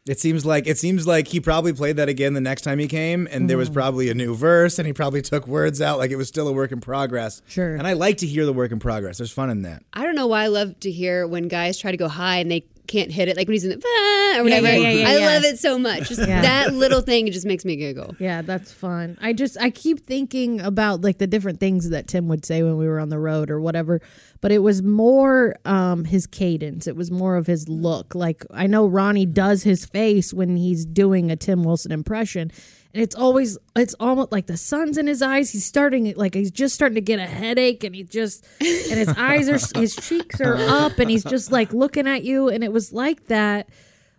It 0.09 0.21
seems 0.21 0.47
like 0.47 0.69
it 0.69 0.79
seems 0.79 1.05
like 1.05 1.27
he 1.27 1.41
probably 1.41 1.73
played 1.73 1.97
that 1.97 2.09
again 2.09 2.35
the 2.35 2.41
next 2.41 2.63
time 2.63 2.79
he 2.79 2.87
came, 2.87 3.27
and 3.29 3.51
there 3.51 3.59
was 3.59 3.69
mm. 3.69 3.75
probably 3.75 4.09
a 4.09 4.15
new 4.15 4.37
verse, 4.37 4.79
and 4.79 4.87
he 4.87 4.93
probably 4.93 5.21
took 5.21 5.49
words 5.49 5.83
out 5.83 5.99
like 5.99 6.13
it 6.13 6.17
was 6.17 6.29
still 6.29 6.47
a 6.47 6.53
work 6.53 6.71
in 6.71 6.81
progress. 6.81 7.43
Sure. 7.49 7.75
And 7.75 7.89
I 7.89 7.95
like 7.95 8.19
to 8.19 8.27
hear 8.27 8.47
the 8.47 8.53
work 8.53 8.71
in 8.71 8.79
progress. 8.79 9.19
There's 9.19 9.33
fun 9.33 9.51
in 9.51 9.63
that. 9.63 9.83
I 9.93 10.05
don't 10.05 10.15
know 10.15 10.29
why 10.29 10.45
I 10.45 10.47
love 10.47 10.79
to 10.81 10.93
hear 10.93 11.27
when 11.27 11.49
guys 11.49 11.77
try 11.77 11.91
to 11.91 11.97
go 11.97 12.07
high 12.07 12.37
and 12.37 12.49
they 12.49 12.65
can't 12.87 13.11
hit 13.13 13.29
it, 13.29 13.37
like 13.37 13.47
when 13.49 13.53
he's 13.55 13.65
in 13.65 13.71
the 13.71 13.83
"Ah," 13.85 14.41
or 14.41 14.45
whatever. 14.45 14.67
yeah, 14.69 14.77
yeah, 14.77 14.91
yeah, 14.91 15.09
I 15.09 15.35
love 15.35 15.45
it 15.45 15.59
so 15.59 15.79
much. 15.79 16.09
Just 16.09 16.21
that 16.21 16.73
little 16.73 17.01
thing, 17.01 17.27
it 17.29 17.33
just 17.33 17.47
makes 17.47 17.65
me 17.65 17.77
giggle. 17.77 18.15
Yeah, 18.19 18.43
that's 18.43 18.73
fun. 18.73 19.19
I 19.21 19.33
just 19.33 19.57
I 19.61 19.71
keep 19.71 20.07
thinking 20.07 20.61
about 20.61 21.03
like 21.03 21.19
the 21.19 21.27
different 21.27 21.61
things 21.61 21.91
that 21.91 22.07
Tim 22.09 22.29
would 22.29 22.45
say 22.45 22.63
when 22.63 22.77
we 22.77 22.87
were 22.87 23.01
on 23.01 23.09
the 23.09 23.19
road 23.19 23.51
or 23.51 23.61
whatever, 23.61 24.01
but 24.41 24.53
it 24.53 24.59
was 24.61 24.83
more 24.83 25.55
um 25.65 26.05
his 26.05 26.27
cadence. 26.27 26.87
It 26.87 26.97
was 26.97 27.11
more 27.11 27.37
of 27.37 27.47
his 27.47 27.69
look. 27.69 28.15
Like 28.15 28.45
I 28.51 28.67
know 28.67 28.87
Ronnie 28.87 29.27
does 29.27 29.63
his 29.63 29.85
face 29.85 30.33
when 30.33 30.57
he's 30.57 30.87
doing 30.87 31.31
a 31.31 31.37
Tim 31.37 31.63
Wilson 31.65 31.93
impression. 31.93 32.51
And 32.95 33.03
it's 33.03 33.15
always 33.15 33.59
it's 33.75 33.95
almost 34.01 34.33
like 34.33 34.47
the 34.47 34.57
sun's 34.57 34.99
in 34.99 35.07
his 35.07 35.23
eyes. 35.23 35.51
He's 35.51 35.65
starting 35.65 36.13
like 36.17 36.35
he's 36.35 36.51
just 36.51 36.75
starting 36.75 36.95
to 36.95 37.01
get 37.01 37.19
a 37.19 37.27
headache 37.27 37.85
and 37.85 37.95
he 37.95 38.05
just 38.05 38.47
and 38.61 38.99
his 38.99 39.09
eyes 39.09 39.49
are 39.49 39.79
his 39.79 39.95
cheeks 40.09 40.41
are 40.41 40.57
up 40.57 40.99
and 40.99 41.11
he's 41.11 41.25
just 41.25 41.53
like 41.53 41.73
looking 41.73 42.07
at 42.07 42.25
you. 42.25 42.49
And 42.49 42.65
it 42.65 42.73
was 42.73 42.93
like 42.93 43.27
that 43.27 43.69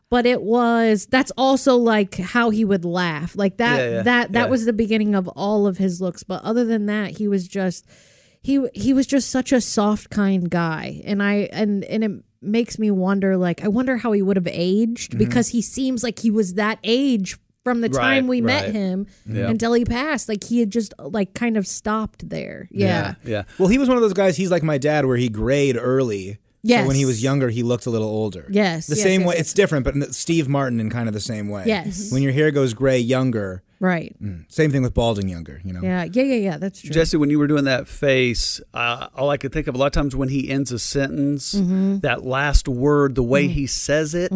but 0.09 0.25
it 0.25 0.41
was 0.41 1.05
that's 1.07 1.31
also 1.37 1.75
like 1.75 2.15
how 2.15 2.49
he 2.49 2.63
would 2.63 2.85
laugh. 2.85 3.35
Like 3.35 3.57
that 3.57 3.77
Yeah, 3.77 3.89
yeah, 3.89 4.01
that 4.03 4.31
that 4.33 4.45
yeah. 4.45 4.49
was 4.49 4.65
the 4.65 4.73
beginning 4.73 5.15
of 5.15 5.27
all 5.29 5.67
of 5.67 5.77
his 5.77 5.99
looks. 5.99 6.23
But 6.23 6.43
other 6.43 6.63
than 6.63 6.85
that 6.85 7.17
he 7.17 7.27
was 7.27 7.47
just 7.47 7.85
he 8.41 8.65
he 8.73 8.93
was 8.93 9.07
just 9.07 9.29
such 9.29 9.51
a 9.51 9.59
soft 9.59 10.09
kind 10.09 10.49
guy. 10.49 11.01
And 11.03 11.21
i 11.21 11.49
and 11.51 11.83
and 11.85 12.03
it 12.03 12.11
makes 12.39 12.77
me 12.77 12.91
wonder 12.91 13.35
like 13.35 13.63
i 13.63 13.67
wonder 13.67 13.97
how 13.97 14.11
he 14.11 14.21
would 14.21 14.37
have 14.37 14.47
aged 14.47 15.11
mm-hmm. 15.11 15.17
because 15.17 15.49
he 15.49 15.61
seems 15.61 16.03
like 16.03 16.19
he 16.19 16.29
was 16.29 16.53
that 16.53 16.77
age 16.83 17.35
from 17.67 17.81
the 17.81 17.89
Right, 17.89 18.01
time 18.15 18.27
we 18.27 18.39
met 18.39 18.71
him 18.73 19.07
Yeah. 19.29 19.49
until 19.49 19.73
he 19.73 19.83
passed 19.83 20.29
like 20.29 20.45
he 20.45 20.61
had 20.61 20.69
just 20.71 20.93
like 20.97 21.33
kind 21.33 21.57
of 21.57 21.67
stopped 21.67 22.29
there 22.29 22.69
yeah, 22.71 23.15
Yeah. 23.25 23.43
Well, 23.59 23.67
he 23.67 23.77
was 23.77 23.89
one 23.89 23.97
of 23.97 24.01
those 24.01 24.13
guys. 24.13 24.37
He's 24.37 24.49
like 24.51 24.63
my 24.63 24.77
dad, 24.77 25.05
where 25.05 25.17
he 25.17 25.27
grayed 25.27 25.75
early. 25.77 26.37
Yes. 26.63 26.83
So 26.83 26.87
when 26.87 26.95
he 26.95 27.03
was 27.03 27.21
younger, 27.21 27.49
he 27.49 27.63
looked 27.63 27.85
a 27.85 27.89
little 27.89 28.07
older. 28.07 28.45
Yes, 28.49 28.87
The 28.87 28.95
yes, 28.95 29.03
same 29.03 29.21
yes, 29.21 29.27
way. 29.27 29.33
yes. 29.35 29.41
It's 29.41 29.53
different, 29.53 29.83
but 29.83 30.15
Steve 30.15 30.47
Martin 30.47 30.79
in 30.79 30.89
kind 30.89 31.09
of 31.09 31.13
the 31.13 31.19
same 31.19 31.49
way. 31.49 31.63
Yes. 31.65 32.09
When 32.11 32.21
your 32.23 32.31
hair 32.31 32.51
goes 32.51 32.73
gray 32.73 32.99
younger, 32.99 33.63
right 33.79 34.15
same 34.47 34.71
thing 34.71 34.81
with 34.81 34.93
balding 34.93 35.29
younger. 35.29 35.61
You 35.63 35.73
know. 35.73 35.81
yeah 35.81 36.03
yeah 36.05 36.23
yeah 36.23 36.35
yeah 36.35 36.57
that's 36.57 36.81
true 36.81 36.89
Jesse, 36.89 37.17
when 37.17 37.29
you 37.29 37.37
were 37.37 37.47
doing 37.47 37.65
that 37.65 37.87
face, 37.87 38.59
uh, 38.73 39.07
all 39.15 39.29
I 39.29 39.37
could 39.37 39.51
think 39.51 39.67
of 39.67 39.75
a 39.75 39.77
lot 39.77 39.85
of 39.87 39.91
times 39.91 40.15
when 40.15 40.29
he 40.29 40.49
ends 40.49 40.71
a 40.71 40.79
sentence, 40.79 41.53
Mm-hmm. 41.53 41.99
that 41.99 42.25
last 42.25 42.67
word, 42.67 43.15
the 43.15 43.23
way 43.23 43.47
he 43.47 43.67
says 43.67 44.15
it, 44.15 44.31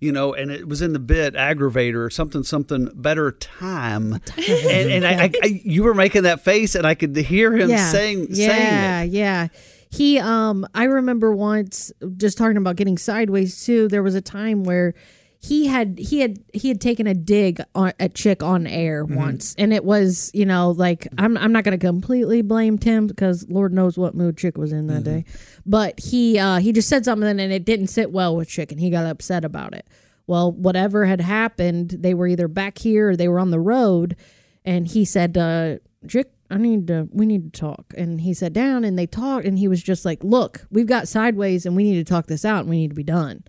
you 0.00 0.12
know, 0.12 0.34
and 0.34 0.50
it 0.50 0.66
was 0.68 0.82
in 0.82 0.92
the 0.92 0.98
bit 0.98 1.34
aggravator 1.34 2.04
or 2.04 2.10
something, 2.10 2.42
something 2.42 2.88
better 2.94 3.30
time, 3.32 4.14
and, 4.36 4.90
and 4.90 5.06
I, 5.06 5.24
I, 5.24 5.30
I, 5.42 5.60
you 5.64 5.82
were 5.84 5.94
making 5.94 6.24
that 6.24 6.42
face, 6.44 6.74
and 6.74 6.86
I 6.86 6.94
could 6.94 7.16
hear 7.16 7.56
him 7.56 7.68
saying, 7.68 8.26
yeah, 8.30 8.48
saying 8.48 9.08
it. 9.10 9.14
yeah. 9.14 9.48
He, 9.90 10.18
um, 10.18 10.66
I 10.74 10.84
remember 10.84 11.32
once 11.32 11.92
just 12.16 12.36
talking 12.36 12.56
about 12.56 12.74
getting 12.74 12.98
sideways 12.98 13.64
too. 13.64 13.86
There 13.86 14.02
was 14.02 14.16
a 14.16 14.20
time 14.20 14.64
where 14.64 14.94
he 15.44 15.66
had 15.66 15.98
he 15.98 16.20
had 16.20 16.38
he 16.54 16.68
had 16.68 16.80
taken 16.80 17.06
a 17.06 17.12
dig 17.14 17.60
on 17.74 17.92
a 18.00 18.08
chick 18.08 18.42
on 18.42 18.66
air 18.66 19.04
Mm-hmm. 19.04 19.14
once, 19.14 19.54
and 19.58 19.72
it 19.72 19.84
was 19.84 20.30
you 20.32 20.46
know 20.46 20.70
like 20.70 21.06
I'm 21.18 21.36
I'm 21.36 21.52
not 21.52 21.64
going 21.64 21.78
to 21.78 21.86
completely 21.86 22.40
blame 22.40 22.78
Tim 22.78 23.06
because 23.06 23.46
Lord 23.50 23.72
knows 23.74 23.98
what 23.98 24.14
mood 24.14 24.36
chick 24.38 24.56
was 24.56 24.72
in 24.72 24.86
that 24.86 25.02
Mm-hmm. 25.02 25.18
day, 25.18 25.24
but 25.66 26.00
he 26.00 26.38
uh, 26.38 26.58
he 26.60 26.72
just 26.72 26.88
said 26.88 27.04
something 27.04 27.28
and 27.28 27.52
it 27.52 27.64
didn't 27.64 27.88
sit 27.88 28.10
well 28.10 28.34
with 28.36 28.48
chick, 28.48 28.72
and 28.72 28.80
he 28.80 28.88
got 28.90 29.04
upset 29.04 29.44
about 29.44 29.74
it. 29.74 29.86
Well, 30.26 30.50
whatever 30.52 31.04
had 31.04 31.20
happened, 31.20 31.90
they 31.98 32.14
were 32.14 32.26
either 32.26 32.48
back 32.48 32.78
here 32.78 33.10
or 33.10 33.16
they 33.16 33.28
were 33.28 33.38
on 33.40 33.50
the 33.50 33.60
road, 33.60 34.16
and 34.64 34.88
he 34.88 35.04
said, 35.04 35.36
uh, 35.36 35.76
"Chick, 36.08 36.32
I 36.48 36.56
need 36.56 36.86
to. 36.86 37.08
We 37.12 37.26
need 37.26 37.52
to 37.52 37.60
talk." 37.60 37.92
And 37.98 38.22
he 38.22 38.32
sat 38.32 38.54
down 38.54 38.84
and 38.84 38.98
they 38.98 39.06
talked, 39.06 39.44
and 39.46 39.58
he 39.58 39.68
was 39.68 39.82
just 39.82 40.06
like, 40.06 40.24
"Look, 40.24 40.66
we've 40.70 40.86
got 40.86 41.06
sideways, 41.08 41.66
and 41.66 41.76
we 41.76 41.82
need 41.84 41.96
to 41.96 42.10
talk 42.10 42.28
this 42.28 42.46
out, 42.46 42.60
and 42.60 42.70
we 42.70 42.78
need 42.78 42.88
to 42.88 42.94
be 42.94 43.02
done." 43.02 43.44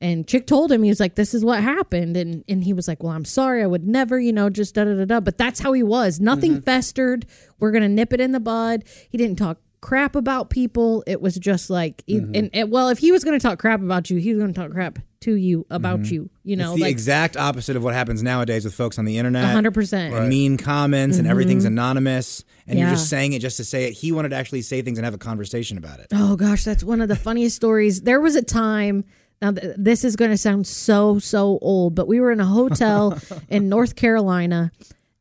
And 0.00 0.26
Chick 0.26 0.46
told 0.46 0.70
him 0.70 0.82
he 0.82 0.90
was 0.90 1.00
like, 1.00 1.14
"This 1.14 1.32
is 1.32 1.42
what 1.42 1.62
happened," 1.62 2.16
and 2.18 2.44
and 2.48 2.62
he 2.62 2.74
was 2.74 2.86
like, 2.86 3.02
"Well, 3.02 3.12
I'm 3.12 3.24
sorry, 3.24 3.62
I 3.62 3.66
would 3.66 3.86
never, 3.86 4.20
you 4.20 4.32
know, 4.32 4.50
just 4.50 4.74
da 4.74 4.84
da 4.84 4.94
da 4.94 5.04
da." 5.06 5.20
But 5.20 5.38
that's 5.38 5.60
how 5.60 5.72
he 5.72 5.82
was. 5.82 6.20
Nothing 6.20 6.52
mm-hmm. 6.52 6.60
festered. 6.60 7.24
We're 7.58 7.70
gonna 7.70 7.88
nip 7.88 8.12
it 8.12 8.20
in 8.20 8.32
the 8.32 8.40
bud. 8.40 8.84
He 9.08 9.16
didn't 9.16 9.36
talk 9.36 9.58
crap 9.80 10.14
about 10.16 10.50
people. 10.50 11.02
It 11.06 11.22
was 11.22 11.36
just 11.36 11.70
like, 11.70 12.04
mm-hmm. 12.06 12.34
and, 12.34 12.50
and 12.52 12.70
well, 12.70 12.88
if 12.88 12.98
he 12.98 13.10
was 13.12 13.24
gonna 13.24 13.40
talk 13.40 13.58
crap 13.58 13.80
about 13.80 14.10
you, 14.10 14.18
he 14.18 14.34
was 14.34 14.40
gonna 14.40 14.52
talk 14.52 14.70
crap 14.72 14.98
to 15.20 15.34
you 15.34 15.66
about 15.70 16.00
mm-hmm. 16.00 16.14
you. 16.14 16.30
You 16.44 16.56
know, 16.56 16.72
It's 16.72 16.76
the 16.76 16.82
like 16.82 16.90
exact 16.90 17.36
opposite 17.36 17.76
of 17.76 17.82
what 17.82 17.94
happens 17.94 18.22
nowadays 18.22 18.64
with 18.64 18.74
folks 18.74 18.98
on 18.98 19.06
the 19.06 19.16
internet. 19.16 19.44
hundred 19.44 19.72
percent. 19.74 20.14
And 20.14 20.28
mean 20.28 20.58
comments 20.58 21.18
and 21.18 21.26
everything's 21.26 21.64
anonymous, 21.64 22.44
and 22.66 22.78
you're 22.78 22.90
just 22.90 23.08
saying 23.08 23.32
it 23.32 23.40
just 23.40 23.56
to 23.56 23.64
say 23.64 23.84
it. 23.84 23.92
He 23.92 24.12
wanted 24.12 24.30
to 24.30 24.36
actually 24.36 24.62
say 24.62 24.82
things 24.82 24.98
and 24.98 25.04
have 25.04 25.14
a 25.14 25.18
conversation 25.18 25.78
about 25.78 26.00
it. 26.00 26.08
Oh 26.12 26.36
gosh, 26.36 26.64
that's 26.64 26.84
one 26.84 27.00
of 27.00 27.08
the 27.08 27.16
funniest 27.16 27.56
stories. 27.56 28.02
There 28.02 28.20
was 28.20 28.36
a 28.36 28.42
time. 28.42 29.04
Now 29.42 29.52
th- 29.52 29.74
this 29.76 30.04
is 30.04 30.16
going 30.16 30.30
to 30.30 30.36
sound 30.36 30.66
so 30.66 31.18
so 31.18 31.58
old, 31.60 31.94
but 31.94 32.08
we 32.08 32.20
were 32.20 32.32
in 32.32 32.40
a 32.40 32.46
hotel 32.46 33.18
in 33.48 33.68
North 33.68 33.94
Carolina, 33.94 34.72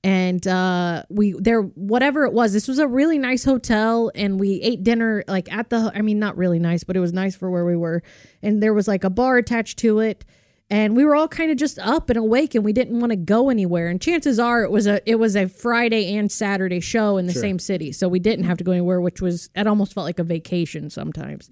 and 0.04 0.46
uh, 0.48 1.04
we 1.10 1.34
there 1.34 1.62
whatever 1.62 2.26
it 2.26 2.32
was. 2.34 2.54
This 2.54 2.68
was 2.68 2.80
a 2.80 2.88
really 2.88 3.18
nice 3.18 3.44
hotel, 3.44 4.12
and 4.16 4.40
we 4.40 4.62
ate 4.62 4.84
dinner 4.84 5.24
like 5.28 5.52
at 5.52 5.70
the. 5.70 5.92
I 5.94 6.02
mean, 6.02 6.20
not 6.20 6.38
really 6.38 6.60
nice, 6.60 6.84
but 6.84 6.96
it 6.96 7.02
was 7.02 7.12
nice 7.12 7.36
for 7.36 7.50
where 7.50 7.66
we 7.66 7.76
were. 7.76 8.04
And 8.42 8.64
there 8.64 8.74
was 8.74 8.88
like 8.88 9.04
a 9.04 9.10
bar 9.10 9.38
attached 9.38 9.80
to 9.80 10.00
it, 10.00 10.24
and 10.70 10.96
we 10.96 11.04
were 11.04 11.16
all 11.16 11.28
kind 11.28 11.52
of 11.52 11.58
just 11.58 11.78
up 11.80 12.10
and 12.10 12.18
awake, 12.18 12.56
and 12.56 12.64
we 12.64 12.72
didn't 12.72 13.00
want 13.00 13.12
to 13.12 13.18
go 13.18 13.50
anywhere. 13.50 13.88
And 13.88 14.02
chances 14.02 14.40
are 14.40 14.64
it 14.64 14.72
was 14.72 14.88
a 14.88 15.02
it 15.10 15.16
was 15.16 15.36
a 15.36 15.50
Friday 15.50 16.16
and 16.16 16.32
Saturday 16.32 16.80
show 16.80 17.18
in 17.18 17.28
the 17.28 17.34
same 17.34 17.60
city, 17.60 17.92
so 17.92 18.08
we 18.08 18.20
didn't 18.20 18.46
have 18.46 18.58
to 18.60 18.64
go 18.64 18.72
anywhere, 18.72 19.02
which 19.02 19.22
was 19.22 19.50
it 19.56 19.68
almost 19.68 19.94
felt 19.94 20.06
like 20.06 20.20
a 20.20 20.24
vacation 20.24 20.90
sometimes. 20.90 21.50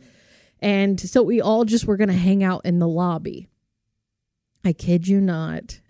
And 0.63 0.97
so 0.99 1.21
we 1.21 1.41
all 1.41 1.65
just 1.65 1.85
were 1.85 1.97
going 1.97 2.07
to 2.07 2.15
hang 2.15 2.41
out 2.41 2.61
in 2.63 2.79
the 2.79 2.87
lobby. 2.87 3.49
I 4.63 4.73
kid 4.73 5.07
you 5.07 5.21
not. 5.21 5.79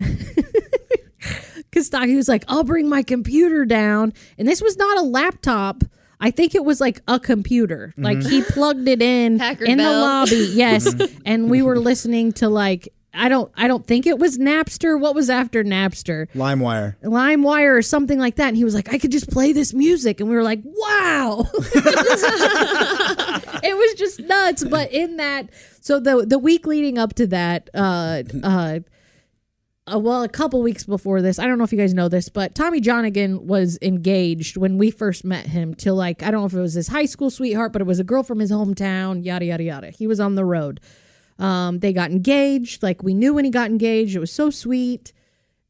Because 1.70 1.90
he 2.04 2.14
was 2.14 2.28
like, 2.28 2.44
I'll 2.46 2.62
bring 2.62 2.88
my 2.88 3.02
computer 3.02 3.64
down. 3.64 4.12
And 4.38 4.46
this 4.46 4.62
was 4.62 4.76
not 4.76 4.96
a 4.96 5.02
laptop. 5.02 5.82
I 6.20 6.30
think 6.30 6.54
it 6.54 6.64
was 6.64 6.80
like 6.80 7.00
a 7.08 7.18
computer. 7.18 7.92
Like 7.96 8.18
mm-hmm. 8.18 8.28
he 8.28 8.42
plugged 8.42 8.86
it 8.86 9.02
in 9.02 9.40
Packard 9.40 9.68
in 9.68 9.78
the 9.78 9.90
lobby. 9.90 10.50
Yes. 10.52 10.94
Mm-hmm. 10.94 11.22
and 11.26 11.50
we 11.50 11.62
were 11.62 11.80
listening 11.80 12.30
to 12.34 12.48
like, 12.48 12.94
I 13.14 13.28
don't 13.28 13.50
I 13.56 13.68
don't 13.68 13.86
think 13.86 14.06
it 14.06 14.18
was 14.18 14.38
Napster. 14.38 14.98
What 14.98 15.14
was 15.14 15.30
after 15.30 15.62
Napster? 15.64 16.28
LimeWire. 16.32 16.96
LimeWire 17.02 17.78
or 17.78 17.82
something 17.82 18.18
like 18.18 18.36
that. 18.36 18.48
And 18.48 18.56
he 18.56 18.64
was 18.64 18.74
like, 18.74 18.92
I 18.92 18.98
could 18.98 19.12
just 19.12 19.30
play 19.30 19.52
this 19.52 19.72
music. 19.72 20.20
And 20.20 20.28
we 20.28 20.34
were 20.34 20.42
like, 20.42 20.60
wow. 20.64 21.46
it 23.62 23.76
was 23.76 23.94
just 23.94 24.20
nuts. 24.20 24.64
But 24.64 24.92
in 24.92 25.16
that, 25.16 25.50
so 25.80 26.00
the 26.00 26.24
the 26.26 26.38
week 26.38 26.66
leading 26.66 26.98
up 26.98 27.14
to 27.14 27.26
that, 27.28 27.70
uh, 27.74 28.22
uh, 28.42 28.80
uh, 29.92 29.98
well, 29.98 30.22
a 30.22 30.28
couple 30.28 30.62
weeks 30.62 30.84
before 30.84 31.20
this, 31.20 31.38
I 31.38 31.46
don't 31.46 31.58
know 31.58 31.64
if 31.64 31.72
you 31.72 31.78
guys 31.78 31.92
know 31.92 32.08
this, 32.08 32.30
but 32.30 32.54
Tommy 32.54 32.80
Johnagin 32.80 33.42
was 33.42 33.78
engaged 33.82 34.56
when 34.56 34.78
we 34.78 34.90
first 34.90 35.24
met 35.24 35.46
him 35.46 35.74
to 35.76 35.92
like, 35.92 36.22
I 36.22 36.30
don't 36.30 36.40
know 36.40 36.46
if 36.46 36.54
it 36.54 36.60
was 36.60 36.72
his 36.72 36.88
high 36.88 37.04
school 37.04 37.28
sweetheart, 37.30 37.72
but 37.72 37.82
it 37.82 37.86
was 37.86 37.98
a 37.98 38.04
girl 38.04 38.22
from 38.22 38.38
his 38.38 38.50
hometown, 38.50 39.22
yada, 39.24 39.44
yada, 39.44 39.62
yada. 39.62 39.90
He 39.90 40.06
was 40.06 40.20
on 40.20 40.36
the 40.36 40.44
road. 40.44 40.80
Um, 41.38 41.80
they 41.80 41.92
got 41.92 42.10
engaged. 42.10 42.82
Like, 42.82 43.02
we 43.02 43.14
knew 43.14 43.34
when 43.34 43.44
he 43.44 43.50
got 43.50 43.70
engaged. 43.70 44.14
It 44.16 44.20
was 44.20 44.32
so 44.32 44.50
sweet. 44.50 45.12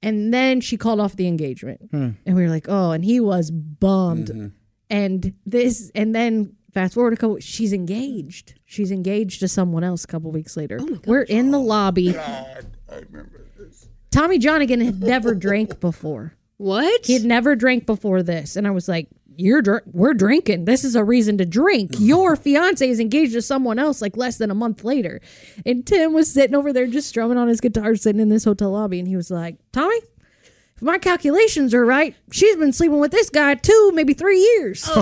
And 0.03 0.35
then 0.35 0.61
she 0.61 0.77
called 0.77 1.01
off 1.01 1.17
the 1.17 1.27
engagement. 1.27 1.81
And 1.93 2.17
we 2.27 2.43
were 2.43 2.51
like, 2.51 2.67
oh, 2.69 2.91
and 2.93 3.05
he 3.05 3.21
was 3.21 3.51
bummed. 3.51 4.53
And 4.91 5.35
this, 5.47 5.91
and 5.95 6.15
then 6.15 6.55
fast 6.75 6.95
forward 6.95 7.15
a 7.15 7.17
couple, 7.17 7.39
she's 7.41 7.73
engaged. 7.73 8.55
She's 8.67 8.91
engaged 8.91 9.41
to 9.41 9.49
someone 9.49 9.83
else 9.83 10.05
a 10.05 10.07
couple 10.07 10.31
weeks 10.31 10.57
later. 10.57 10.79
we're 11.07 11.23
in 11.23 11.53
the 11.53 11.59
lobby. 11.59 12.13
God, 12.13 12.67
i 12.91 12.97
remember 12.97 13.47
this 13.57 13.89
Tommy 14.11 14.39
Johnagin 14.39 14.85
had 14.85 15.03
never 15.03 15.35
drank 15.35 15.81
before. 15.81 16.35
What? 16.59 17.07
He 17.07 17.15
had 17.15 17.25
never 17.25 17.57
drank 17.57 17.87
before 17.87 18.23
this, 18.23 18.57
and 18.57 18.67
I 18.67 18.71
was 18.71 18.89
like, 18.89 19.09
"You're 19.37 19.63
dr- 19.63 19.83
we're 19.93 20.15
drinking. 20.15 20.65
This 20.65 20.85
is 20.85 20.97
a 20.97 21.05
reason 21.05 21.39
to 21.39 21.47
drink. 21.47 21.93
Your 21.99 22.37
fiance 22.37 22.89
is 22.89 23.01
engaged 23.01 23.33
to 23.35 23.43
someone 23.43 23.79
else 23.79 24.01
like 24.03 24.17
less 24.17 24.39
than 24.39 24.51
a 24.51 24.55
month 24.55 24.85
later." 24.85 25.21
And 25.65 25.87
Tim 25.87 26.13
was 26.13 26.31
sitting 26.31 26.55
over 26.57 26.73
there 26.73 26.87
just 26.87 27.09
strumming 27.09 27.39
on 27.39 27.49
his 27.49 27.61
guitar, 27.61 27.95
sitting 27.97 28.21
in 28.21 28.29
this 28.29 28.45
hotel 28.45 28.71
lobby, 28.71 28.99
and 28.99 29.09
he 29.09 29.17
was 29.17 29.31
like, 29.31 29.57
"Tommy." 29.73 29.99
If 30.77 30.83
my 30.83 30.99
calculations 30.99 31.73
are 31.73 31.85
right, 31.87 32.17
she's 32.33 32.57
been 32.57 32.73
sleeping 32.73 32.99
with 32.99 33.13
this 33.13 33.31
guy 33.31 33.55
two, 33.55 33.93
maybe 33.95 34.13
three 34.15 34.41
years. 34.41 34.89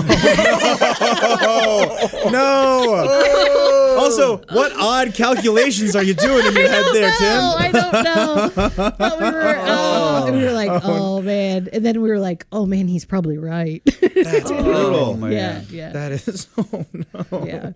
Oh, 1.45 2.29
No. 2.31 3.05
Oh. 3.09 3.97
also, 3.99 4.37
what 4.55 4.71
odd 4.79 5.13
calculations 5.13 5.95
are 5.95 6.03
you 6.03 6.13
doing 6.13 6.45
in 6.45 6.53
your 6.53 6.69
head 6.69 6.85
there, 6.93 7.09
no, 7.09 7.17
Tim? 7.17 7.39
I 7.57 7.71
don't 7.71 7.93
know. 8.03 8.51
But 8.75 9.19
we 9.19 9.25
were, 9.31 9.55
oh, 9.67 10.25
and 10.27 10.37
we 10.37 10.43
were 10.43 10.51
like, 10.51 10.69
oh. 10.71 11.17
oh 11.17 11.21
man, 11.21 11.69
and 11.73 11.85
then 11.85 12.01
we 12.01 12.09
were 12.09 12.19
like, 12.19 12.45
oh 12.51 12.65
man, 12.65 12.87
he's 12.87 13.05
probably 13.05 13.37
right. 13.37 13.81
That's 13.85 14.51
brutal. 14.51 14.95
Oh, 14.95 15.15
man. 15.15 15.31
yeah, 15.31 15.61
yeah, 15.69 15.91
That 15.91 16.11
is. 16.13 16.47
Oh 16.57 16.85
no. 16.93 17.45
yeah. 17.45 17.71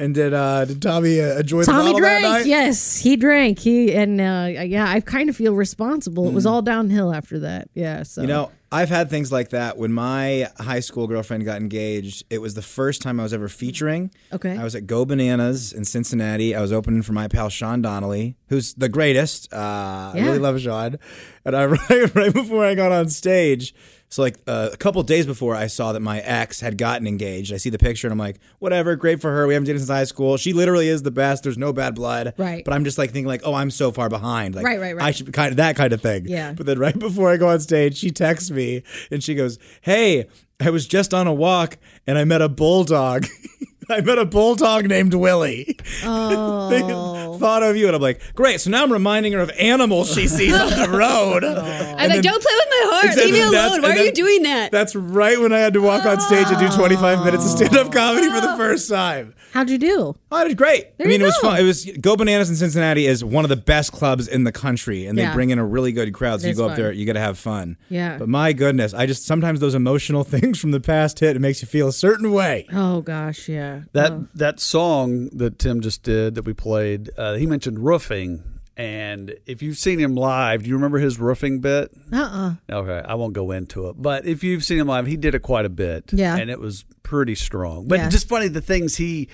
And 0.00 0.14
did 0.14 0.32
uh 0.34 0.64
did 0.64 0.80
Tommy 0.80 1.20
uh, 1.20 1.38
enjoy 1.38 1.60
the 1.60 1.66
Tommy 1.66 1.92
bottle 1.92 2.00
that 2.00 2.20
drank. 2.20 2.22
night? 2.22 2.46
Yes, 2.46 2.96
he 2.96 3.16
drank. 3.16 3.58
He 3.58 3.94
and 3.94 4.18
uh, 4.20 4.46
yeah, 4.64 4.88
I 4.88 5.00
kind 5.00 5.28
of 5.28 5.36
feel 5.36 5.54
responsible. 5.54 6.26
It 6.26 6.32
was 6.32 6.46
Mm. 6.46 6.50
all 6.50 6.62
downhill 6.62 7.12
after 7.14 7.38
that. 7.40 7.68
Yeah. 7.74 8.02
So 8.04 8.22
You 8.22 8.26
know, 8.28 8.50
I've 8.72 8.88
had 8.88 9.10
things 9.10 9.30
like 9.30 9.50
that. 9.50 9.76
When 9.76 9.92
my 9.92 10.48
high 10.58 10.80
school 10.80 11.06
girlfriend 11.06 11.44
got 11.44 11.60
engaged, 11.60 12.24
it 12.30 12.40
was 12.40 12.54
the 12.54 12.62
first 12.62 13.02
time 13.02 13.20
I 13.20 13.24
was 13.24 13.34
ever 13.34 13.48
featuring. 13.48 14.10
Okay. 14.32 14.56
I 14.56 14.64
was 14.64 14.74
at 14.74 14.86
Go 14.86 15.04
Bananas 15.04 15.72
in 15.72 15.84
Cincinnati. 15.84 16.54
I 16.56 16.60
was 16.62 16.72
opening 16.72 17.02
for 17.02 17.12
my 17.12 17.28
pal 17.28 17.50
Sean 17.50 17.82
Donnelly, 17.82 18.36
who's 18.48 18.72
the 18.74 18.88
greatest. 18.88 19.52
Uh, 19.52 19.56
I 19.56 20.12
Yeah. 20.16 20.24
really 20.26 20.38
love 20.38 20.58
Sean. 20.60 20.96
And 21.44 21.54
I 21.54 21.66
right, 21.66 22.14
right 22.14 22.32
before 22.32 22.64
I 22.64 22.74
got 22.74 22.90
on 22.90 23.08
stage, 23.10 23.74
so 24.10 24.22
like 24.22 24.36
uh, 24.46 24.70
a 24.72 24.76
couple 24.76 25.02
days 25.04 25.24
before, 25.24 25.54
I 25.54 25.68
saw 25.68 25.92
that 25.92 26.00
my 26.00 26.18
ex 26.20 26.60
had 26.60 26.76
gotten 26.76 27.06
engaged. 27.06 27.52
I 27.52 27.56
see 27.56 27.70
the 27.70 27.78
picture 27.78 28.06
and 28.08 28.12
I'm 28.12 28.18
like, 28.18 28.38
whatever, 28.58 28.96
great 28.96 29.20
for 29.20 29.30
her. 29.30 29.46
We 29.46 29.54
haven't 29.54 29.66
dated 29.66 29.80
since 29.80 29.88
high 29.90 30.04
school. 30.04 30.36
She 30.36 30.52
literally 30.52 30.88
is 30.88 31.02
the 31.02 31.10
best. 31.12 31.44
There's 31.44 31.56
no 31.56 31.72
bad 31.72 31.94
blood. 31.94 32.34
Right. 32.36 32.64
But 32.64 32.74
I'm 32.74 32.84
just 32.84 32.98
like 32.98 33.10
thinking 33.12 33.28
like, 33.28 33.42
oh, 33.44 33.54
I'm 33.54 33.70
so 33.70 33.92
far 33.92 34.08
behind. 34.08 34.54
Like, 34.56 34.64
Right, 34.64 34.80
right, 34.80 34.96
right. 34.96 35.04
I 35.06 35.10
should 35.12 35.26
be 35.26 35.32
kind 35.32 35.50
of 35.52 35.56
that 35.58 35.76
kind 35.76 35.92
of 35.92 36.00
thing. 36.02 36.26
Yeah. 36.26 36.52
But 36.52 36.66
then 36.66 36.78
right 36.78 36.98
before 36.98 37.30
I 37.30 37.36
go 37.36 37.48
on 37.48 37.60
stage, 37.60 37.96
she 37.96 38.10
texts 38.10 38.50
me 38.50 38.82
and 39.10 39.22
she 39.22 39.34
goes, 39.34 39.58
"Hey, 39.80 40.26
I 40.60 40.70
was 40.70 40.86
just 40.86 41.14
on 41.14 41.26
a 41.26 41.32
walk 41.32 41.78
and 42.06 42.18
I 42.18 42.24
met 42.24 42.42
a 42.42 42.48
bulldog. 42.48 43.26
I 43.90 44.00
met 44.02 44.18
a 44.18 44.24
bulldog 44.24 44.86
named 44.86 45.14
Willie. 45.14 45.76
Oh. 46.04 47.19
They 47.34 47.38
thought 47.40 47.62
of 47.62 47.76
you." 47.76 47.86
And 47.86 47.96
I'm 47.96 48.02
like, 48.02 48.20
"Great." 48.34 48.60
So 48.60 48.70
now 48.70 48.82
I'm 48.82 48.92
reminding 48.92 49.32
her 49.32 49.40
of 49.40 49.50
animals 49.58 50.12
she 50.12 50.26
sees 50.38 50.54
on 50.54 50.70
the 50.70 50.88
road. 50.96 51.44
I'm 51.44 52.08
like, 52.08 52.22
don't 52.22 52.42
play 52.42 52.52
with 52.54 52.68
my 52.70 52.90
heart. 52.92 53.16
Leave 53.16 53.32
me 53.34 53.40
that's- 53.40 53.70
alone. 53.70 53.82
Why 53.82 53.90
and 53.90 53.98
are 53.98 54.02
you 54.02 54.04
then- 54.06 54.14
doing 54.14 54.42
that? 54.44 54.70
That's 54.72 54.94
right 54.94 55.38
when 55.40 55.52
I 55.52 55.58
had 55.58 55.74
to 55.74 55.80
walk 55.80 56.04
on 56.06 56.20
stage 56.20 56.46
and 56.48 56.58
do 56.58 56.68
25 56.76 57.24
minutes 57.24 57.44
of 57.44 57.50
stand-up 57.58 57.92
comedy 57.92 58.28
for 58.28 58.40
the 58.40 58.54
first 58.58 58.88
time. 58.88 59.34
How'd 59.52 59.68
you 59.68 59.78
do? 59.78 60.14
Oh, 60.30 60.40
it 60.42 60.44
was 60.44 60.54
great. 60.54 60.96
There 60.96 61.08
I 61.08 61.10
mean, 61.10 61.18
you 61.20 61.26
it 61.26 61.28
was 61.28 61.36
go. 61.42 61.48
fun. 61.50 61.58
It 61.60 61.64
was 61.64 61.84
Go 62.00 62.14
Bananas 62.14 62.50
in 62.50 62.54
Cincinnati 62.56 63.06
is 63.06 63.24
one 63.24 63.44
of 63.44 63.48
the 63.48 63.56
best 63.56 63.90
clubs 63.90 64.28
in 64.28 64.44
the 64.44 64.52
country, 64.52 65.06
and 65.06 65.18
they 65.18 65.22
Yeah. 65.22 65.34
bring 65.34 65.50
in 65.50 65.58
a 65.58 65.64
really 65.66 65.90
good 65.90 66.12
crowd. 66.14 66.40
So 66.40 66.46
you 66.46 66.50
It's 66.52 66.58
go 66.60 66.66
up 66.66 66.72
fun. 66.72 66.80
there, 66.80 66.92
you 66.92 67.04
got 67.04 67.14
to 67.14 67.20
have 67.20 67.36
fun. 67.36 67.76
Yeah. 67.88 68.16
But 68.16 68.28
my 68.28 68.52
goodness, 68.52 68.94
I 68.94 69.06
just 69.06 69.26
sometimes 69.26 69.58
those 69.58 69.74
emotional 69.74 70.22
things 70.34 70.60
from 70.60 70.70
the 70.70 70.78
past 70.78 71.18
hit. 71.18 71.34
It 71.34 71.40
makes 71.40 71.62
you 71.62 71.66
feel 71.66 71.88
a 71.88 71.92
certain 71.92 72.30
way. 72.30 72.66
Oh 72.72 73.00
gosh, 73.00 73.48
yeah. 73.48 73.80
That 73.92 74.12
Oh. 74.12 74.26
that 74.36 74.60
song 74.60 75.30
that 75.32 75.58
Tim 75.58 75.80
just 75.80 76.04
did 76.04 76.36
that 76.36 76.44
we 76.44 76.52
played, 76.52 77.10
uh, 77.20 77.34
he 77.34 77.46
mentioned 77.46 77.78
roofing, 77.78 78.42
and 78.76 79.34
if 79.46 79.62
you've 79.62 79.76
seen 79.76 79.98
him 79.98 80.14
live, 80.14 80.62
do 80.62 80.68
you 80.68 80.74
remember 80.74 80.98
his 80.98 81.18
roofing 81.18 81.60
bit? 81.60 81.90
Uh-uh. 82.12 82.54
Okay, 82.70 83.02
I 83.06 83.14
won't 83.14 83.34
go 83.34 83.50
into 83.50 83.88
it, 83.88 83.96
but 83.98 84.24
if 84.26 84.42
you've 84.42 84.64
seen 84.64 84.78
him 84.78 84.86
live, 84.86 85.06
he 85.06 85.16
did 85.16 85.34
it 85.34 85.42
quite 85.42 85.66
a 85.66 85.68
bit. 85.68 86.12
Yeah. 86.12 86.36
and 86.36 86.50
it 86.50 86.58
was 86.58 86.84
pretty 87.02 87.34
strong. 87.34 87.86
But 87.88 87.98
Yeah. 87.98 88.08
just 88.08 88.28
funny 88.28 88.48
the 88.48 88.60
things 88.62 88.96
he 88.96 89.28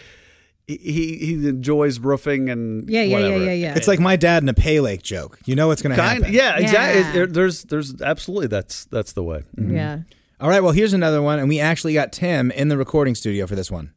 he 0.67 0.77
he 1.19 1.35
enjoys 1.49 2.01
roofing 2.01 2.51
and 2.51 2.91
Yeah, 2.91 3.03
yeah, 3.03 3.19
yeah, 3.19 3.23
whatever. 3.25 3.45
yeah, 3.45 3.53
yeah. 3.53 3.75
It's 3.77 3.87
like 3.87 4.01
my 4.01 4.17
dad 4.17 4.43
in 4.43 4.49
a 4.49 4.55
pay 4.55 4.81
lake 4.81 5.03
joke. 5.03 5.39
You 5.47 5.55
know 5.55 5.69
what's 5.69 5.81
going 5.81 5.95
to 5.95 6.03
happen. 6.03 6.33
yeah, 6.33 6.57
exactly. 6.59 7.03
Yeah. 7.03 7.13
There- 7.13 7.27
there's 7.29 7.63
there's 7.65 8.03
absolutely 8.03 8.49
that's 8.49 8.85
that's 8.87 9.13
the 9.13 9.23
way. 9.23 9.45
Yeah. 9.57 10.01
All 10.41 10.49
right. 10.49 10.63
Well, 10.63 10.73
here's 10.73 10.93
another 10.93 11.23
one, 11.23 11.39
and 11.39 11.49
we 11.49 11.61
actually 11.61 11.95
got 11.95 12.11
Tim 12.13 12.51
in 12.51 12.67
the 12.69 12.77
recording 12.77 13.15
studio 13.15 13.47
for 13.47 13.55
this 13.55 13.71
one. 13.71 13.93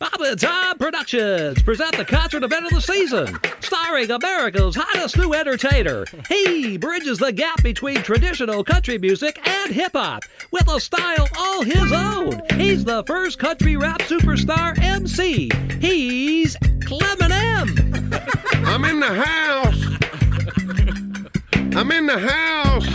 Bob 0.00 0.18
and 0.22 0.40
Tom 0.40 0.78
Productions 0.78 1.62
present 1.62 1.94
the 1.94 2.06
concert 2.06 2.42
event 2.42 2.64
of 2.64 2.72
the 2.72 2.80
season, 2.80 3.38
starring 3.60 4.10
America's 4.10 4.74
hottest 4.74 5.18
new 5.18 5.34
entertainer. 5.34 6.06
He 6.26 6.78
bridges 6.78 7.18
the 7.18 7.32
gap 7.32 7.62
between 7.62 7.96
traditional 7.96 8.64
country 8.64 8.96
music 8.96 9.46
and 9.46 9.70
hip 9.70 9.92
hop 9.92 10.22
with 10.52 10.66
a 10.68 10.80
style 10.80 11.28
all 11.36 11.62
his 11.62 11.92
own. 11.92 12.40
He's 12.54 12.82
the 12.82 13.04
first 13.06 13.38
country 13.38 13.76
rap 13.76 14.00
superstar 14.00 14.78
MC. 14.78 15.50
He's 15.82 16.56
Clement 16.82 17.30
M. 17.30 17.68
I'm 18.64 18.86
in 18.86 19.00
the 19.00 19.22
house. 19.22 19.84
I'm 21.76 21.92
in 21.92 22.06
the 22.06 22.18
house. 22.18 22.86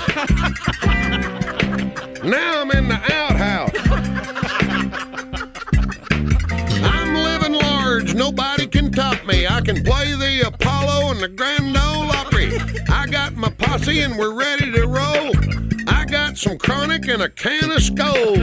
Now 2.23 2.61
I'm 2.61 2.71
in 2.71 2.87
the 2.87 2.99
outhouse. 3.13 3.94
Nobody 7.85 8.65
can 8.65 8.91
top 8.91 9.23
me. 9.27 9.45
I 9.45 9.61
can 9.61 9.83
play 9.83 10.13
the 10.15 10.47
Apollo 10.47 11.11
and 11.11 11.19
the 11.19 11.27
Grand 11.27 11.77
Ole 11.77 12.11
Opry. 12.11 12.57
I 12.89 13.05
got 13.05 13.35
my 13.35 13.49
posse 13.49 14.01
and 14.01 14.17
we're 14.17 14.33
ready 14.33 14.71
to 14.71 14.87
roll. 14.87 15.31
I 15.87 16.03
got 16.05 16.35
some 16.35 16.57
chronic 16.57 17.07
and 17.07 17.21
a 17.21 17.29
can 17.29 17.69
of 17.69 17.83
Skoal. 17.83 18.37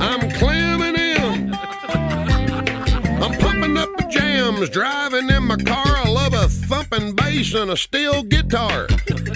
I'm 0.00 0.28
clamming 0.32 0.96
in. 0.96 1.54
I'm 3.22 3.38
pumping 3.38 3.78
up 3.78 3.90
the 3.96 4.08
jams, 4.44 4.68
driving 4.68 5.30
in 5.30 5.44
my 5.44 5.56
car. 5.56 5.86
I 5.86 6.08
love 6.08 6.34
a 6.34 6.48
thumping 6.48 7.14
bass 7.14 7.54
and 7.54 7.70
a 7.70 7.76
steel 7.76 8.22
guitar. 8.22 8.86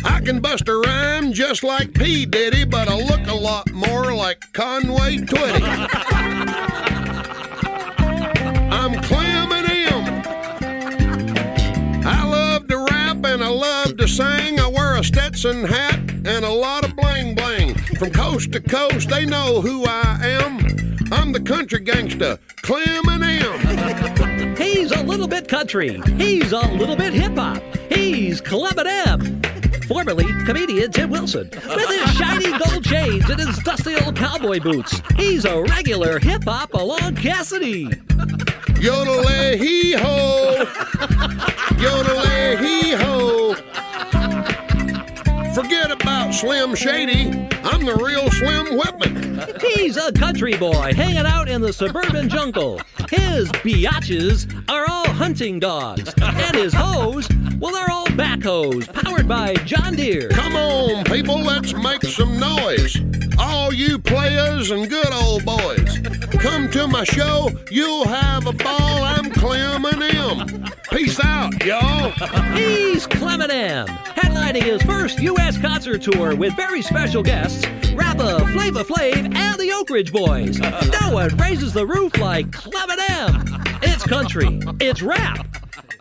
I 0.04 0.20
can 0.20 0.40
bust 0.40 0.68
a 0.68 0.76
rhyme 0.76 1.32
just 1.32 1.62
like 1.62 1.94
P. 1.94 2.26
Diddy, 2.26 2.64
but 2.64 2.88
I 2.88 2.96
look 2.96 3.26
a 3.26 3.34
lot 3.34 3.70
more 3.72 4.14
like 4.14 4.44
Conway 4.52 5.18
Twitty. 5.18 5.62
I'm 8.70 9.00
Clem 9.02 9.52
and 9.52 9.66
I 12.06 12.24
love 12.28 12.68
to 12.68 12.78
rap 12.90 13.24
and 13.24 13.42
I 13.42 13.48
love 13.48 13.96
to 13.96 14.09
sing. 14.09 14.61
I 14.61 14.66
wear 14.68 14.96
a 14.96 15.04
Stetson 15.04 15.64
hat 15.64 15.98
and 16.24 16.44
a 16.44 16.52
lot 16.52 16.84
of 16.84 16.94
bling 16.96 17.34
bling. 17.34 17.74
From 17.98 18.11
coast 18.11 18.52
to 18.52 18.61
coast, 18.61 19.09
they 19.09 19.24
know 19.24 19.61
who 19.61 19.84
I 19.86 20.18
am. 20.22 20.59
I'm 21.11 21.32
the 21.32 21.40
country 21.40 21.80
gangster, 21.80 22.38
Clement 22.62 23.22
M. 23.22 24.38
A 24.99 25.03
little 25.09 25.28
bit 25.28 25.46
country. 25.46 26.01
He's 26.16 26.51
a 26.51 26.59
little 26.72 26.96
bit 26.96 27.12
hip 27.12 27.36
hop. 27.36 27.62
He's 27.88 28.40
Clement 28.40 28.88
M. 28.88 29.40
Formerly 29.86 30.26
comedian 30.44 30.90
Tim 30.90 31.11
Wilson. 31.11 31.49
With 31.51 31.88
his 31.88 32.11
shiny 32.14 32.51
gold 32.59 32.84
chains 32.84 33.30
and 33.30 33.38
his 33.38 33.57
dusty 33.61 33.94
old 33.94 34.16
cowboy 34.16 34.59
boots. 34.59 35.01
He's 35.16 35.44
a 35.44 35.62
regular 35.62 36.18
hip 36.18 36.42
hop 36.42 36.74
along 36.74 37.14
Cassidy. 37.14 37.88
Yodel 38.80 39.26
hee 39.57 39.92
ho, 39.92 40.66
yodel 41.78 42.57
hee 42.59 42.90
ho. 42.90 43.07
Forget 45.59 45.90
about 45.90 46.32
Slim 46.34 46.76
Shady. 46.76 47.30
I'm 47.64 47.84
the 47.84 47.96
real 47.96 48.30
Slim 48.30 48.78
Whitman. 48.78 49.44
He's 49.61 49.96
a 49.96 50.12
country 50.12 50.56
boy 50.56 50.94
hanging 50.94 51.26
out 51.26 51.48
in 51.48 51.61
the 51.61 51.72
suburban 51.72 52.28
jungle. 52.28 52.80
His 53.11 53.48
biatches 53.48 54.48
are 54.68 54.88
all 54.88 55.09
hunting 55.09 55.59
dogs. 55.59 56.14
And 56.22 56.54
his 56.54 56.72
hoes, 56.72 57.28
well, 57.59 57.72
they're 57.72 57.90
all 57.90 58.06
backhoes 58.06 58.86
powered 59.02 59.26
by 59.26 59.54
John 59.64 59.96
Deere. 59.96 60.28
Come 60.28 60.54
on, 60.54 61.02
people, 61.06 61.40
let's 61.40 61.74
make 61.74 62.04
some 62.04 62.38
noise. 62.38 62.96
All 63.39 63.72
you 63.72 63.99
players 63.99 64.70
and 64.70 64.89
good 64.89 65.12
old 65.12 65.45
boys. 65.45 65.99
Come 66.41 66.70
to 66.72 66.86
my 66.86 67.05
show, 67.05 67.51
you'll 67.70 68.07
have 68.07 68.47
a 68.47 68.53
ball. 68.53 69.03
I'm 69.05 69.30
Clement 69.30 70.14
M. 70.14 70.64
Peace 70.91 71.20
out, 71.22 71.64
y'all. 71.64 72.11
He's 72.57 73.07
Clement 73.07 73.51
M, 73.53 73.86
headlining 73.86 74.62
his 74.62 74.82
first 74.82 75.20
U.S. 75.20 75.59
concert 75.59 76.03
tour 76.03 76.34
with 76.34 76.55
very 76.57 76.82
special 76.82 77.22
guests, 77.22 77.66
Rappa, 77.93 78.41
Flava 78.53 78.84
Flav, 78.84 79.34
and 79.36 79.61
the 79.61 79.72
Oak 79.72 79.91
Ridge 79.91 80.12
Boys. 80.12 80.59
No 80.59 81.12
one 81.12 81.36
raises 81.36 81.72
the 81.72 81.86
roof 81.86 82.18
like 82.18 82.53
Clement 82.53 83.01
M. 83.11 83.45
It's 83.82 84.05
country, 84.05 84.61
it's 84.80 85.03
rap, 85.03 85.47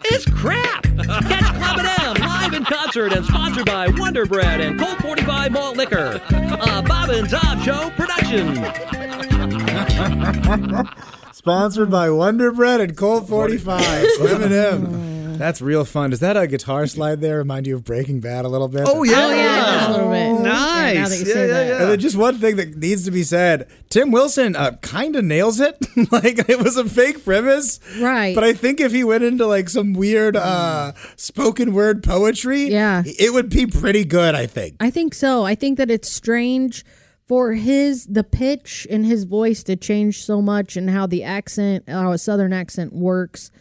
it's 0.09 0.25
crap. 0.25 0.83
Catch 0.83 1.55
Clement 1.55 1.99
M 1.99 2.15
live 2.21 2.53
in 2.53 2.63
concert 2.65 3.13
and 3.13 3.25
sponsored 3.25 3.65
by 3.65 3.87
Wonder 3.97 4.25
Bread 4.25 4.61
and 4.61 4.79
Colt 4.79 4.99
45 4.99 5.51
Malt 5.51 5.77
Liquor. 5.77 6.21
A 6.29 6.81
Bob 6.81 7.09
and 7.09 7.29
Tom 7.29 7.61
Show 7.61 7.89
production. 7.91 8.57
Sponsored 11.33 11.89
by 11.89 12.09
Wonder 12.09 12.51
Bread 12.51 12.81
and 12.81 12.97
Colt 12.97 13.27
45. 13.27 14.07
Slim 14.17 14.43
and 14.43 14.53
M. 14.53 15.16
That's 15.37 15.61
real 15.61 15.85
fun. 15.85 16.09
Does 16.11 16.19
that 16.19 16.35
a 16.37 16.47
guitar 16.47 16.87
slide 16.87 17.21
there 17.21 17.37
remind 17.37 17.67
you 17.67 17.75
of 17.75 17.83
Breaking 17.83 18.19
Bad 18.19 18.45
a 18.45 18.47
little 18.47 18.67
bit? 18.67 18.83
Oh 18.85 19.03
yeah, 19.03 19.13
Oh, 19.25 19.29
yeah, 19.33 19.87
a 19.87 19.91
little 19.91 20.09
bit. 20.09 20.17
Yeah, 20.17 20.33
now 20.41 20.43
nice. 20.43 21.09
that 21.09 21.19
you 21.19 21.25
Yeah, 21.27 21.33
say 21.33 21.47
yeah, 21.47 21.53
that. 21.53 21.67
yeah. 21.67 21.81
And 21.81 21.91
then 21.91 21.99
just 21.99 22.15
one 22.15 22.37
thing 22.37 22.55
that 22.57 22.75
needs 22.75 23.05
to 23.05 23.11
be 23.11 23.23
said: 23.23 23.67
Tim 23.89 24.11
Wilson 24.11 24.55
uh, 24.55 24.71
kind 24.81 25.15
of 25.15 25.23
nails 25.25 25.59
it. 25.59 25.77
like 26.11 26.47
it 26.49 26.59
was 26.59 26.77
a 26.77 26.85
fake 26.85 27.23
premise, 27.23 27.79
Right. 27.99 28.35
But 28.35 28.43
I 28.43 28.53
think 28.53 28.79
if 28.79 28.91
he 28.91 29.03
went 29.03 29.23
into 29.23 29.45
like 29.45 29.69
some 29.69 29.93
weird 29.93 30.35
uh, 30.35 30.93
spoken 31.15 31.73
word 31.73 32.03
poetry, 32.03 32.63
Yeah. 32.69 33.03
it 33.05 33.33
would 33.33 33.49
be 33.49 33.65
pretty 33.65 34.05
good. 34.05 34.35
I 34.35 34.45
think. 34.47 34.75
I 34.79 34.89
think 34.89 35.13
so. 35.13 35.43
I 35.45 35.55
think 35.55 35.77
that 35.77 35.89
it's 35.91 36.09
strange 36.11 36.85
for 37.27 37.53
his 37.53 38.05
the 38.05 38.23
pitch 38.23 38.87
in 38.89 39.03
his 39.03 39.25
voice 39.25 39.61
to 39.63 39.75
change 39.75 40.23
so 40.23 40.41
much 40.41 40.77
and 40.77 40.89
how 40.89 41.05
the 41.05 41.23
accent, 41.23 41.83
how 41.89 42.11
a 42.11 42.17
southern 42.17 42.53
accent 42.53 42.93
works. 42.93 43.51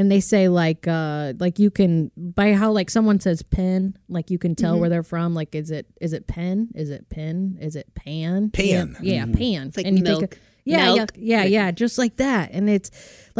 And 0.00 0.10
they 0.10 0.20
say 0.20 0.48
like 0.48 0.88
uh 0.88 1.34
like 1.38 1.58
you 1.58 1.70
can 1.70 2.10
by 2.16 2.54
how 2.54 2.72
like 2.72 2.88
someone 2.88 3.20
says 3.20 3.42
pen, 3.42 3.96
like 4.08 4.30
you 4.30 4.38
can 4.38 4.54
tell 4.54 4.72
Mm-hmm. 4.72 4.80
where 4.80 4.88
they're 4.90 5.02
from. 5.02 5.34
Like 5.34 5.54
is 5.54 5.70
it 5.70 5.86
is 6.00 6.12
it 6.14 6.26
pen? 6.26 6.70
Is 6.74 6.88
it 6.88 7.08
pen? 7.10 7.58
Is 7.60 7.76
it 7.76 7.94
pan? 7.94 8.48
Pan. 8.50 8.96
Yeah, 9.02 9.26
yeah 9.26 9.26
pan. 9.26 9.72
like 9.76 9.84
and 9.86 9.98
you 9.98 10.02
milk. 10.04 10.20
think 10.20 10.32
of- 10.34 10.38
yeah, 10.64 10.94
Milk. 10.94 11.10
yeah, 11.16 11.42
yeah, 11.42 11.44
yeah, 11.44 11.70
just 11.70 11.96
like 11.98 12.16
that. 12.16 12.50
And 12.52 12.68
it's 12.70 12.90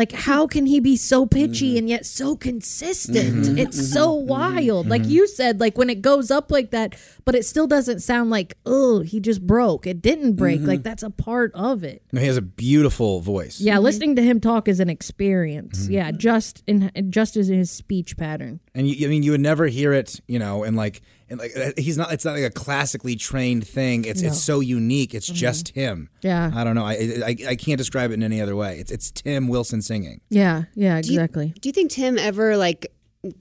Like, 0.01 0.13
how 0.13 0.47
can 0.47 0.65
he 0.65 0.81
be 0.81 0.97
so 0.97 1.27
pitchy 1.27 1.71
Mm-hmm. 1.73 1.79
and 1.79 1.89
yet 1.91 2.07
so 2.07 2.35
consistent? 2.37 3.59
It's 3.59 3.93
so 3.93 4.13
wild. 4.15 4.89
Like 4.89 5.05
you 5.05 5.27
said, 5.27 5.61
like 5.61 5.77
when 5.77 5.91
it 5.91 6.01
goes 6.01 6.31
up 6.31 6.51
like 6.51 6.71
that, 6.71 6.95
but 7.27 7.35
it 7.35 7.45
still 7.45 7.67
doesn't 7.67 8.01
sound 8.01 8.31
like, 8.31 8.57
oh, 8.65 9.01
he 9.01 9.21
just 9.21 9.47
broke. 9.47 9.87
It 9.87 10.01
didn't 10.01 10.35
break. 10.37 10.61
Mm-hmm. 10.61 10.69
Like 10.69 10.83
that's 10.83 11.03
a 11.03 11.11
part 11.11 11.53
of 11.55 11.85
it. 11.85 12.03
No, 12.13 12.21
he 12.21 12.27
has 12.27 12.37
a 12.39 12.43
beautiful 12.43 13.21
voice. 13.21 13.61
Yeah, 13.61 13.79
listening 13.79 14.17
to 14.17 14.23
him 14.23 14.41
talk 14.41 14.69
is 14.69 14.81
an 14.81 14.89
experience. 14.89 15.85
Mm-hmm. 15.85 15.93
Yeah, 15.93 16.11
just 16.13 16.63
in 16.67 16.91
just 17.11 17.37
as 17.37 17.51
in 17.51 17.59
his 17.59 17.71
speech 17.71 18.17
pattern. 18.17 18.61
And 18.75 18.89
you, 18.89 19.07
I 19.07 19.11
mean, 19.11 19.23
you 19.23 19.33
would 19.33 19.41
never 19.41 19.67
hear 19.67 19.93
it, 19.93 20.21
you 20.29 20.39
know, 20.39 20.65
and 20.65 20.77
like, 20.77 21.03
and 21.29 21.39
like, 21.39 21.53
uh, 21.57 21.73
he's 21.77 21.97
not. 21.99 22.13
It's 22.13 22.25
not 22.25 22.33
like 22.35 22.43
a 22.45 22.51
classically 22.51 23.15
trained 23.17 23.67
thing. 23.67 24.05
It's 24.05 24.23
No. 24.23 24.29
it's 24.29 24.41
so 24.43 24.61
unique. 24.61 25.15
It's 25.15 25.27
just 25.29 25.69
him. 25.71 26.09
Yeah. 26.23 26.51
I 26.55 26.65
don't 26.65 26.75
know. 26.75 26.85
I, 26.85 26.95
I 27.25 27.37
I 27.51 27.57
can't 27.57 27.79
describe 27.79 28.11
it 28.11 28.15
in 28.15 28.23
any 28.25 28.41
other 28.41 28.57
way. 28.57 28.79
It's 28.81 28.91
it's 28.91 29.11
Tim 29.13 29.47
Wilson 29.49 29.81
singing. 29.91 30.21
Yeah, 30.31 30.65
yeah, 30.75 31.01
Do 31.01 31.09
you- 31.13 31.19
exactly. 31.21 31.53
Do 31.61 31.69
you 31.69 31.73
think 31.73 31.91
Tim 31.91 32.17
ever 32.19 32.57
like 32.57 32.87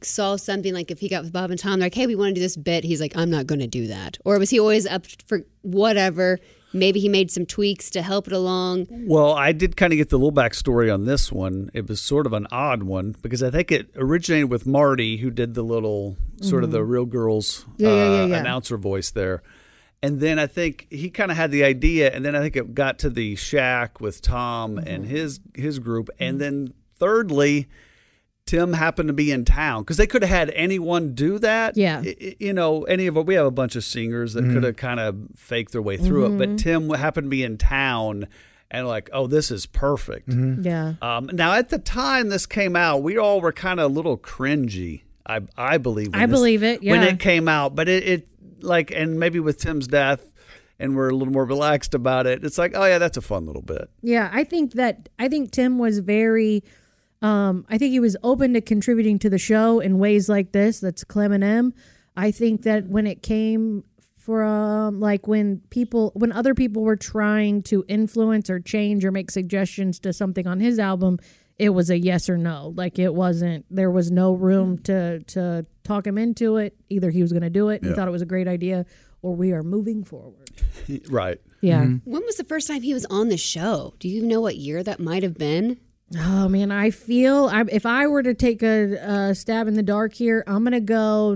saw 0.02 0.36
something 0.36 0.74
like 0.74 0.92
if 0.92 1.00
he 1.00 1.08
got 1.08 1.24
with 1.24 1.32
Bob 1.32 1.52
and 1.52 1.60
Tom, 1.60 1.80
like, 1.80 1.94
hey, 1.96 2.06
we 2.08 2.16
want 2.16 2.30
to 2.32 2.34
do 2.34 2.42
this 2.42 2.58
bit, 2.58 2.84
he's 2.84 3.00
like, 3.00 3.16
I'm 3.16 3.30
not 3.30 3.48
going 3.48 3.60
to 3.60 3.68
do 3.68 3.88
that, 3.88 4.18
or 4.26 4.38
was 4.40 4.50
he 4.50 4.60
always 4.60 4.86
up 4.86 5.06
for 5.28 5.42
whatever? 5.62 6.40
Maybe 6.72 7.00
he 7.00 7.10
made 7.10 7.32
some 7.32 7.48
tweaks 7.48 7.90
to 7.92 8.02
help 8.04 8.28
it 8.28 8.34
along. 8.34 8.86
Well, 8.92 9.34
I 9.34 9.54
did 9.54 9.76
kind 9.76 9.92
of 9.92 9.98
get 9.98 10.10
the 10.10 10.18
little 10.18 10.32
backstory 10.32 10.94
on 10.94 11.06
this 11.06 11.32
one. 11.32 11.72
It 11.74 11.88
was 11.90 12.00
sort 12.00 12.28
of 12.28 12.34
an 12.34 12.46
odd 12.52 12.84
one 12.84 13.16
because 13.24 13.42
I 13.42 13.50
think 13.50 13.72
it 13.72 13.90
originated 13.96 14.52
with 14.52 14.68
Marty, 14.68 15.18
who 15.18 15.32
did 15.32 15.56
the 15.56 15.64
little 15.64 16.16
sort 16.42 16.64
of 16.64 16.70
the 16.72 16.84
Real 16.84 17.06
Girls 17.06 17.66
Mm-hmm. 17.80 17.84
Yeah, 17.86 17.90
yeah, 17.90 18.02
uh, 18.04 18.16
yeah, 18.18 18.26
yeah. 18.26 18.40
announcer 18.42 18.78
voice 18.78 19.10
there. 19.12 19.42
And 20.02 20.22
then 20.22 20.40
I 20.40 20.48
think 20.48 20.88
he 20.90 21.10
kind 21.10 21.30
of 21.30 21.36
had 21.36 21.52
the 21.52 21.64
idea, 21.64 22.10
and 22.14 22.24
then 22.24 22.36
I 22.36 22.40
think 22.40 22.56
it 22.56 22.74
got 22.74 23.00
to 23.00 23.10
the 23.10 23.36
shack 23.36 24.00
with 24.00 24.22
Tom 24.22 24.78
and 24.78 25.04
Mm-hmm. 25.04 25.14
his 25.16 25.40
his 25.56 25.80
group, 25.80 26.10
and 26.20 26.40
then 26.40 26.74
thirdly, 26.98 27.68
Tim 28.46 28.74
happened 28.74 29.10
to 29.10 29.14
be 29.14 29.32
in 29.32 29.46
town 29.46 29.84
because 29.84 29.98
they 29.98 30.08
could 30.08 30.24
have 30.24 30.30
had 30.32 30.50
anyone 30.52 31.14
do 31.14 31.38
that. 31.40 31.78
Yeah. 31.78 32.02
I- 32.04 32.36
you 32.40 32.54
know, 32.54 32.84
any 32.84 33.06
of 33.08 33.16
we 33.16 33.36
have 33.36 33.46
a 33.46 33.52
bunch 33.52 33.76
of 33.76 33.84
singers 33.84 34.34
that 34.34 34.44
could 34.46 34.64
have 34.64 34.76
kind 34.78 35.00
of 35.00 35.18
faked 35.36 35.72
their 35.74 35.82
way 35.82 35.98
through 35.98 36.28
it, 36.28 36.38
but 36.38 36.58
Tim 36.58 36.90
happened 36.90 37.26
to 37.26 37.30
be 37.30 37.44
in 37.44 37.58
town, 37.58 38.28
and 38.72 38.88
like, 38.88 39.10
oh, 39.14 39.28
this 39.28 39.52
is 39.52 39.66
perfect. 39.66 40.30
Yeah. 40.34 40.94
Um, 41.02 41.30
now, 41.34 41.54
at 41.54 41.70
the 41.70 41.78
time 41.80 42.30
this 42.30 42.46
came 42.46 42.76
out, 42.76 43.04
we 43.04 43.18
all 43.18 43.42
were 43.42 43.52
kind 43.52 43.80
of 43.82 43.92
a 43.92 43.94
little 43.94 44.18
cringy. 44.18 45.02
I 45.28 45.42
I 45.58 45.78
believe. 45.78 46.12
I 46.14 46.26
this- 46.26 46.40
believe 46.40 46.64
it, 46.64 46.82
when 46.82 47.04
it 47.04 47.20
came 47.20 47.48
out, 47.50 47.76
but 47.76 47.88
it, 47.90 48.04
it 48.08 48.28
like, 48.64 48.92
and 48.92 49.20
maybe 49.20 49.40
with 49.40 49.60
Tim's 49.60 49.88
death, 49.88 50.32
and 50.80 50.96
we're 50.96 51.10
a 51.10 51.16
little 51.16 51.34
more 51.34 51.46
relaxed 51.46 51.94
about 51.94 52.26
it. 52.26 52.44
It's 52.44 52.58
like, 52.58 52.72
oh 52.76 52.86
yeah, 52.86 52.98
that's 52.98 53.18
a 53.18 53.22
fun 53.22 53.46
little 53.46 53.62
bit. 53.62 53.90
Yeah, 54.02 54.30
I 54.32 54.44
think 54.44 54.74
that 54.74 55.10
I 55.20 55.28
think 55.28 55.52
Tim 55.52 55.78
was 55.78 56.00
very 56.00 56.64
um 57.22 57.66
I 57.70 57.78
think 57.78 57.92
he 57.92 58.00
was 58.00 58.16
open 58.24 58.54
to 58.54 58.62
contributing 58.62 59.20
to 59.20 59.30
the 59.30 59.38
show 59.38 59.80
in 59.80 60.00
ways 60.00 60.30
like 60.30 60.52
this. 60.52 60.80
That's 60.80 61.04
Clem 61.04 61.32
and 61.32 61.44
M. 61.44 61.74
I 62.16 62.32
think 62.32 62.64
that 62.64 62.88
when 62.88 63.08
it 63.08 63.22
came 63.22 63.84
from 64.30 65.00
like 65.00 65.28
when 65.28 65.60
people 65.70 66.12
when 66.14 66.32
other 66.32 66.54
people 66.54 66.84
were 66.84 66.96
trying 66.96 67.64
to 67.64 67.84
influence 67.88 68.50
or 68.50 68.60
change 68.60 69.04
or 69.04 69.12
make 69.12 69.32
suggestions 69.32 70.00
to 70.00 70.14
something 70.14 70.46
on 70.48 70.60
his 70.60 70.80
album, 70.80 71.18
it 71.60 71.70
was 71.70 71.90
a 71.90 71.98
yes 72.00 72.30
or 72.30 72.38
no. 72.38 72.74
Like 72.76 72.98
it 72.98 73.14
wasn't 73.14 73.66
there 73.70 73.92
was 73.92 74.10
no 74.12 74.34
room 74.34 74.78
to 74.84 75.20
to 75.20 75.66
talk 75.84 76.08
him 76.08 76.18
into 76.18 76.58
it. 76.58 76.76
Either 76.90 77.10
he 77.12 77.22
was 77.22 77.32
going 77.34 77.44
to 77.44 77.50
do 77.50 77.70
it 77.70 77.82
and 77.82 77.92
Yeah. 77.92 77.96
thought 77.96 78.08
it 78.08 78.12
was 78.12 78.22
a 78.22 78.26
great 78.26 78.48
idea 78.48 78.86
or 79.22 79.36
we 79.36 79.52
are 79.52 79.64
moving 79.64 80.04
forward. 80.04 80.50
Right. 81.10 81.40
Yeah. 81.62 81.84
Mm-hmm. 81.84 82.10
When 82.12 82.24
was 82.26 82.38
the 82.38 82.44
first 82.46 82.68
time 82.68 82.82
he 82.82 82.94
was 82.94 83.06
on 83.08 83.28
the 83.30 83.38
show? 83.38 83.94
Do 84.00 84.08
you 84.10 84.24
know 84.26 84.40
what 84.42 84.56
year 84.56 84.82
that 84.84 85.00
might 85.00 85.24
have 85.24 85.38
been? 85.38 85.78
Oh 86.18 86.48
man, 86.50 86.72
I 86.72 86.90
feel 86.90 87.46
I, 87.52 87.64
if 87.72 87.86
I 87.86 88.08
were 88.08 88.24
to 88.24 88.34
take 88.34 88.64
a, 88.64 89.30
a 89.30 89.36
stab 89.36 89.68
in 89.68 89.76
the 89.76 89.84
dark 89.84 90.14
here, 90.14 90.44
I'm 90.48 90.64
gonna 90.64 90.80
go 90.80 91.36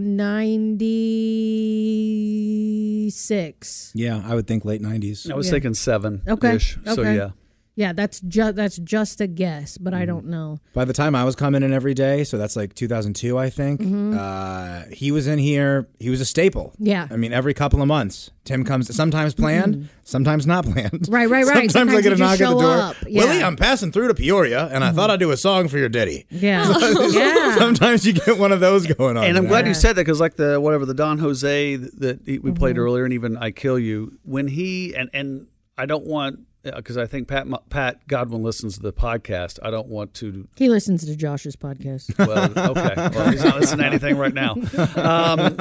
ninety 1.44 3.10
six. 3.10 3.92
Yeah, 3.94 4.22
I 4.26 4.34
would 4.36 4.48
think 4.48 4.66
late 4.66 4.82
nineties. 4.82 5.30
I 5.30 5.36
was 5.36 5.48
Yeah. 5.48 5.52
thinking 5.52 5.74
seven. 5.74 6.22
Okay. 6.28 6.58
So 6.60 6.80
Okay. 6.88 7.16
yeah. 7.16 7.30
Yeah, 7.76 7.92
that's 7.92 8.20
just 8.22 8.56
that's 8.56 8.78
just 8.78 9.20
a 9.20 9.26
guess, 9.26 9.80
but 9.80 9.96
I 9.96 10.06
don't 10.06 10.26
know. 10.28 10.60
By 10.74 10.86
the 10.86 10.94
time 10.94 11.16
I 11.16 11.24
was 11.24 11.36
coming 11.36 11.64
in 11.64 11.74
every 11.74 11.96
day, 11.96 12.24
so 12.24 12.38
that's 12.38 12.56
like 12.56 12.76
2002, 12.76 13.36
I 13.36 13.50
think. 13.50 13.82
Uh, 14.16 14.84
he 14.92 15.12
was 15.12 15.26
in 15.26 15.40
here. 15.40 15.88
He 15.98 16.10
was 16.12 16.22
a 16.22 16.26
staple. 16.26 16.72
Mm-hmm. 16.76 16.86
Yeah. 16.86 17.08
I 17.10 17.16
mean, 17.16 17.34
every 17.34 17.56
couple 17.56 17.82
of 17.82 17.88
months, 17.88 18.30
Tim 18.44 18.64
comes. 18.64 18.96
Sometimes 18.96 19.34
planned, 19.34 19.90
sometimes 20.04 20.46
not 20.46 20.66
planned. 20.66 20.92
Mm-hmm. 20.92 21.14
Right, 21.14 21.28
right, 21.28 21.46
right. 21.46 21.72
Sometimes, 21.72 21.98
I 21.98 22.02
get 22.02 22.14
a 22.14 22.18
knock 22.18 22.40
at 22.40 22.50
the 22.50 22.60
door. 22.60 22.64
up. 22.64 22.96
Yeah. 23.08 23.22
Mm-hmm. 23.24 23.30
Willie, 23.30 23.44
I'm 23.44 23.56
passing 23.56 23.92
through 23.92 24.10
to 24.10 24.14
Peoria, 24.14 24.68
and 24.68 24.84
I 24.84 24.92
thought 24.92 25.10
I'd 25.10 25.20
do 25.20 25.32
a 25.32 25.38
song 25.38 25.68
for 25.68 25.80
your 25.80 25.90
ditty. 25.90 26.28
Yeah, 26.30 26.72
yeah. 27.10 27.56
Sometimes 27.58 28.06
you 28.06 28.14
get 28.14 28.38
one 28.38 28.52
of 28.52 28.60
those 28.60 28.86
going 28.86 29.18
on. 29.18 29.24
And 29.24 29.36
I'm 29.36 29.46
you 29.46 29.50
glad 29.50 29.66
know? 29.66 29.70
you 29.70 29.74
said 29.74 29.94
that 29.96 30.02
because, 30.06 30.20
like 30.20 30.36
the 30.36 30.62
whatever 30.62 30.86
the 30.86 30.94
Don 30.94 31.18
Jose 31.18 31.76
that 31.78 32.20
we 32.26 32.38
played 32.52 32.76
Mm-hmm. 32.76 32.80
earlier, 32.84 33.04
and 33.06 33.14
even 33.14 33.36
I 33.36 33.50
Kill 33.50 33.80
You, 33.80 34.18
when 34.24 34.48
he 34.48 34.94
and 34.96 35.10
and 35.12 35.48
I 35.76 35.88
don't 35.88 36.06
want 36.06 36.42
because 36.64 36.98
I 36.98 37.06
think 37.06 37.28
Pat 37.28 37.48
Pat 37.70 38.08
Godwin 38.08 38.42
listens 38.44 38.76
to 38.78 38.82
the 38.82 38.94
podcast. 38.94 39.60
I 39.64 39.70
don't 39.72 39.88
want 39.88 40.14
to. 40.16 40.48
He 40.56 40.70
listens 40.70 41.06
to 41.06 41.16
Josh's 41.16 41.56
podcast. 41.56 42.14
Well, 42.28 42.72
okay, 42.72 42.94
well 43.18 43.32
he's 43.32 43.44
not 43.44 43.60
listening 43.60 43.80
to 43.80 43.86
anything 43.86 44.18
right 44.18 44.34
now. 44.34 44.54
Um, 44.96 45.58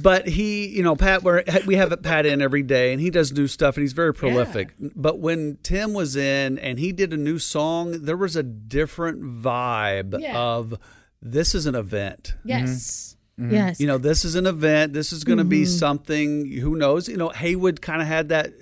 but 0.00 0.28
he, 0.28 0.66
you 0.68 0.82
know, 0.82 0.94
Pat, 0.96 1.22
we're, 1.22 1.42
we 1.66 1.74
have 1.76 2.02
Pat 2.02 2.24
in 2.24 2.40
every 2.40 2.62
day, 2.62 2.92
and 2.92 3.00
he 3.00 3.10
does 3.10 3.32
new 3.32 3.46
stuff, 3.48 3.76
and 3.76 3.82
he's 3.82 3.92
very 3.92 4.14
prolific. 4.14 4.74
But 4.78 5.18
when 5.18 5.58
Tim 5.62 5.92
was 5.92 6.14
in 6.14 6.58
and 6.58 6.78
he 6.78 6.92
did 6.92 7.12
a 7.12 7.16
new 7.16 7.38
song, 7.38 7.92
there 8.04 8.16
was 8.16 8.36
a 8.36 8.42
different 8.42 9.22
vibe 9.22 10.20
Yeah. 10.20 10.38
of 10.38 10.74
this 11.20 11.54
is 11.54 11.66
an 11.66 11.74
event. 11.74 12.34
Yes, 12.44 13.16
Mm-hmm. 13.40 13.52
yes. 13.54 13.78
You 13.80 13.86
know, 13.86 13.98
this 13.98 14.24
is 14.24 14.34
an 14.34 14.46
event. 14.46 14.92
This 14.94 15.12
is 15.12 15.22
going 15.22 15.38
to 15.38 15.44
be 15.44 15.64
something. 15.64 16.50
Who 16.50 16.74
knows? 16.74 17.08
You 17.08 17.16
know, 17.16 17.28
Heywood 17.28 17.80
kind 17.80 18.02
of 18.02 18.08
had 18.08 18.30
that 18.30 18.52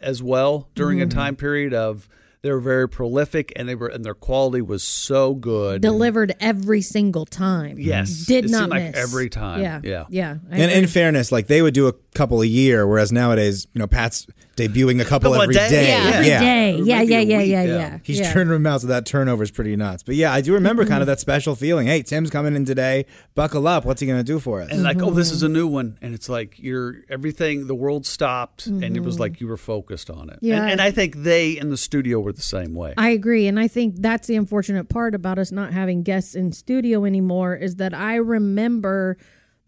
as 0.00 0.22
well 0.22 0.68
during 0.74 1.00
a 1.00 1.06
mm. 1.06 1.10
time 1.10 1.36
period 1.36 1.74
of 1.74 2.08
they 2.42 2.50
were 2.50 2.60
very 2.60 2.88
prolific 2.88 3.52
and 3.56 3.68
they 3.68 3.74
were 3.74 3.88
and 3.88 4.04
their 4.04 4.14
quality 4.14 4.62
was 4.62 4.82
so 4.82 5.34
good. 5.34 5.82
delivered 5.82 6.34
every 6.40 6.80
single 6.80 7.26
time. 7.26 7.78
Yes, 7.78 8.24
did 8.24 8.46
it 8.46 8.50
not 8.50 8.60
seemed 8.60 8.70
like 8.70 8.82
miss 8.84 8.96
every 8.96 9.28
time. 9.28 9.60
Yeah, 9.60 9.80
Yeah. 9.82 10.04
yeah. 10.08 10.36
I 10.50 10.54
And 10.54 10.62
agree. 10.64 10.74
in 10.74 10.86
fairness, 10.86 11.30
like 11.30 11.48
they 11.48 11.60
would 11.60 11.74
do 11.74 11.86
a 11.86 11.92
couple 12.14 12.40
a 12.42 12.46
year, 12.46 12.86
whereas 12.86 13.12
nowadays, 13.12 13.66
you 13.72 13.78
know, 13.78 13.86
Pat's 13.86 14.26
debuting 14.56 15.00
a 15.00 15.04
couple, 15.04 15.30
Couple 15.30 15.40
a 15.40 15.42
every 15.44 15.54
day. 15.54 15.68
day. 15.70 15.88
Yeah. 15.88 16.10
every 16.12 16.24
day. 16.26 16.74
Or 16.74 16.84
Yeah, 16.84 16.98
maybe 16.98 17.12
yeah, 17.12 17.20
yeah, 17.20 17.38
yeah, 17.40 17.62
yeah. 17.62 17.76
yeah. 17.78 17.98
He's 18.02 18.18
yeah. 18.18 18.32
turning 18.32 18.52
him 18.54 18.66
out, 18.66 18.82
so 18.82 18.88
that 18.88 19.06
turnover 19.06 19.42
is 19.42 19.50
pretty 19.50 19.74
nuts. 19.76 20.02
But 20.02 20.16
yeah, 20.16 20.32
I 20.32 20.40
do 20.42 20.52
remember 20.52 20.84
kind 20.84 21.00
of 21.00 21.06
that 21.06 21.18
special 21.20 21.54
feeling. 21.54 21.86
Hey, 21.86 22.02
Tim's 22.02 22.28
coming 22.30 22.54
in 22.56 22.64
today. 22.66 23.06
Buckle 23.34 23.66
up. 23.66 23.84
What's 23.86 24.00
he 24.02 24.06
going 24.06 24.18
to 24.18 24.24
do 24.24 24.38
for 24.38 24.60
us? 24.60 24.68
and 24.70 24.82
like, 24.82 25.00
oh, 25.00 25.10
this 25.10 25.30
is 25.30 25.42
a 25.42 25.46
Mm-hmm. 25.46 25.54
new 25.54 25.66
one, 25.68 25.98
and 26.02 26.14
it's 26.14 26.28
like 26.28 26.58
you're 26.58 26.96
everything. 27.08 27.68
The 27.68 27.74
world 27.74 28.04
stopped, 28.04 28.66
and 28.66 28.96
it 28.96 29.00
was 29.00 29.18
like 29.18 29.40
you 29.40 29.46
were 29.46 29.56
focused 29.56 30.10
on 30.10 30.28
it. 30.28 30.36
Mm-hmm. 30.36 30.46
Yeah. 30.46 30.62
and, 30.62 30.72
and 30.72 30.80
I 30.82 30.90
think 30.90 31.16
they 31.16 31.52
in 31.56 31.70
the 31.70 31.76
studio 31.78 32.20
were 32.20 32.32
the 32.32 32.42
same 32.42 32.74
way. 32.74 32.92
I 32.98 33.10
agree. 33.10 33.46
And 33.46 33.58
I 33.58 33.68
think 33.68 33.94
that's 33.98 34.26
the 34.26 34.36
unfortunate 34.36 34.88
part 34.90 35.14
about 35.14 35.38
us 35.38 35.50
not 35.52 35.72
having 35.72 36.02
guests 36.02 36.34
in 36.34 36.52
studio 36.52 37.04
anymore 37.06 37.54
is 37.54 37.76
that 37.76 37.94
I 37.94 38.16
remember 38.16 39.16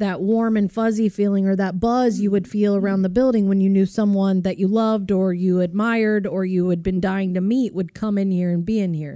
that 0.03 0.21
warm 0.21 0.57
and 0.57 0.71
fuzzy 0.71 1.09
feeling 1.09 1.47
or 1.47 1.55
that 1.57 1.79
buzz 1.79 2.21
you 2.21 2.31
would 2.31 2.47
feel 2.49 2.75
around 2.77 3.03
the 3.03 3.09
building 3.09 3.49
when 3.49 3.61
you 3.61 3.71
knew 3.71 3.87
someone 3.87 4.43
that 4.43 4.59
you 4.59 4.67
loved 4.67 5.11
or 5.11 5.33
you 5.33 5.61
admired 5.61 6.27
or 6.27 6.45
you 6.45 6.69
had 6.71 6.83
been 6.83 7.01
dying 7.01 7.35
to 7.35 7.41
meet 7.41 7.73
would 7.73 7.95
come 7.95 8.19
in 8.19 8.31
here 8.31 8.51
and 8.51 8.65
be 8.67 8.79
in 8.81 8.95
here. 8.95 9.15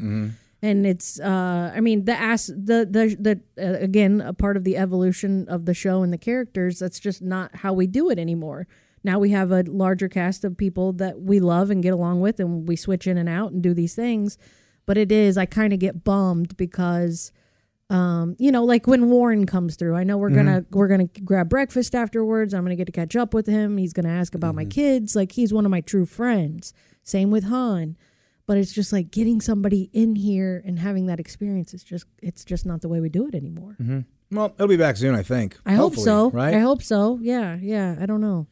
And 0.62 0.86
it's, 0.86 1.20
uh, 1.20 1.72
I 1.76 1.80
mean, 1.80 2.06
the 2.06 2.12
ass, 2.14 2.46
the 2.46 2.86
the 2.90 3.16
the 3.18 3.40
uh, 3.62 3.78
again, 3.78 4.20
a 4.20 4.32
part 4.32 4.56
of 4.56 4.64
the 4.64 4.76
evolution 4.76 5.46
of 5.48 5.66
the 5.66 5.74
show 5.74 6.02
and 6.02 6.12
the 6.12 6.18
characters. 6.18 6.78
That's 6.78 6.98
just 6.98 7.20
not 7.20 7.56
how 7.56 7.72
we 7.74 7.86
do 7.86 8.08
it 8.10 8.18
anymore. 8.18 8.66
Now 9.04 9.18
we 9.18 9.30
have 9.30 9.52
a 9.52 9.62
larger 9.62 10.08
cast 10.08 10.44
of 10.44 10.56
people 10.56 10.92
that 10.94 11.20
we 11.20 11.40
love 11.40 11.70
and 11.70 11.82
get 11.82 11.92
along 11.92 12.20
with, 12.20 12.40
and 12.40 12.66
we 12.66 12.74
switch 12.76 13.06
in 13.06 13.18
and 13.18 13.28
out 13.28 13.52
and 13.52 13.62
do 13.62 13.74
these 13.74 13.94
things. 13.94 14.38
But 14.86 14.96
it 14.96 15.12
is, 15.12 15.36
I 15.36 15.46
kind 15.46 15.72
of 15.72 15.78
get 15.78 16.04
bummed 16.04 16.56
because, 16.56 17.32
um, 17.88 18.34
you 18.38 18.50
know, 18.50 18.64
like 18.64 18.86
when 18.86 19.10
Warren 19.10 19.46
comes 19.46 19.76
through, 19.76 19.94
I 19.94 20.02
know 20.02 20.18
we're 20.18 20.30
gonna 20.30 20.64
we're 20.70 20.88
gonna 20.88 21.06
grab 21.24 21.48
breakfast 21.48 21.94
afterwards. 21.94 22.52
I'm 22.52 22.64
gonna 22.64 22.74
get 22.76 22.86
to 22.86 22.92
catch 22.92 23.14
up 23.14 23.32
with 23.32 23.46
him. 23.46 23.76
He's 23.76 23.92
gonna 23.92 24.08
ask 24.08 24.34
about 24.34 24.54
my 24.56 24.64
kids. 24.64 25.14
Like 25.14 25.32
he's 25.32 25.52
one 25.52 25.64
of 25.64 25.70
my 25.70 25.80
true 25.80 26.06
friends. 26.06 26.72
Same 27.04 27.30
with 27.30 27.44
Han. 27.44 27.96
But 28.46 28.58
it's 28.58 28.72
just 28.72 28.92
like 28.92 29.10
getting 29.10 29.40
somebody 29.40 29.90
in 29.92 30.14
here 30.16 30.62
and 30.64 30.78
having 30.78 31.06
that 31.06 31.20
experience. 31.20 31.74
It's 31.74 31.84
just 31.84 32.06
it's 32.20 32.44
just 32.44 32.66
not 32.66 32.80
the 32.80 32.88
way 32.88 33.00
we 33.00 33.08
do 33.08 33.28
it 33.28 33.34
anymore. 33.34 33.76
well, 34.32 34.52
it'll 34.54 34.68
be 34.68 34.76
back 34.76 34.96
soon, 34.96 35.14
I 35.14 35.22
think. 35.22 35.56
I 35.64 35.74
hope 35.74 35.94
so. 35.94 36.30
Right? 36.30 36.54
I 36.54 36.60
hope 36.60 36.82
so. 36.82 37.18
Yeah, 37.22 37.56
yeah. 37.60 37.96
I 38.00 38.06
don't 38.06 38.20
know. 38.20 38.48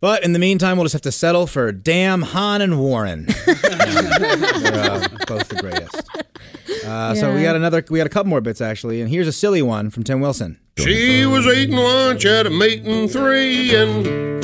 But 0.00 0.22
in 0.22 0.34
the 0.34 0.38
meantime, 0.38 0.76
we'll 0.76 0.84
just 0.84 0.92
have 0.92 1.02
to 1.02 1.12
settle 1.12 1.46
for 1.46 1.72
damn 1.72 2.20
Han 2.20 2.60
and 2.60 2.78
Warren. 2.78 3.26
They're 3.46 3.54
uh, 3.54 5.08
both 5.26 5.48
the 5.48 5.56
greatest. 5.58 6.10
Uh, 6.86 7.14
So 7.14 7.34
we 7.34 7.42
got 7.42 7.56
another. 7.56 7.84
We 7.88 7.98
got 7.98 8.06
a 8.06 8.10
couple 8.10 8.30
more 8.30 8.40
bits 8.40 8.60
actually, 8.60 9.00
and 9.00 9.10
here's 9.10 9.28
a 9.28 9.32
silly 9.32 9.62
one 9.62 9.90
from 9.90 10.04
Tim 10.04 10.20
Wilson. 10.20 10.58
She 10.78 11.24
was 11.26 11.46
eating 11.46 11.76
lunch 11.76 12.24
at 12.24 12.46
a 12.46 12.50
meeting 12.50 13.08
three, 13.08 13.74
and 13.74 14.42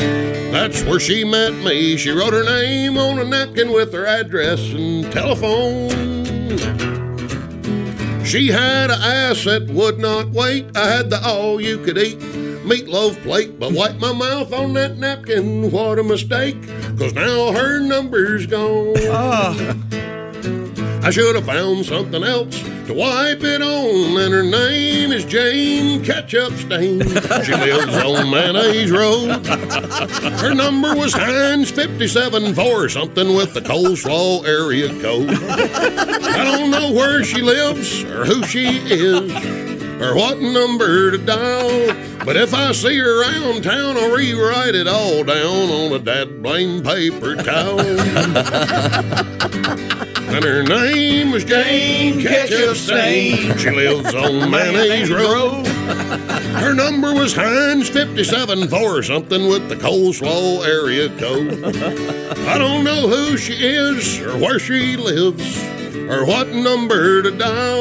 that's 0.53 0.82
where 0.84 1.01
she 1.01 1.24
met 1.24 1.53
me. 1.55 1.97
She 1.97 2.11
wrote 2.11 2.32
her 2.32 2.45
name 2.45 2.97
on 2.97 3.18
a 3.18 3.24
napkin 3.24 3.72
with 3.72 3.93
her 3.93 4.07
address 4.07 4.61
and 4.72 5.11
telephone. 5.12 5.91
She 8.24 8.47
had 8.49 8.91
a 8.91 8.95
ass 8.95 9.45
that 9.45 9.66
would 9.70 9.99
not 9.99 10.30
wait. 10.30 10.66
I 10.76 10.86
had 10.88 11.11
the 11.11 11.20
all 11.26 11.61
you 11.61 11.78
could 11.78 11.99
eat 11.99 12.18
meatloaf 12.64 13.20
plate, 13.24 13.59
but 13.59 13.72
wipe 13.72 13.97
my 13.99 14.12
mouth 14.12 14.53
on 14.53 14.72
that 14.74 14.99
napkin. 14.99 15.70
What 15.72 15.99
a 15.99 16.05
mistake, 16.05 16.57
cause 16.97 17.12
now 17.12 17.51
her 17.53 17.80
number's 17.80 18.47
gone. 18.47 19.88
I 21.03 21.11
should 21.11 21.35
have 21.35 21.47
found 21.47 21.87
something 21.87 22.23
else 22.23 22.63
to 22.87 22.95
wipe 22.95 23.43
it 23.43 23.63
on, 23.63 24.21
and 24.21 24.35
her 24.35 24.43
name 24.43 25.13
is 25.13 25.25
Jane 25.25 26.05
Ketchup 26.05 26.53
Stain. 26.53 27.01
She 27.43 27.55
lives 27.55 27.97
on 27.97 28.31
Mayonnaise 28.31 28.91
Road. 28.91 29.47
Her 30.41 30.55
number 30.55 30.95
was 30.95 31.15
Heinz 31.15 31.71
57 31.71 32.55
for 32.55 32.89
something 32.89 33.35
with 33.35 33.55
the 33.55 33.61
coleslaw 33.61 34.47
area 34.47 34.89
code. 35.01 35.31
I 35.31 36.45
don't 36.45 36.71
know 36.71 36.93
where 36.93 37.25
she 37.25 37.41
lives 37.41 38.05
or 38.05 38.27
who 38.27 38.43
she 38.45 38.79
is 38.87 39.33
or 40.01 40.15
what 40.15 40.39
number 40.39 41.11
to 41.11 41.19
dial. 41.19 41.95
But 42.25 42.37
if 42.37 42.53
I 42.53 42.73
see 42.73 42.99
her 42.99 43.23
around 43.23 43.63
town, 43.63 43.97
I'll 43.97 44.15
rewrite 44.15 44.75
it 44.75 44.87
all 44.87 45.25
down 45.25 45.71
on 45.71 45.93
a 45.93 45.99
dad 45.99 46.43
blame 46.43 46.83
paper 46.83 47.37
towel. 47.37 47.79
And 50.33 50.45
her 50.45 50.62
name 50.62 51.33
was 51.33 51.45
Jane 51.45 52.20
Ketchup 52.20 52.76
Stain. 52.76 53.57
She 53.59 53.70
lives 53.70 54.14
on 54.14 54.51
Mayonnaise 54.51 55.11
Road. 55.11 55.66
Her 55.66 56.72
number 56.74 57.12
was 57.12 57.35
Heinz 57.35 57.89
57 57.89 58.68
for 58.68 59.03
something 59.03 59.49
with 59.49 59.68
the 59.68 59.76
coleslaw 59.76 60.64
area 60.66 61.09
code. 61.18 61.64
I 62.47 62.59
don't 62.59 62.85
know 62.85 63.09
who 63.09 63.37
she 63.37 63.55
is 63.55 64.20
or 64.20 64.39
where 64.39 64.59
she 64.59 64.97
lives 64.97 65.59
or 66.11 66.24
what 66.24 66.49
number 66.49 67.22
to 67.22 67.31
dial. 67.31 67.81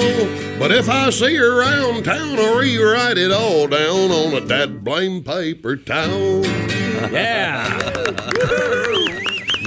But 0.60 0.72
if 0.72 0.90
I 0.90 1.10
see 1.12 1.36
her 1.36 1.60
around 1.62 2.04
town, 2.04 2.38
I'll 2.40 2.58
rewrite 2.58 3.18
it 3.18 3.32
all 3.32 3.68
down 3.68 4.12
on 4.12 4.34
a 4.34 4.42
dad 4.46 4.84
blame 4.84 5.24
paper 5.24 5.76
towel. 5.78 6.46
Yeah. 7.12 8.78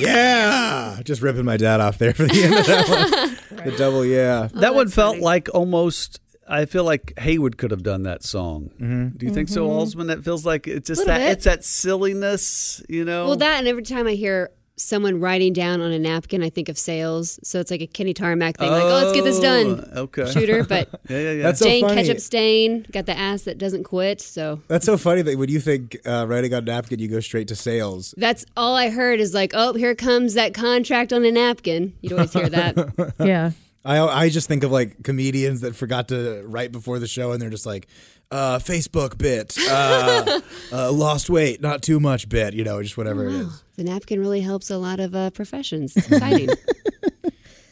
Yeah, 0.07 1.01
just 1.05 1.23
ripping 1.23 1.45
my 1.45 1.57
dad 1.57 1.81
off 1.81 1.99
there 1.99 2.15
for 2.15 2.25
the 2.25 2.43
end 2.43 2.55
of 2.55 2.67
that 2.67 2.89
one. 2.89 3.39
The 3.63 3.71
double 3.77 4.05
yeah. 4.05 4.49
that 4.55 4.75
one 4.75 4.89
felt 4.89 5.19
like 5.19 5.49
almost. 5.55 6.19
I 6.49 6.65
feel 6.65 6.83
like 6.83 7.13
Heywood 7.19 7.57
could 7.57 7.71
have 7.71 7.85
done 7.85 8.03
that 8.03 8.25
song. 8.25 8.71
Mm-hmm. 8.75 9.17
Do 9.17 9.27
you 9.27 9.33
think 9.33 9.49
so, 9.49 9.69
Alsman? 9.69 10.09
That 10.09 10.25
feels 10.25 10.45
like 10.45 10.67
it's 10.67 10.89
just 10.89 10.99
Little 10.99 11.15
that 11.15 11.21
bit. 11.21 11.31
it's 11.33 11.45
that 11.45 11.65
silliness, 11.65 12.83
you 12.89 13.05
know. 13.05 13.27
Well, 13.27 13.37
that 13.37 13.59
and 13.61 13.69
every 13.69 13.85
time 13.85 14.09
I 14.09 14.13
hear 14.15 14.51
someone 14.77 15.21
writing 15.21 15.53
down 15.53 15.81
on 15.81 15.93
a 15.93 15.99
napkin, 15.99 16.43
I 16.43 16.51
think 16.51 16.69
of 16.69 16.79
sales. 16.79 17.39
So 17.43 17.61
it's 17.61 17.71
like 17.71 17.81
a 17.83 17.87
Kenny 17.87 18.15
Tarmac 18.15 18.57
thing, 18.59 18.71
like, 18.71 18.83
"Oh, 18.83 18.89
let's 19.05 19.13
get 19.13 19.25
this 19.25 19.39
done." 19.39 19.89
Oh, 19.95 20.03
Okay. 20.03 20.31
Shooter, 20.33 20.65
but 20.69 20.89
Yeah, 21.09 21.19
yeah, 21.19 21.31
yeah. 21.33 21.43
That's 21.43 21.59
so 21.61 21.67
Jane 21.67 21.85
funny. 21.87 22.03
Ketchup 22.03 22.21
Stain 22.21 22.87
got 22.93 23.07
the 23.07 23.17
ass 23.17 23.43
that 23.43 23.59
doesn't 23.59 23.85
quit. 23.85 24.21
So 24.21 24.61
That's 24.69 24.87
so 24.87 24.97
funny 24.97 25.23
that 25.23 25.39
when 25.39 25.49
you 25.49 25.61
think 25.61 25.97
uh, 26.07 26.27
writing 26.29 26.53
on 26.55 26.65
napkin, 26.65 26.99
you 26.99 27.09
go 27.09 27.21
straight 27.21 27.49
to 27.49 27.57
sales. 27.57 28.15
that's 28.17 28.45
all 28.57 28.75
I 28.75 28.91
heard 28.91 29.21
is 29.21 29.35
like, 29.35 29.53
"Oh, 29.55 29.75
here 29.75 29.95
comes 29.95 30.35
that 30.35 30.55
contract 30.55 31.13
on 31.13 31.25
a 31.25 31.31
napkin." 31.31 31.93
You'd 32.01 32.13
always 32.15 32.33
hear 32.33 32.49
that. 32.49 33.15
Yeah. 33.25 33.53
I 33.85 33.99
I 33.99 34.29
just 34.29 34.47
think 34.47 34.63
of 34.63 34.71
like 34.71 35.03
comedians 35.03 35.63
that 35.63 35.75
forgot 35.75 36.09
to 36.09 36.43
write 36.47 36.71
before 36.71 36.99
the 37.01 37.09
show, 37.09 37.33
and 37.33 37.43
they're 37.43 37.51
just 37.51 37.67
like, 37.67 37.89
uh, 38.33 38.59
Facebook 38.59 39.19
bit, 39.19 39.57
uh, 39.71 40.41
uh, 40.73 40.91
lost 40.93 41.29
weight, 41.31 41.61
not 41.61 41.83
too 41.83 42.01
much 42.01 42.29
bit, 42.29 42.55
you 42.55 42.65
know, 42.65 42.83
just 42.83 42.97
whatever 42.97 43.29
it 43.29 43.35
is. 43.35 43.63
the 43.77 43.85
napkin 43.85 44.19
really 44.21 44.41
helps 44.41 44.71
a 44.71 44.79
lot 44.79 44.99
of 45.01 45.15
uh, 45.15 45.31
professions. 45.31 45.97
It's 45.97 46.07
exciting. 46.11 46.49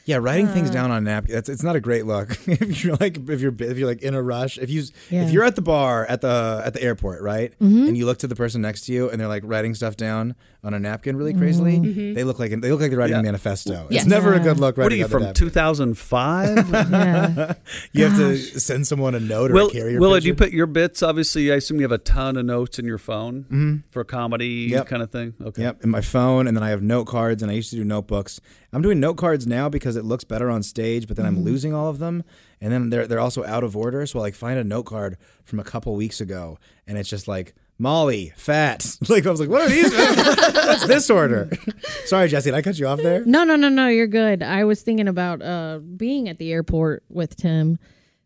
Yeah, 0.06 0.16
writing 0.16 0.48
Uh. 0.48 0.54
things 0.54 0.70
down 0.70 0.90
on 0.90 1.04
napkin. 1.04 1.34
That's 1.36 1.48
it's 1.48 1.62
not 1.62 1.76
a 1.76 1.80
great 1.80 2.04
look. 2.04 2.36
if 2.46 2.82
you're 2.82 2.96
like 2.96 3.16
if 3.28 3.40
you're 3.40 3.54
if 3.60 3.78
you're 3.78 3.86
like 3.88 4.02
in 4.02 4.14
a 4.14 4.22
rush, 4.22 4.58
if 4.58 4.68
you 4.68 4.82
Yeah. 5.08 5.22
if 5.24 5.30
you're 5.30 5.44
at 5.44 5.54
the 5.56 5.62
bar 5.62 6.04
at 6.06 6.20
the 6.20 6.62
at 6.64 6.74
the 6.74 6.82
airport, 6.82 7.22
right, 7.22 7.52
Mm-hmm. 7.60 7.86
and 7.88 7.96
you 7.96 8.06
look 8.06 8.18
to 8.18 8.26
the 8.26 8.34
person 8.34 8.60
next 8.60 8.86
to 8.86 8.92
you 8.92 9.08
and 9.08 9.20
they're 9.20 9.28
like 9.28 9.42
writing 9.46 9.74
stuff 9.74 9.96
down 9.96 10.34
on 10.62 10.74
a 10.74 10.78
napkin 10.78 11.16
really 11.16 11.32
crazily, 11.32 11.78
Mm-hmm. 11.78 12.12
they 12.14 12.22
look 12.24 12.38
like 12.38 12.50
they 12.50 12.70
look 12.70 12.80
like 12.80 12.90
they're 12.90 12.98
writing 12.98 13.14
Yeah. 13.16 13.20
a 13.20 13.24
manifesto. 13.24 13.86
Yes. 13.90 14.02
It's 14.02 14.10
never 14.10 14.34
a 14.34 14.40
good 14.40 14.58
look. 14.60 14.76
what 14.76 14.92
are 14.92 14.94
you 14.96 15.08
from? 15.08 15.32
2005. 15.32 16.70
Yeah. 16.70 17.54
You 17.92 18.04
have 18.04 18.16
to 18.18 18.36
send 18.60 18.86
someone 18.86 19.14
a 19.14 19.20
note 19.20 19.50
or 19.50 19.54
Will, 19.54 19.68
a 19.68 19.72
carrier. 19.72 19.98
Willa, 20.00 20.20
do 20.20 20.26
you 20.26 20.34
put 20.34 20.52
your 20.52 20.66
bits? 20.66 21.02
Obviously, 21.02 21.50
I 21.52 21.56
assume 21.56 21.78
you 21.78 21.82
have 21.84 21.92
a 21.92 21.98
ton 21.98 22.36
of 22.36 22.44
notes 22.44 22.78
in 22.78 22.84
your 22.84 22.98
phone 22.98 23.82
for 23.90 24.04
comedy 24.04 24.68
Yep. 24.70 24.86
kind 24.86 25.02
of 25.02 25.10
thing. 25.10 25.34
Okay. 25.42 25.62
Yep, 25.62 25.84
in 25.84 25.90
my 25.90 26.00
phone, 26.00 26.46
and 26.46 26.56
then 26.56 26.62
I 26.62 26.70
have 26.70 26.82
note 26.82 27.06
cards, 27.06 27.42
and 27.42 27.50
I 27.50 27.54
used 27.54 27.70
to 27.70 27.76
do 27.76 27.84
notebooks. 27.84 28.40
I'm 28.72 28.82
doing 28.82 29.00
note 29.00 29.14
cards 29.16 29.46
now 29.46 29.68
because 29.68 29.96
it 29.96 30.04
looks 30.04 30.24
better 30.24 30.50
on 30.50 30.62
stage, 30.62 31.06
but 31.08 31.16
then 31.16 31.26
Mm-hmm. 31.26 31.36
I'm 31.38 31.44
losing 31.44 31.74
all 31.74 31.88
of 31.88 31.98
them, 31.98 32.22
and 32.60 32.72
then 32.72 32.90
they're 32.90 33.06
they're 33.06 33.20
also 33.20 33.44
out 33.44 33.62
of 33.64 33.76
order. 33.76 34.04
So 34.06 34.18
I 34.18 34.22
like 34.22 34.34
find 34.34 34.58
a 34.58 34.64
note 34.64 34.84
card 34.84 35.16
from 35.44 35.60
a 35.60 35.64
couple 35.64 35.94
weeks 35.94 36.20
ago, 36.20 36.58
and 36.86 36.96
it's 36.98 37.08
just 37.08 37.28
like 37.28 37.54
Molly, 37.80 38.32
fat. 38.36 38.86
Like 39.08 39.26
I 39.26 39.30
was 39.30 39.40
like, 39.40 39.48
what 39.48 39.62
are 39.62 39.68
these? 39.68 39.92
What's 39.92 40.86
this 40.86 41.10
order? 41.10 41.50
Sorry, 42.04 42.28
Jesse, 42.28 42.50
did 42.50 42.56
I 42.56 42.62
cut 42.62 42.78
you 42.78 42.86
off 42.86 43.00
there? 43.00 43.24
No, 43.24 43.42
no, 43.42 43.56
no, 43.56 43.68
no. 43.68 43.88
You're 43.88 44.06
good. 44.06 44.42
I 44.42 44.64
was 44.64 44.82
thinking 44.82 45.08
about 45.08 45.42
uh, 45.42 45.80
being 45.96 46.28
at 46.28 46.38
the 46.38 46.52
airport 46.52 47.02
with 47.08 47.34
Tim, 47.36 47.78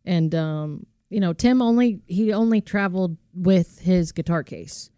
and 0.04 0.34
um, 0.34 0.86
you 1.08 1.20
know, 1.20 1.32
Tim 1.32 1.62
only 1.62 2.00
he 2.06 2.32
only 2.32 2.60
traveled 2.60 3.16
with 3.32 3.78
his 3.78 4.12
guitar 4.12 4.42
case, 4.42 4.90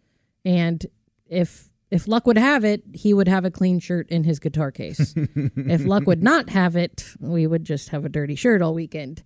and 0.45 0.85
if 1.29 1.69
if 1.91 2.09
luck 2.09 2.27
would 2.27 2.39
have 2.39 2.65
it, 2.65 2.83
he 2.93 3.15
would 3.15 3.29
have 3.29 3.45
a 3.45 3.51
clean 3.51 3.79
shirt 3.79 4.09
in 4.09 4.25
his 4.25 4.41
guitar 4.41 4.73
case. 4.73 5.15
if 5.17 5.85
luck 5.85 6.07
would 6.07 6.23
not 6.23 6.49
have 6.49 6.75
it, 6.75 7.05
we 7.21 7.47
would 7.47 7.65
just 7.65 7.91
have 7.91 8.05
a 8.05 8.09
dirty 8.09 8.35
shirt 8.35 8.63
all 8.63 8.75
weekend. 8.75 9.23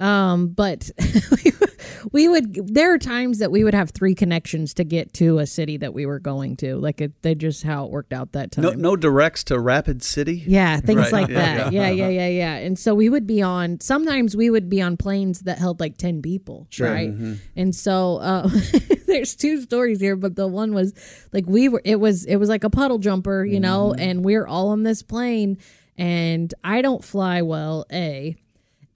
Um, 0.00 0.48
but 0.48 0.90
we 2.12 2.28
would. 2.28 2.74
There 2.74 2.92
are 2.92 2.98
times 2.98 3.38
that 3.38 3.50
we 3.52 3.62
would 3.62 3.74
have 3.74 3.90
three 3.90 4.14
connections 4.14 4.74
to 4.74 4.84
get 4.84 5.12
to 5.14 5.38
a 5.38 5.46
city 5.46 5.76
that 5.76 5.94
we 5.94 6.06
were 6.06 6.18
going 6.18 6.56
to. 6.56 6.76
Like 6.76 7.00
it, 7.00 7.12
they 7.22 7.34
just 7.34 7.62
how 7.62 7.84
it 7.84 7.90
worked 7.90 8.12
out 8.12 8.32
that 8.32 8.50
time. 8.52 8.62
No, 8.64 8.70
no 8.72 8.96
directs 8.96 9.44
to 9.44 9.58
Rapid 9.60 10.02
City. 10.02 10.42
Yeah, 10.46 10.80
things 10.80 11.02
Right. 11.02 11.12
like 11.12 11.28
Yeah, 11.28 11.34
that. 11.64 11.72
Yeah, 11.72 11.90
yeah, 11.90 12.08
yeah, 12.08 12.28
yeah. 12.28 12.54
And 12.54 12.78
so 12.78 12.94
we 12.94 13.08
would 13.08 13.26
be 13.26 13.42
on. 13.42 13.80
Sometimes 13.80 14.36
we 14.36 14.50
would 14.50 14.68
be 14.68 14.82
on 14.82 14.96
planes 14.96 15.40
that 15.40 15.58
held 15.58 15.78
like 15.78 15.96
ten 15.98 16.20
people, 16.22 16.66
right? 16.80 17.10
Mm-hmm. 17.10 17.34
And 17.54 17.74
so 17.74 18.16
uh, 18.16 18.48
there's 19.06 19.36
two 19.36 19.60
stories 19.62 20.00
here, 20.00 20.16
but 20.16 20.34
the 20.36 20.48
one 20.48 20.74
was 20.74 20.94
like 21.32 21.44
we 21.46 21.68
were. 21.68 21.82
It 21.84 21.96
was 22.00 22.24
it 22.24 22.36
was 22.36 22.48
like 22.48 22.64
a 22.64 22.70
puddle 22.70 22.98
jumper, 22.98 23.44
you 23.44 23.60
know, 23.60 23.90
Mm-hmm. 23.92 24.00
and 24.00 24.24
we're 24.24 24.46
all 24.46 24.68
on 24.68 24.82
this 24.82 25.02
plane, 25.02 25.58
and 25.96 26.52
I 26.64 26.82
don't 26.82 27.04
fly 27.04 27.42
well, 27.42 27.84
a, 27.92 28.36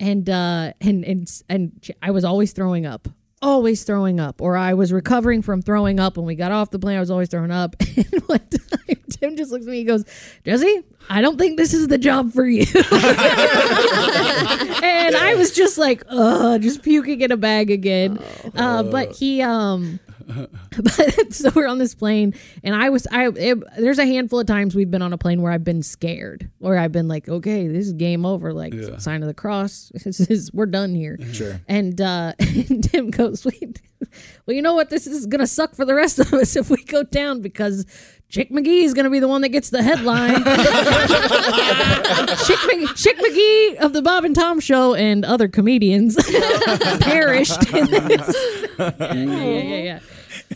and 0.00 0.28
uh, 0.28 0.72
and 0.80 1.04
and 1.04 1.42
and 1.48 1.90
I 2.02 2.10
was 2.10 2.24
always 2.24 2.50
throwing 2.52 2.84
up. 2.86 3.06
Always 3.42 3.84
throwing 3.84 4.18
up, 4.18 4.40
or 4.40 4.56
I 4.56 4.72
was 4.72 4.94
recovering 4.94 5.42
from 5.42 5.60
throwing 5.60 6.00
up 6.00 6.16
when 6.16 6.24
we 6.24 6.36
got 6.36 6.52
off 6.52 6.70
the 6.70 6.78
plane. 6.78 6.96
I 6.96 7.00
was 7.00 7.10
always 7.10 7.28
throwing 7.28 7.50
up. 7.50 7.76
And 7.96 8.22
one 8.26 8.40
time, 8.40 8.96
Tim 9.10 9.36
just 9.36 9.50
looks 9.52 9.66
at 9.66 9.70
me. 9.70 9.76
He 9.78 9.84
goes, 9.84 10.04
"Jesse, 10.44 10.82
I 11.08 11.20
don't 11.20 11.38
think 11.38 11.58
this 11.58 11.72
is 11.74 11.88
the 11.88 11.98
job 11.98 12.32
for 12.32 12.46
you." 12.46 12.64
and 12.74 12.86
I 15.16 15.34
was 15.36 15.52
just 15.52 15.76
like, 15.78 16.02
"Ugh," 16.08 16.60
just 16.62 16.82
puking 16.82 17.20
in 17.20 17.30
a 17.30 17.36
bag 17.36 17.70
again. 17.70 18.18
Uh, 18.54 18.82
but 18.82 19.12
he, 19.12 19.42
um, 19.42 20.00
but 20.82 21.32
so 21.32 21.50
we're 21.54 21.68
on 21.68 21.78
this 21.78 21.94
plane, 21.94 22.34
and 22.64 22.74
I 22.74 22.90
was, 22.90 23.06
I, 23.10 23.28
it, 23.28 23.58
there's 23.78 23.98
a 23.98 24.06
handful 24.06 24.40
of 24.40 24.46
times 24.46 24.74
we've 24.74 24.90
been 24.90 25.02
on 25.02 25.12
a 25.12 25.18
plane 25.18 25.40
where 25.40 25.52
I've 25.52 25.62
been 25.64 25.82
scared, 25.82 26.50
or 26.60 26.76
I've 26.76 26.92
been 26.92 27.06
like, 27.06 27.28
"Okay, 27.28 27.68
this 27.68 27.86
is 27.86 27.92
game 27.92 28.26
over." 28.26 28.52
Like 28.52 28.74
sign 28.98 29.22
of 29.22 29.28
the 29.28 29.34
cross, 29.34 29.92
this 30.04 30.20
is 30.20 30.52
we're 30.52 30.66
done 30.66 30.94
here. 30.94 31.18
Sure. 31.36 31.60
And 31.68 32.00
uh, 32.00 32.32
and 32.38 32.82
Tim 32.82 33.10
goes, 33.10 33.44
"Wait, 33.44 33.80
well, 34.46 34.54
you 34.54 34.62
know 34.62 34.74
what? 34.74 34.90
This 34.90 35.06
is 35.06 35.26
gonna 35.26 35.46
suck 35.46 35.74
for 35.74 35.84
the 35.84 35.94
rest 35.94 36.18
of 36.18 36.32
us 36.32 36.56
if 36.56 36.70
we 36.70 36.82
go 36.84 37.02
down 37.02 37.40
because." 37.40 37.86
Chick 38.28 38.50
McGee 38.50 38.82
is 38.82 38.92
going 38.92 39.04
to 39.04 39.10
be 39.10 39.20
the 39.20 39.28
one 39.28 39.42
that 39.42 39.50
gets 39.50 39.70
the 39.70 39.84
headline. 39.84 40.42
Chick, 42.44 42.58
Mc, 42.66 42.96
Chick 42.96 43.16
McGee 43.18 43.76
of 43.76 43.92
the 43.92 44.02
Bob 44.02 44.24
and 44.24 44.34
Tom 44.34 44.58
Show 44.58 44.96
and 44.96 45.24
other 45.24 45.46
comedians 45.46 46.16
perished 47.00 47.72
in 47.72 47.86
this. 47.86 48.36
Yeah, 48.78 49.14
yeah, 49.14 49.42
yeah, 49.44 49.76
yeah. 49.76 50.00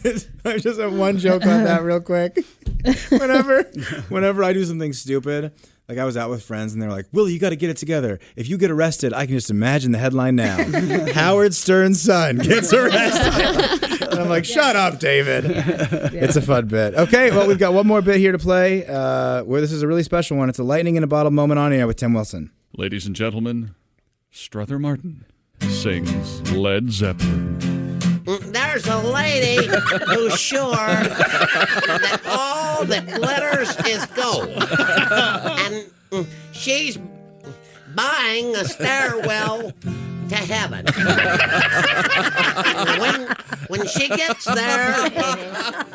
I 0.44 0.58
just 0.58 0.80
have 0.80 0.92
one 0.92 1.18
joke 1.18 1.42
on 1.42 1.64
that 1.64 1.82
real 1.82 2.00
quick. 2.00 2.38
Whenever, 3.10 3.64
whenever 4.08 4.42
I 4.42 4.54
do 4.54 4.64
something 4.64 4.94
stupid, 4.94 5.52
like 5.86 5.98
I 5.98 6.04
was 6.04 6.16
out 6.16 6.30
with 6.30 6.42
friends 6.42 6.72
and 6.72 6.80
they're 6.80 6.88
like, 6.90 7.06
"Willie, 7.12 7.34
you 7.34 7.38
got 7.38 7.50
to 7.50 7.56
get 7.56 7.68
it 7.68 7.76
together. 7.76 8.18
If 8.36 8.48
you 8.48 8.56
get 8.56 8.70
arrested, 8.70 9.12
I 9.12 9.26
can 9.26 9.34
just 9.34 9.50
imagine 9.50 9.92
the 9.92 9.98
headline 9.98 10.36
now: 10.36 10.56
Howard 11.12 11.52
Stern's 11.52 12.00
son 12.00 12.36
gets 12.38 12.72
arrested." 12.72 14.02
and 14.02 14.20
I'm 14.20 14.28
like, 14.30 14.46
"Shut 14.46 14.76
up, 14.76 14.98
David." 14.98 15.44
It's 16.14 16.36
a 16.36 16.42
fun 16.42 16.68
bit. 16.68 16.94
Okay, 16.94 17.30
well, 17.32 17.46
we've 17.46 17.58
got 17.58 17.74
one 17.74 17.86
more 17.86 18.00
bit 18.00 18.16
here 18.16 18.32
to 18.32 18.38
play. 18.38 18.86
Uh, 18.86 19.42
where 19.44 19.60
this 19.60 19.72
is 19.72 19.82
a 19.82 19.86
really 19.86 20.04
special 20.04 20.38
one. 20.38 20.48
It's 20.48 20.58
a 20.58 20.64
lightning 20.64 20.96
in 20.96 21.02
a 21.02 21.06
bottle 21.08 21.32
moment 21.32 21.58
on 21.58 21.72
air 21.72 21.86
with 21.86 21.96
Tim 21.96 22.14
Wilson. 22.14 22.50
Ladies 22.74 23.04
and 23.04 23.14
gentlemen, 23.14 23.74
Strother 24.30 24.78
Martin 24.78 25.26
sings 25.68 26.50
Led 26.52 26.92
Zeppelin. 26.92 27.58
There's 28.72 28.86
a 28.86 28.98
lady 28.98 29.66
who's 30.06 30.38
sure 30.38 30.70
that 30.70 32.20
all 32.24 32.84
that 32.84 33.04
glitters 33.04 33.76
is 33.84 34.06
gold. 34.06 34.48
And 35.58 35.88
she's 36.52 36.96
buying 37.96 38.54
a 38.54 38.64
stairwell 38.64 39.72
to 40.28 40.36
heaven. 40.36 40.86
when, 43.00 43.36
when 43.66 43.88
she 43.88 44.06
gets 44.06 44.44
there, 44.44 45.10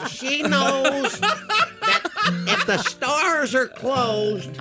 she 0.10 0.42
knows 0.42 1.18
that 1.22 2.02
if 2.46 2.66
the 2.66 2.78
stars 2.80 3.56
are 3.56 3.70
closed, 3.70 4.60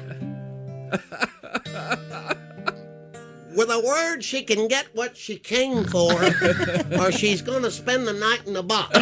with 3.57 3.71
a 3.71 3.81
word 3.81 4.23
she 4.25 4.43
can 4.43 4.69
get 4.69 4.87
what 4.95 5.17
she 5.17 5.37
came 5.37 5.85
for, 5.85 6.13
or 7.01 7.13
she's 7.13 7.41
going 7.43 7.63
to 7.63 7.71
spend 7.71 8.07
the 8.07 8.13
night 8.13 8.47
in 8.47 8.53
the 8.55 8.63
box. 8.63 8.97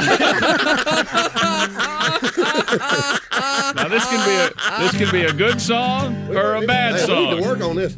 Now 3.75 3.89
this 3.89 4.05
can 4.07 4.27
be 4.27 4.35
a 4.35 4.51
this 4.81 4.93
can 4.97 5.11
be 5.11 5.25
a 5.25 5.33
good 5.33 5.61
song 5.61 6.29
or 6.37 6.55
a 6.55 6.67
bad 6.67 6.95
Hey, 7.01 7.07
we 7.07 7.35
need 7.37 7.43
to 7.43 7.49
work 7.49 7.61
on 7.61 7.77
this. 7.77 7.97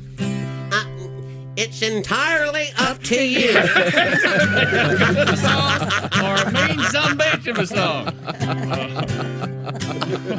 Uh, 0.72 0.84
it's 1.56 1.82
entirely 1.82 2.68
up 2.78 3.02
to 3.04 3.22
you. 3.28 3.50
or 3.50 3.64
a 6.34 6.50
mean 6.52 6.78
some 6.90 7.18
bitch 7.18 7.46
of 7.48 7.58
a 7.58 7.66
song. 7.66 8.12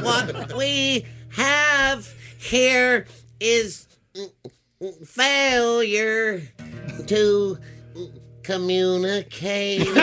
what 0.03 0.53
we 0.57 1.05
have 1.31 2.11
here 2.37 3.05
is 3.39 3.87
failure 5.05 6.41
to 7.07 7.57
communicate. 8.43 9.85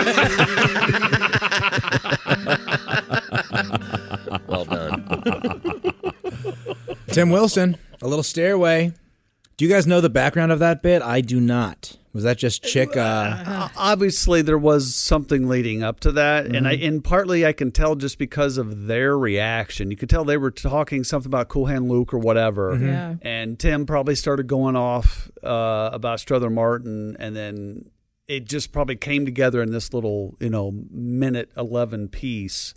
well 4.46 4.64
done. 4.64 5.82
Tim 7.08 7.30
Wilson, 7.30 7.76
a 8.00 8.08
little 8.08 8.22
stairway. 8.22 8.92
Do 9.56 9.64
you 9.64 9.70
guys 9.70 9.86
know 9.86 10.00
the 10.00 10.10
background 10.10 10.50
of 10.50 10.58
that 10.58 10.82
bit? 10.82 11.02
I 11.02 11.20
do 11.20 11.40
not. 11.40 11.96
Was 12.12 12.24
that 12.24 12.36
just 12.36 12.62
chick? 12.62 12.96
Uh, 12.96 13.00
Uh, 13.46 13.68
obviously, 13.76 14.42
there 14.42 14.58
was 14.58 14.94
something 14.94 15.48
leading 15.48 15.82
up 15.82 15.98
to 16.00 16.12
that, 16.12 16.46
and 16.46 16.68
I 16.68 16.76
Mhm. 16.76 16.88
and 16.88 17.04
partly 17.04 17.46
I 17.46 17.52
can 17.52 17.70
tell 17.70 17.94
just 17.94 18.18
because 18.18 18.58
of 18.58 18.86
their 18.86 19.16
reaction. 19.18 19.90
You 19.90 19.96
could 19.96 20.10
tell 20.10 20.24
they 20.24 20.36
were 20.36 20.50
talking 20.50 21.04
something 21.04 21.28
about 21.30 21.48
Cool 21.48 21.66
Hand 21.66 21.88
Luke 21.88 22.12
or 22.12 22.18
whatever, 22.18 22.72
Mm-hmm. 22.74 22.84
Mhm. 22.84 22.88
Yeah. 22.88 23.14
and 23.22 23.58
Tim 23.58 23.86
probably 23.86 24.14
started 24.14 24.46
going 24.46 24.76
off 24.76 25.30
uh, 25.42 25.88
about 25.92 26.20
Strother 26.20 26.50
Martin, 26.50 27.16
and 27.18 27.34
then 27.34 27.86
it 28.28 28.44
just 28.44 28.72
probably 28.72 28.96
came 28.96 29.24
together 29.24 29.62
in 29.62 29.72
this 29.72 29.92
little 29.94 30.36
you 30.38 30.50
know 30.50 30.72
minute 30.90 31.50
eleven 31.56 32.08
piece. 32.08 32.74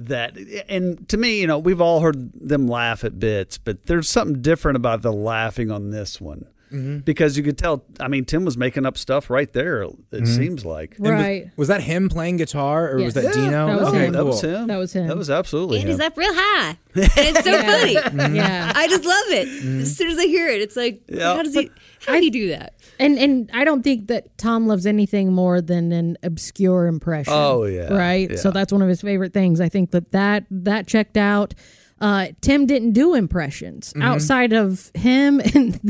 That 0.00 0.36
and 0.68 1.08
to 1.08 1.16
me, 1.16 1.40
you 1.40 1.46
know, 1.46 1.58
we've 1.60 1.80
all 1.80 2.00
heard 2.00 2.32
them 2.34 2.66
laugh 2.66 3.04
at 3.04 3.20
bits, 3.20 3.56
but 3.58 3.86
there's 3.86 4.08
something 4.08 4.42
different 4.42 4.74
about 4.76 5.02
the 5.02 5.12
laughing 5.12 5.70
on 5.70 5.90
this 5.90 6.20
one 6.20 6.46
Mhm. 6.74 7.04
because 7.04 7.36
you 7.36 7.42
could 7.44 7.56
tell. 7.56 7.84
I 8.00 8.08
mean, 8.08 8.24
Tim 8.24 8.44
was 8.44 8.56
making 8.56 8.84
up 8.84 8.98
stuff 8.98 9.30
right 9.30 9.52
there. 9.52 9.82
It 9.82 9.92
Mhm. 10.12 10.26
seems 10.26 10.64
like 10.64 10.96
and 10.98 11.06
was- 11.16 11.50
Was, 11.56 11.68
that 11.68 11.82
him 11.82 12.08
playing 12.08 12.38
guitar 12.38 12.90
or 12.90 12.96
was 13.02 13.14
that 13.14 13.24
Yeah, 13.24 13.32
Dino? 13.32 13.66
That 13.68 13.80
was, 13.80 13.88
okay, 13.90 14.04
him. 14.06 14.12
that 14.12 14.24
was 14.24 14.40
him. 14.42 14.66
That 14.66 14.76
was 14.78 14.92
him. 14.92 15.06
That 15.06 15.16
was 15.16 15.30
absolutely 15.30 15.78
And 15.78 15.84
him. 15.88 15.90
he's 15.92 16.00
up 16.00 16.16
real 16.16 16.32
high. 16.34 16.68
And 16.70 16.78
it's 17.16 17.44
so 17.44 17.50
Yeah. 17.50 17.62
funny. 17.80 17.94
Mhm. 17.94 18.36
Yeah. 18.36 18.72
I 18.74 18.88
just 18.88 19.04
love 19.04 19.24
it. 19.28 19.48
As 19.82 19.96
soon 19.96 20.10
as 20.10 20.18
I 20.18 20.26
hear 20.26 20.48
it, 20.48 20.60
it's 20.60 20.76
like, 20.76 21.02
Yeah. 21.08 21.34
how 21.36 21.42
does 21.42 21.54
he? 21.54 21.70
How 22.06 22.12
did 22.14 22.22
he 22.22 22.30
do 22.30 22.48
that? 22.48 22.74
And 23.00 23.18
and 23.18 23.50
I 23.54 23.64
don't 23.64 23.82
think 23.82 24.08
that 24.08 24.36
Tom 24.38 24.66
loves 24.66 24.86
anything 24.86 25.32
more 25.32 25.60
than 25.60 25.90
an 25.92 26.16
obscure 26.22 26.86
impression. 26.86 27.32
Oh, 27.34 27.64
yeah. 27.64 27.92
right. 27.92 28.38
So 28.38 28.50
that's 28.50 28.72
one 28.72 28.82
of 28.82 28.88
his 28.88 29.00
favorite 29.00 29.32
things. 29.32 29.60
I 29.60 29.68
think 29.68 29.90
that 29.92 30.12
that 30.12 30.44
that 30.50 30.86
checked 30.86 31.16
out. 31.16 31.54
Uh, 32.00 32.26
Tim 32.40 32.66
didn't 32.66 32.92
do 32.92 33.14
impressions 33.14 33.92
Mhm. 33.94 34.02
outside 34.02 34.52
of 34.52 34.90
him 34.94 35.40
and 35.54 35.74
the 35.74 35.80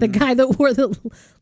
the 0.00 0.08
Mm-hmm. 0.08 0.18
guy 0.18 0.34
that 0.34 0.58
wore 0.58 0.72
the 0.74 0.94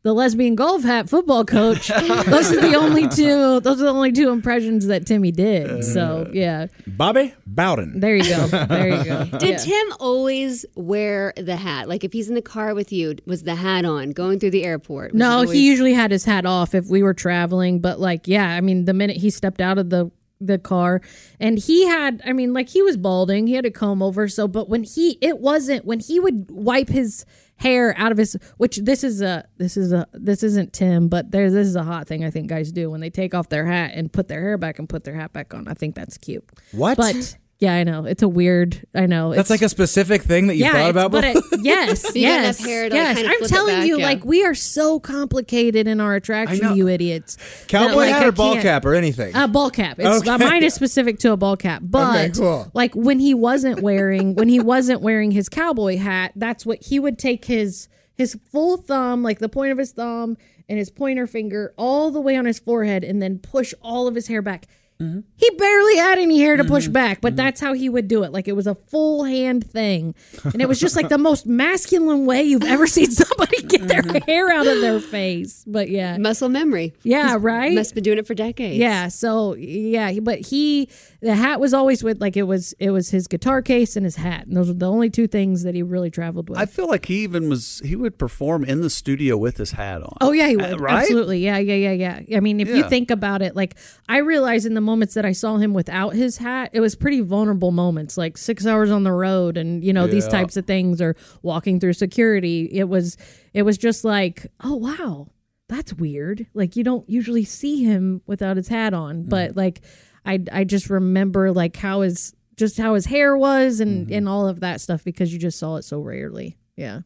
the 0.03 0.13
lesbian 0.15 0.55
golf 0.55 0.83
hat 0.83 1.09
football 1.09 1.45
coach. 1.45 1.89
those 2.27 2.53
are 2.53 2.61
the 2.61 2.75
only 2.77 3.09
two. 3.09 3.61
Those 3.61 3.81
are 3.81 3.85
the 3.85 3.91
only 3.91 4.13
two 4.13 4.29
impressions 4.31 4.87
that 4.87 5.07
Timmy 5.07 5.33
did. 5.33 5.85
So 5.85 6.31
yeah, 6.33 6.67
Bobby 6.87 7.35
Bowden. 7.47 7.99
there 8.01 8.15
you 8.17 8.25
go. 8.25 8.47
There 8.47 8.89
you 8.89 9.05
go. 9.05 9.25
Did 9.39 9.51
Yeah. 9.51 9.57
Tim 9.57 9.93
always 9.99 10.65
wear 10.75 11.33
the 11.37 11.57
hat? 11.57 11.89
Like 11.89 12.05
if 12.05 12.13
he's 12.13 12.29
in 12.29 12.35
the 12.35 12.43
car 12.43 12.75
with 12.75 12.93
you, 12.93 13.17
was 13.27 13.43
the 13.43 13.55
hat 13.57 13.85
on 13.85 14.11
going 14.13 14.39
through 14.39 14.53
the 14.53 14.65
airport? 14.65 15.15
No, 15.15 15.31
always- 15.31 15.51
he 15.53 15.67
usually 15.67 15.95
had 15.95 16.11
his 16.11 16.25
hat 16.25 16.47
off 16.47 16.75
if 16.75 16.87
we 16.89 17.03
were 17.03 17.15
traveling. 17.15 17.81
But 17.81 17.99
like, 18.01 18.29
yeah, 18.29 18.49
I 18.49 18.61
mean, 18.61 18.85
the 18.85 18.95
minute 18.95 19.17
he 19.17 19.31
stepped 19.31 19.61
out 19.61 19.79
of 19.79 19.91
the 19.91 20.11
the 20.41 20.59
car, 20.59 21.01
and 21.39 21.59
he 21.59 21.87
had, 21.87 22.23
I 22.25 22.33
mean, 22.33 22.53
like 22.53 22.69
he 22.69 22.83
was 22.83 22.97
balding, 22.97 23.47
he 23.47 23.55
had 23.55 23.67
a 23.67 23.71
comb 23.71 24.03
over. 24.03 24.29
So, 24.29 24.49
but 24.49 24.69
when 24.69 24.85
he, 24.85 25.19
it 25.21 25.39
wasn't 25.39 25.85
when 25.85 26.01
he 26.01 26.19
would 26.19 26.51
wipe 26.51 26.89
his 26.89 27.25
hair 27.57 27.95
out 27.99 28.11
of 28.11 28.19
his, 28.19 28.37
which 28.57 28.79
this 28.79 29.05
is 29.05 29.21
a, 29.21 29.45
this 29.59 29.77
is 29.77 29.93
a, 29.93 30.07
this 30.13 30.43
isn't 30.43 30.73
Tim, 30.73 31.09
but 31.09 31.31
there, 31.31 31.51
this 31.51 31.67
is 31.67 31.77
a 31.77 31.85
hot 31.85 32.09
thing 32.09 32.25
I 32.25 32.31
think 32.31 32.49
guys 32.49 32.73
do 32.73 32.91
when 32.91 33.01
they 33.01 33.11
take 33.11 33.35
off 33.35 33.51
their 33.51 33.67
hat 33.67 33.93
and 33.95 34.11
put 34.11 34.29
their 34.29 34.41
hair 34.41 34.57
back 34.57 34.79
and 34.79 34.89
put 34.89 35.05
their 35.05 35.15
hat 35.15 35.33
back 35.33 35.53
on. 35.53 35.69
I 35.69 35.75
think 35.75 35.95
that's 35.95 36.17
cute. 36.17 36.45
What? 36.73 36.97
But 36.97 37.37
yeah, 37.61 37.75
I 37.75 37.85
know 37.85 38.05
it's 38.07 38.23
a 38.23 38.29
weird. 38.29 38.87
I 38.95 39.05
know 39.07 39.35
That's 39.35 39.51
like 39.51 39.61
a 39.63 39.69
specific 39.69 40.23
thing 40.23 40.47
that 40.47 40.57
you 40.57 40.65
yeah, 40.65 40.73
thought 40.73 40.91
about 40.91 41.13
but 41.13 41.35
before? 41.35 41.43
it, 41.59 41.61
yes, 41.65 42.01
So 42.03 42.13
yes, 42.15 42.59
hair 42.59 42.89
to, 42.89 42.95
like, 42.95 43.03
yes. 43.05 43.17
kinda 43.19 43.33
I'm 43.39 43.49
telling 43.49 43.75
back, 43.77 43.87
you, 43.87 43.99
yeah. 43.99 44.07
like 44.07 44.25
we 44.25 44.45
are 44.45 44.55
so 44.55 44.99
complicated 44.99 45.87
in 45.87 46.01
our 46.01 46.15
attraction, 46.15 46.75
you 46.75 46.89
idiots. 46.89 47.37
that, 47.37 47.69
Cowboy 47.69 47.97
like, 47.97 48.13
hat 48.15 48.23
I 48.25 48.29
or 48.29 48.33
ball 48.33 48.55
cap 48.57 48.85
or 48.87 48.95
anything? 48.95 49.35
A 49.37 49.47
ball 49.47 49.71
cap. 49.71 49.99
It's 49.99 50.27
uh, 50.27 50.33
Okay. 50.35 50.45
mine 50.45 50.63
is 50.63 50.73
specific 50.75 51.19
to 51.21 51.33
a 51.33 51.37
ball 51.37 51.57
cap, 51.57 51.83
but 51.85 52.31
Okay, 52.31 52.31
cool. 52.41 52.71
like 52.73 52.95
when 52.95 53.19
he 53.21 53.35
wasn't 53.35 53.83
wearing 53.83 54.35
when 54.37 54.49
he 54.49 54.59
wasn't 54.61 55.03
wearing 55.03 55.31
his 55.31 55.49
cowboy 55.51 55.99
hat, 55.99 56.33
that's 56.37 56.65
what 56.65 56.83
he 56.83 56.99
would 56.99 57.19
take 57.19 57.45
his 57.45 57.89
his 58.17 58.39
full 58.51 58.77
thumb, 58.79 59.23
like 59.23 59.39
the 59.39 59.49
point 59.49 59.73
of 59.73 59.79
his 59.79 59.93
thumb 59.93 60.37
and 60.69 60.79
his 60.79 60.91
pointer 60.91 61.27
finger, 61.27 61.75
all 61.77 62.11
the 62.11 62.21
way 62.21 62.37
on 62.37 62.45
his 62.45 62.59
forehead, 62.59 63.03
and 63.05 63.21
then 63.21 63.39
push 63.39 63.75
all 63.83 64.07
of 64.07 64.15
his 64.15 64.29
hair 64.29 64.41
back. 64.41 64.67
Mm-hmm. 65.01 65.21
He 65.37 65.51
barely 65.57 65.97
had 65.97 66.19
any 66.19 66.39
hair 66.39 66.57
to 66.57 66.65
push 66.65 66.85
mm-hmm. 66.85 66.93
back, 66.93 67.21
but 67.21 67.31
mm-hmm. 67.31 67.37
that's 67.37 67.61
how 67.61 67.73
he 67.73 67.89
would 67.89 68.07
do 68.07 68.23
it. 68.23 68.33
Like 68.33 68.49
it 68.49 68.53
was 68.53 68.67
a 68.67 68.75
full 68.75 69.25
hand 69.25 69.69
thing. 69.69 70.15
And 70.45 70.61
it 70.61 70.69
was 70.69 70.79
just 70.79 70.95
like 70.95 71.09
the 71.09 71.19
most 71.19 71.47
masculine 71.47 72.27
way 72.27 72.43
you've 72.43 72.65
ever 72.65 72.87
seen 72.87 73.11
somebody 73.11 73.63
get 73.63 73.89
their 73.89 74.03
mm-hmm. 74.03 74.31
hair 74.31 74.51
out 74.51 74.67
of 74.67 74.81
their 74.81 75.01
face. 75.01 75.65
But 75.67 75.89
yeah. 75.89 76.19
muscle 76.19 76.49
memory. 76.49 76.93
Yeah, 77.03 77.29
He's- 77.29 77.41
right? 77.41 77.73
Must 77.73 77.91
have 77.91 77.95
been 77.95 78.05
doing 78.05 78.19
it 78.19 78.27
for 78.27 78.35
decades. 78.35 78.77
Yeah, 78.77 79.09
so 79.09 79.55
yeah, 79.55 80.13
but 80.21 80.41
he 80.41 80.89
the 81.23 81.35
hat 81.35 81.61
was 81.61 81.75
always 81.75 82.03
with 82.03 82.19
like 82.21 82.35
it 82.37 82.45
was 82.45 82.73
it 82.79 82.91
was 82.91 83.11
his 83.11 83.27
guitar 83.27 83.61
case 83.61 83.95
and 83.95 84.05
his 84.07 84.17
hat. 84.17 84.47
And 84.47 84.57
those 84.57 84.69
were 84.69 84.75
the 84.75 84.91
only 84.91 85.11
two 85.11 85.27
things 85.27 85.65
that 85.65 85.75
he 85.75 85.83
really 85.83 86.11
traveled 86.11 86.49
with. 86.49 86.59
I 86.59 86.65
feel 86.67 86.89
like 86.89 87.07
he 87.07 87.23
even 87.25 87.49
was 87.51 87.83
he 87.85 87.95
would 87.95 88.17
perform 88.19 88.65
in 88.65 88.81
the 88.81 88.89
studio 88.89 89.37
with 89.37 89.59
his 89.59 89.73
hat 89.73 90.03
on. 90.03 90.17
Oh 90.23 90.33
yeah, 90.33 90.49
he 90.49 90.57
Uh, 90.57 90.71
would. 90.71 90.81
right? 90.81 91.03
Absolutely. 91.03 91.41
Yeah, 91.41 91.59
yeah, 91.59 91.91
yeah, 91.93 92.21
yeah. 92.27 92.37
I 92.37 92.41
mean, 92.41 92.59
if 92.59 92.69
you 92.69 92.89
think 92.89 93.11
about 93.11 93.43
it, 93.43 93.55
like 93.55 93.77
I 94.09 94.19
realized 94.19 94.65
in 94.65 94.73
the 94.75 94.81
moments 94.81 95.13
that 95.15 95.27
I 95.27 95.33
saw 95.33 95.59
him 95.59 95.75
without 95.75 96.15
his 96.15 96.39
hat, 96.39 96.71
it 96.73 96.81
was 96.81 96.95
pretty 96.95 97.21
vulnerable 97.21 97.71
moments, 97.71 98.17
like 98.17 98.39
six 98.39 98.65
hours 98.67 98.91
on 98.91 99.05
the 99.05 99.13
road 99.13 99.57
and 99.59 99.85
you 99.85 99.93
know, 99.93 100.07
these 100.07 100.27
types 100.27 100.57
of 100.57 100.67
things 100.67 101.03
or 101.03 101.17
walking 101.43 101.81
through 101.81 101.93
security. 101.93 102.69
It 102.73 102.89
was 102.89 103.19
it 103.53 103.63
was 103.63 103.77
just 103.77 104.05
like, 104.05 104.47
oh 104.65 104.77
wow, 104.77 105.29
that's 105.69 105.93
weird. 105.93 106.47
Like 106.55 106.77
you 106.77 106.83
don't 106.85 107.07
usually 107.11 107.45
see 107.45 107.85
him 107.85 108.23
without 108.27 108.57
his 108.57 108.69
hat 108.69 108.95
on. 108.95 109.25
But 109.25 109.55
like 109.57 109.83
I 110.25 110.41
I 110.53 110.65
just 110.65 110.91
remember 110.91 111.53
like 111.53 111.77
how 111.77 112.03
his 112.03 112.35
just 112.57 112.77
how 112.77 112.95
his 112.95 113.07
hair 113.07 113.37
was 113.37 113.81
and, 113.81 114.07
mm-hmm. 114.07 114.15
and 114.15 114.29
all 114.29 114.47
of 114.47 114.61
that 114.61 114.81
stuff 114.81 115.03
because 115.03 115.33
you 115.33 115.39
just 115.39 115.59
saw 115.59 115.77
it 115.77 115.83
so 115.83 116.01
rarely. 116.01 116.59
Yeah. 116.77 117.01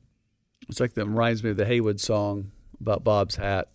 It's 0.68 0.80
like 0.80 0.94
that 0.94 1.06
reminds 1.06 1.44
me 1.44 1.50
of 1.50 1.56
the 1.56 1.64
Heywood 1.64 2.00
song 2.00 2.50
about 2.80 3.04
Bob's 3.04 3.36
hat 3.36 3.68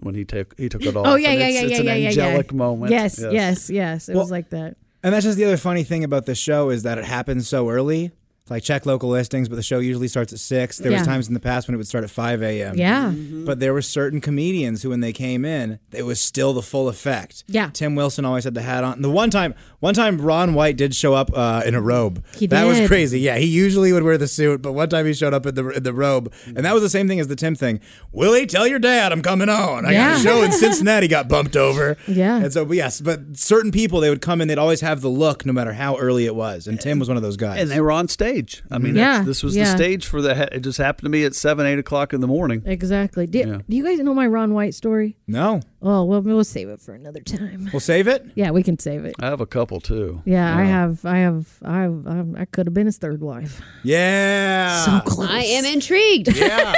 when 0.00 0.14
he 0.14 0.24
took 0.24 0.56
he 0.58 0.68
took 0.68 0.82
it 0.82 0.94
oh, 0.96 1.00
off. 1.00 1.06
Oh 1.06 1.14
yeah, 1.16 1.30
and 1.30 1.40
yeah, 1.40 1.46
it's, 1.46 1.54
yeah, 1.54 1.62
it's 1.62 1.70
yeah, 1.72 1.78
an 1.78 1.86
yeah, 1.86 1.94
yeah, 1.94 2.08
angelic 2.08 2.50
yeah. 2.52 2.56
moment. 2.56 2.92
Yes, 2.92 3.18
yes, 3.18 3.70
yes. 3.70 4.08
It 4.08 4.14
Well, 4.14 4.24
was 4.24 4.30
like 4.30 4.50
that. 4.50 4.76
And 5.02 5.14
that's 5.14 5.24
just 5.24 5.38
the 5.38 5.44
other 5.44 5.56
funny 5.56 5.84
thing 5.84 6.04
about 6.04 6.26
the 6.26 6.34
show 6.34 6.70
is 6.70 6.82
that 6.82 6.98
it 6.98 7.04
happens 7.04 7.48
so 7.48 7.68
early. 7.68 8.12
Like 8.48 8.62
check 8.62 8.86
local 8.86 9.08
listings, 9.08 9.48
but 9.48 9.56
the 9.56 9.62
show 9.62 9.80
usually 9.80 10.06
starts 10.08 10.32
at 10.32 10.38
six. 10.38 10.78
There 10.78 10.92
Yeah. 10.92 10.98
was 10.98 11.06
times 11.06 11.26
in 11.28 11.34
the 11.34 11.40
past 11.40 11.66
when 11.66 11.74
it 11.74 11.78
would 11.78 11.88
start 11.88 12.04
at 12.04 12.10
five 12.10 12.42
a.m. 12.42 12.76
Yeah. 12.76 13.06
Mm-hmm. 13.10 13.44
but 13.44 13.58
there 13.58 13.72
were 13.74 13.82
certain 13.82 14.20
comedians 14.20 14.82
who, 14.82 14.90
when 14.90 15.00
they 15.00 15.12
came 15.12 15.44
in, 15.44 15.78
it 15.92 16.04
was 16.04 16.20
still 16.20 16.52
the 16.52 16.62
full 16.62 16.88
effect. 16.88 17.42
Yeah. 17.48 17.70
Tim 17.72 17.94
Wilson 17.96 18.24
always 18.24 18.44
had 18.44 18.54
the 18.54 18.62
hat 18.62 18.84
on. 18.84 19.02
The 19.02 19.10
one 19.10 19.30
time, 19.30 19.54
one 19.86 19.94
time 19.94 20.20
Ron 20.20 20.54
White 20.54 20.76
did 20.76 20.96
show 20.96 21.14
up 21.14 21.30
uh, 21.32 21.62
in 21.64 21.76
a 21.76 21.80
robe. 21.80 22.24
He 22.36 22.48
That 22.48 22.64
was 22.64 22.86
crazy. 22.88 23.20
Yeah, 23.20 23.36
he 23.36 23.46
usually 23.46 23.92
would 23.92 24.02
wear 24.02 24.18
the 24.18 24.26
suit, 24.26 24.60
but 24.60 24.72
one 24.72 24.88
time 24.88 25.06
he 25.06 25.14
showed 25.14 25.32
up 25.32 25.46
in 25.46 25.54
the 25.54 25.68
in 25.68 25.82
the 25.84 25.92
robe, 25.92 26.32
and 26.44 26.58
that 26.64 26.74
was 26.74 26.82
the 26.82 26.88
same 26.90 27.06
thing 27.06 27.20
as 27.20 27.28
the 27.28 27.36
Tim 27.36 27.54
thing. 27.54 27.80
Willie, 28.10 28.46
tell 28.46 28.66
your 28.66 28.80
dad 28.80 29.12
I'm 29.12 29.22
coming 29.22 29.48
on. 29.48 29.86
I 29.86 29.92
got 29.92 30.18
a 30.18 30.22
show 30.22 30.42
in 30.42 30.50
Cincinnati. 30.50 31.06
Got 31.06 31.28
bumped 31.28 31.56
over. 31.56 31.96
Yeah. 32.08 32.36
And 32.42 32.52
so, 32.52 32.64
but 32.64 32.76
yes, 32.76 33.00
but 33.00 33.36
certain 33.36 33.70
people 33.70 34.00
they 34.00 34.10
would 34.10 34.20
come 34.20 34.40
in, 34.40 34.48
they'd 34.48 34.58
always 34.58 34.80
have 34.80 35.02
the 35.02 35.08
look, 35.08 35.46
no 35.46 35.52
matter 35.52 35.72
how 35.74 35.96
early 35.98 36.26
it 36.26 36.34
was. 36.34 36.66
And 36.66 36.80
Tim 36.80 36.98
was 36.98 37.06
one 37.08 37.16
of 37.16 37.22
those 37.22 37.36
guys. 37.36 37.60
And 37.60 37.70
they 37.70 37.80
were 37.80 37.92
on 37.92 38.08
stage. 38.08 38.62
I 38.72 38.78
mean, 38.78 38.96
Yeah, 38.96 39.22
this 39.22 39.42
was 39.44 39.54
yeah. 39.56 39.64
the 39.70 39.70
stage 39.76 40.06
for 40.06 40.20
the. 40.20 40.52
It 40.54 40.60
just 40.60 40.78
happened 40.78 41.06
to 41.06 41.10
be 41.10 41.24
at 41.24 41.34
seven, 41.36 41.64
eight 41.64 41.78
o'clock 41.78 42.12
in 42.12 42.20
the 42.20 42.26
morning. 42.26 42.62
Exactly. 42.66 43.26
Do, 43.26 43.38
Yeah. 43.38 43.58
do 43.68 43.76
you 43.76 43.84
guys 43.84 43.98
know 44.00 44.14
my 44.14 44.26
Ron 44.26 44.52
White 44.52 44.74
story? 44.74 45.16
no, 45.28 45.60
Oh 45.82 46.02
well, 46.04 46.20
we'll 46.22 46.42
save 46.42 46.68
it 46.68 46.80
for 46.80 46.94
another 46.94 47.20
time. 47.20 47.70
we'll 47.72 47.78
save 47.80 48.08
it. 48.08 48.26
Yeah, 48.34 48.50
we 48.50 48.64
can 48.64 48.76
save 48.78 49.04
it. 49.04 49.14
I 49.20 49.26
have 49.26 49.40
a 49.40 49.46
couple 49.46 49.75
too. 49.80 50.22
Yeah, 50.24 50.56
I 50.56 50.64
have, 50.64 51.04
I 51.04 51.18
have, 51.18 51.46
I 51.64 51.82
have, 51.82 52.06
um, 52.06 52.36
I 52.38 52.44
could 52.44 52.66
have 52.66 52.74
been 52.74 52.86
his 52.86 52.98
third 52.98 53.20
wife. 53.20 53.60
Yeah. 53.82 54.84
So 54.84 55.00
close. 55.10 55.28
I 55.30 55.42
am 55.42 55.64
intrigued. 55.64 56.36
Yeah. 56.36 56.74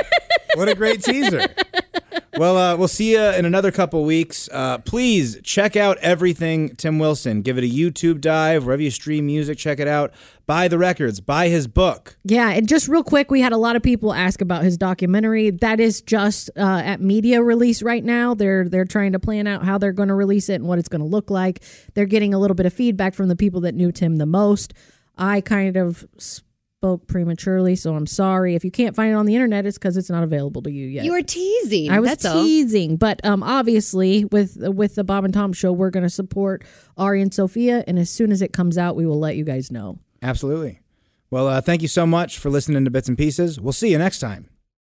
what 0.55 0.68
a 0.68 0.74
great 0.74 1.03
teaser. 1.03 1.46
well, 2.36 2.57
uh, 2.57 2.76
we'll 2.76 2.88
see 2.88 3.12
you 3.12 3.20
in 3.20 3.44
another 3.44 3.70
couple 3.70 4.05
weeks. 4.05 4.49
Uh, 4.53 4.78
please 4.78 5.40
check 5.42 5.76
out 5.76 5.99
everything 5.99 6.76
Tim 6.76 6.99
Wilson. 6.99 7.42
Give 7.42 7.59
it 7.59 7.64
a 7.64 7.68
YouTube 7.68 8.20
dive 8.20 8.64
wherever 8.64 8.82
you 8.82 8.90
stream 8.90 9.26
music. 9.26 9.59
Check 9.59 9.80
it 9.80 9.88
out. 9.88 10.12
Buy 10.46 10.68
the 10.68 10.78
records. 10.78 11.20
Buy 11.20 11.49
his 11.49 11.66
book. 11.66 12.16
Yeah, 12.24 12.51
and 12.51 12.66
just 12.66 12.88
real 12.88 13.05
quick, 13.05 13.30
we 13.30 13.40
had 13.40 13.53
a 13.53 13.57
lot 13.57 13.76
of 13.76 13.82
people 13.82 14.14
ask 14.14 14.40
about 14.40 14.62
his 14.62 14.78
documentary. 14.78 15.51
That 15.51 15.78
is 15.80 16.01
just 16.01 16.51
uh, 16.57 16.82
at 16.84 17.01
media 17.01 17.42
release 17.42 17.82
right 17.82 18.05
now. 18.05 18.34
They're 18.34 18.68
they're 18.68 18.84
trying 18.86 19.12
to 19.12 19.18
plan 19.18 19.46
out 19.46 19.64
how 19.64 19.78
they're 19.78 19.92
going 19.92 20.09
to 20.09 20.14
release 20.14 20.49
it 20.49 20.55
and 20.55 20.64
what 20.64 20.78
it's 20.78 20.88
going 20.88 21.03
to 21.03 21.07
look 21.07 21.30
like. 21.30 21.62
They're 21.94 22.07
getting 22.07 22.32
a 22.32 22.38
little 22.38 22.55
bit 22.55 22.66
of 22.66 22.72
feedback 22.72 23.14
from 23.14 23.28
the 23.28 23.36
people 23.36 23.61
that 23.62 23.74
knew 23.74 23.92
Tim 23.92 24.16
the 24.16 24.26
most. 24.26 24.72
I 25.18 25.40
kind 25.40 25.76
of 25.76 26.07
spoke 26.79 27.09
prematurely, 27.09 27.74
so 27.74 27.97
I'm 27.97 28.07
sorry 28.07 28.55
if 28.55 28.64
you 28.64 28.70
can't 28.70 28.95
find 28.95 29.11
it 29.11 29.14
on 29.14 29.26
the 29.26 29.35
internet. 29.35 29.66
It's 29.66 29.76
because 29.76 29.97
it's 29.97 30.11
not 30.11 30.22
available 30.22 30.62
to 30.62 30.70
you 30.70 30.87
yet. 30.87 31.05
You 31.05 31.11
were 31.11 31.22
teasing. 31.22 31.91
I 31.91 31.99
was 31.99 32.11
That's 32.11 32.24
all. 32.24 32.45
teasing, 32.45 32.97
but 32.97 33.24
um, 33.26 33.43
obviously 33.43 34.26
with 34.26 34.57
with 34.61 34.95
the 34.95 35.03
Bob 35.03 35.24
and 35.24 35.35
Tom 35.35 35.53
show, 35.53 35.72
we're 35.72 35.91
going 35.91 36.05
to 36.05 36.11
support 36.11 36.62
Ari 36.97 37.20
and 37.20 37.35
Sophia, 37.35 37.83
and 37.89 37.99
as 37.99 38.11
soon 38.11 38.31
as 38.31 38.43
it 38.43 38.53
comes 38.53 38.79
out, 38.79 38.95
we 38.95 39.07
will 39.07 39.18
let 39.18 39.35
you 39.35 39.43
guys 39.45 39.72
know. 39.72 39.99
Absolutely. 40.22 40.79
Well, 41.31 41.49
uh, 41.49 41.61
thank 41.61 41.83
you 41.83 41.89
so 41.89 42.07
much 42.07 42.39
for 42.39 42.49
listening 42.49 42.85
to 42.85 42.93
Bits 42.93 43.09
and 43.09 43.18
Pieces. 43.18 43.61
We'll 43.61 43.72
see 43.72 43.91
you 43.91 43.99
next 43.99 44.20
time. 44.20 44.49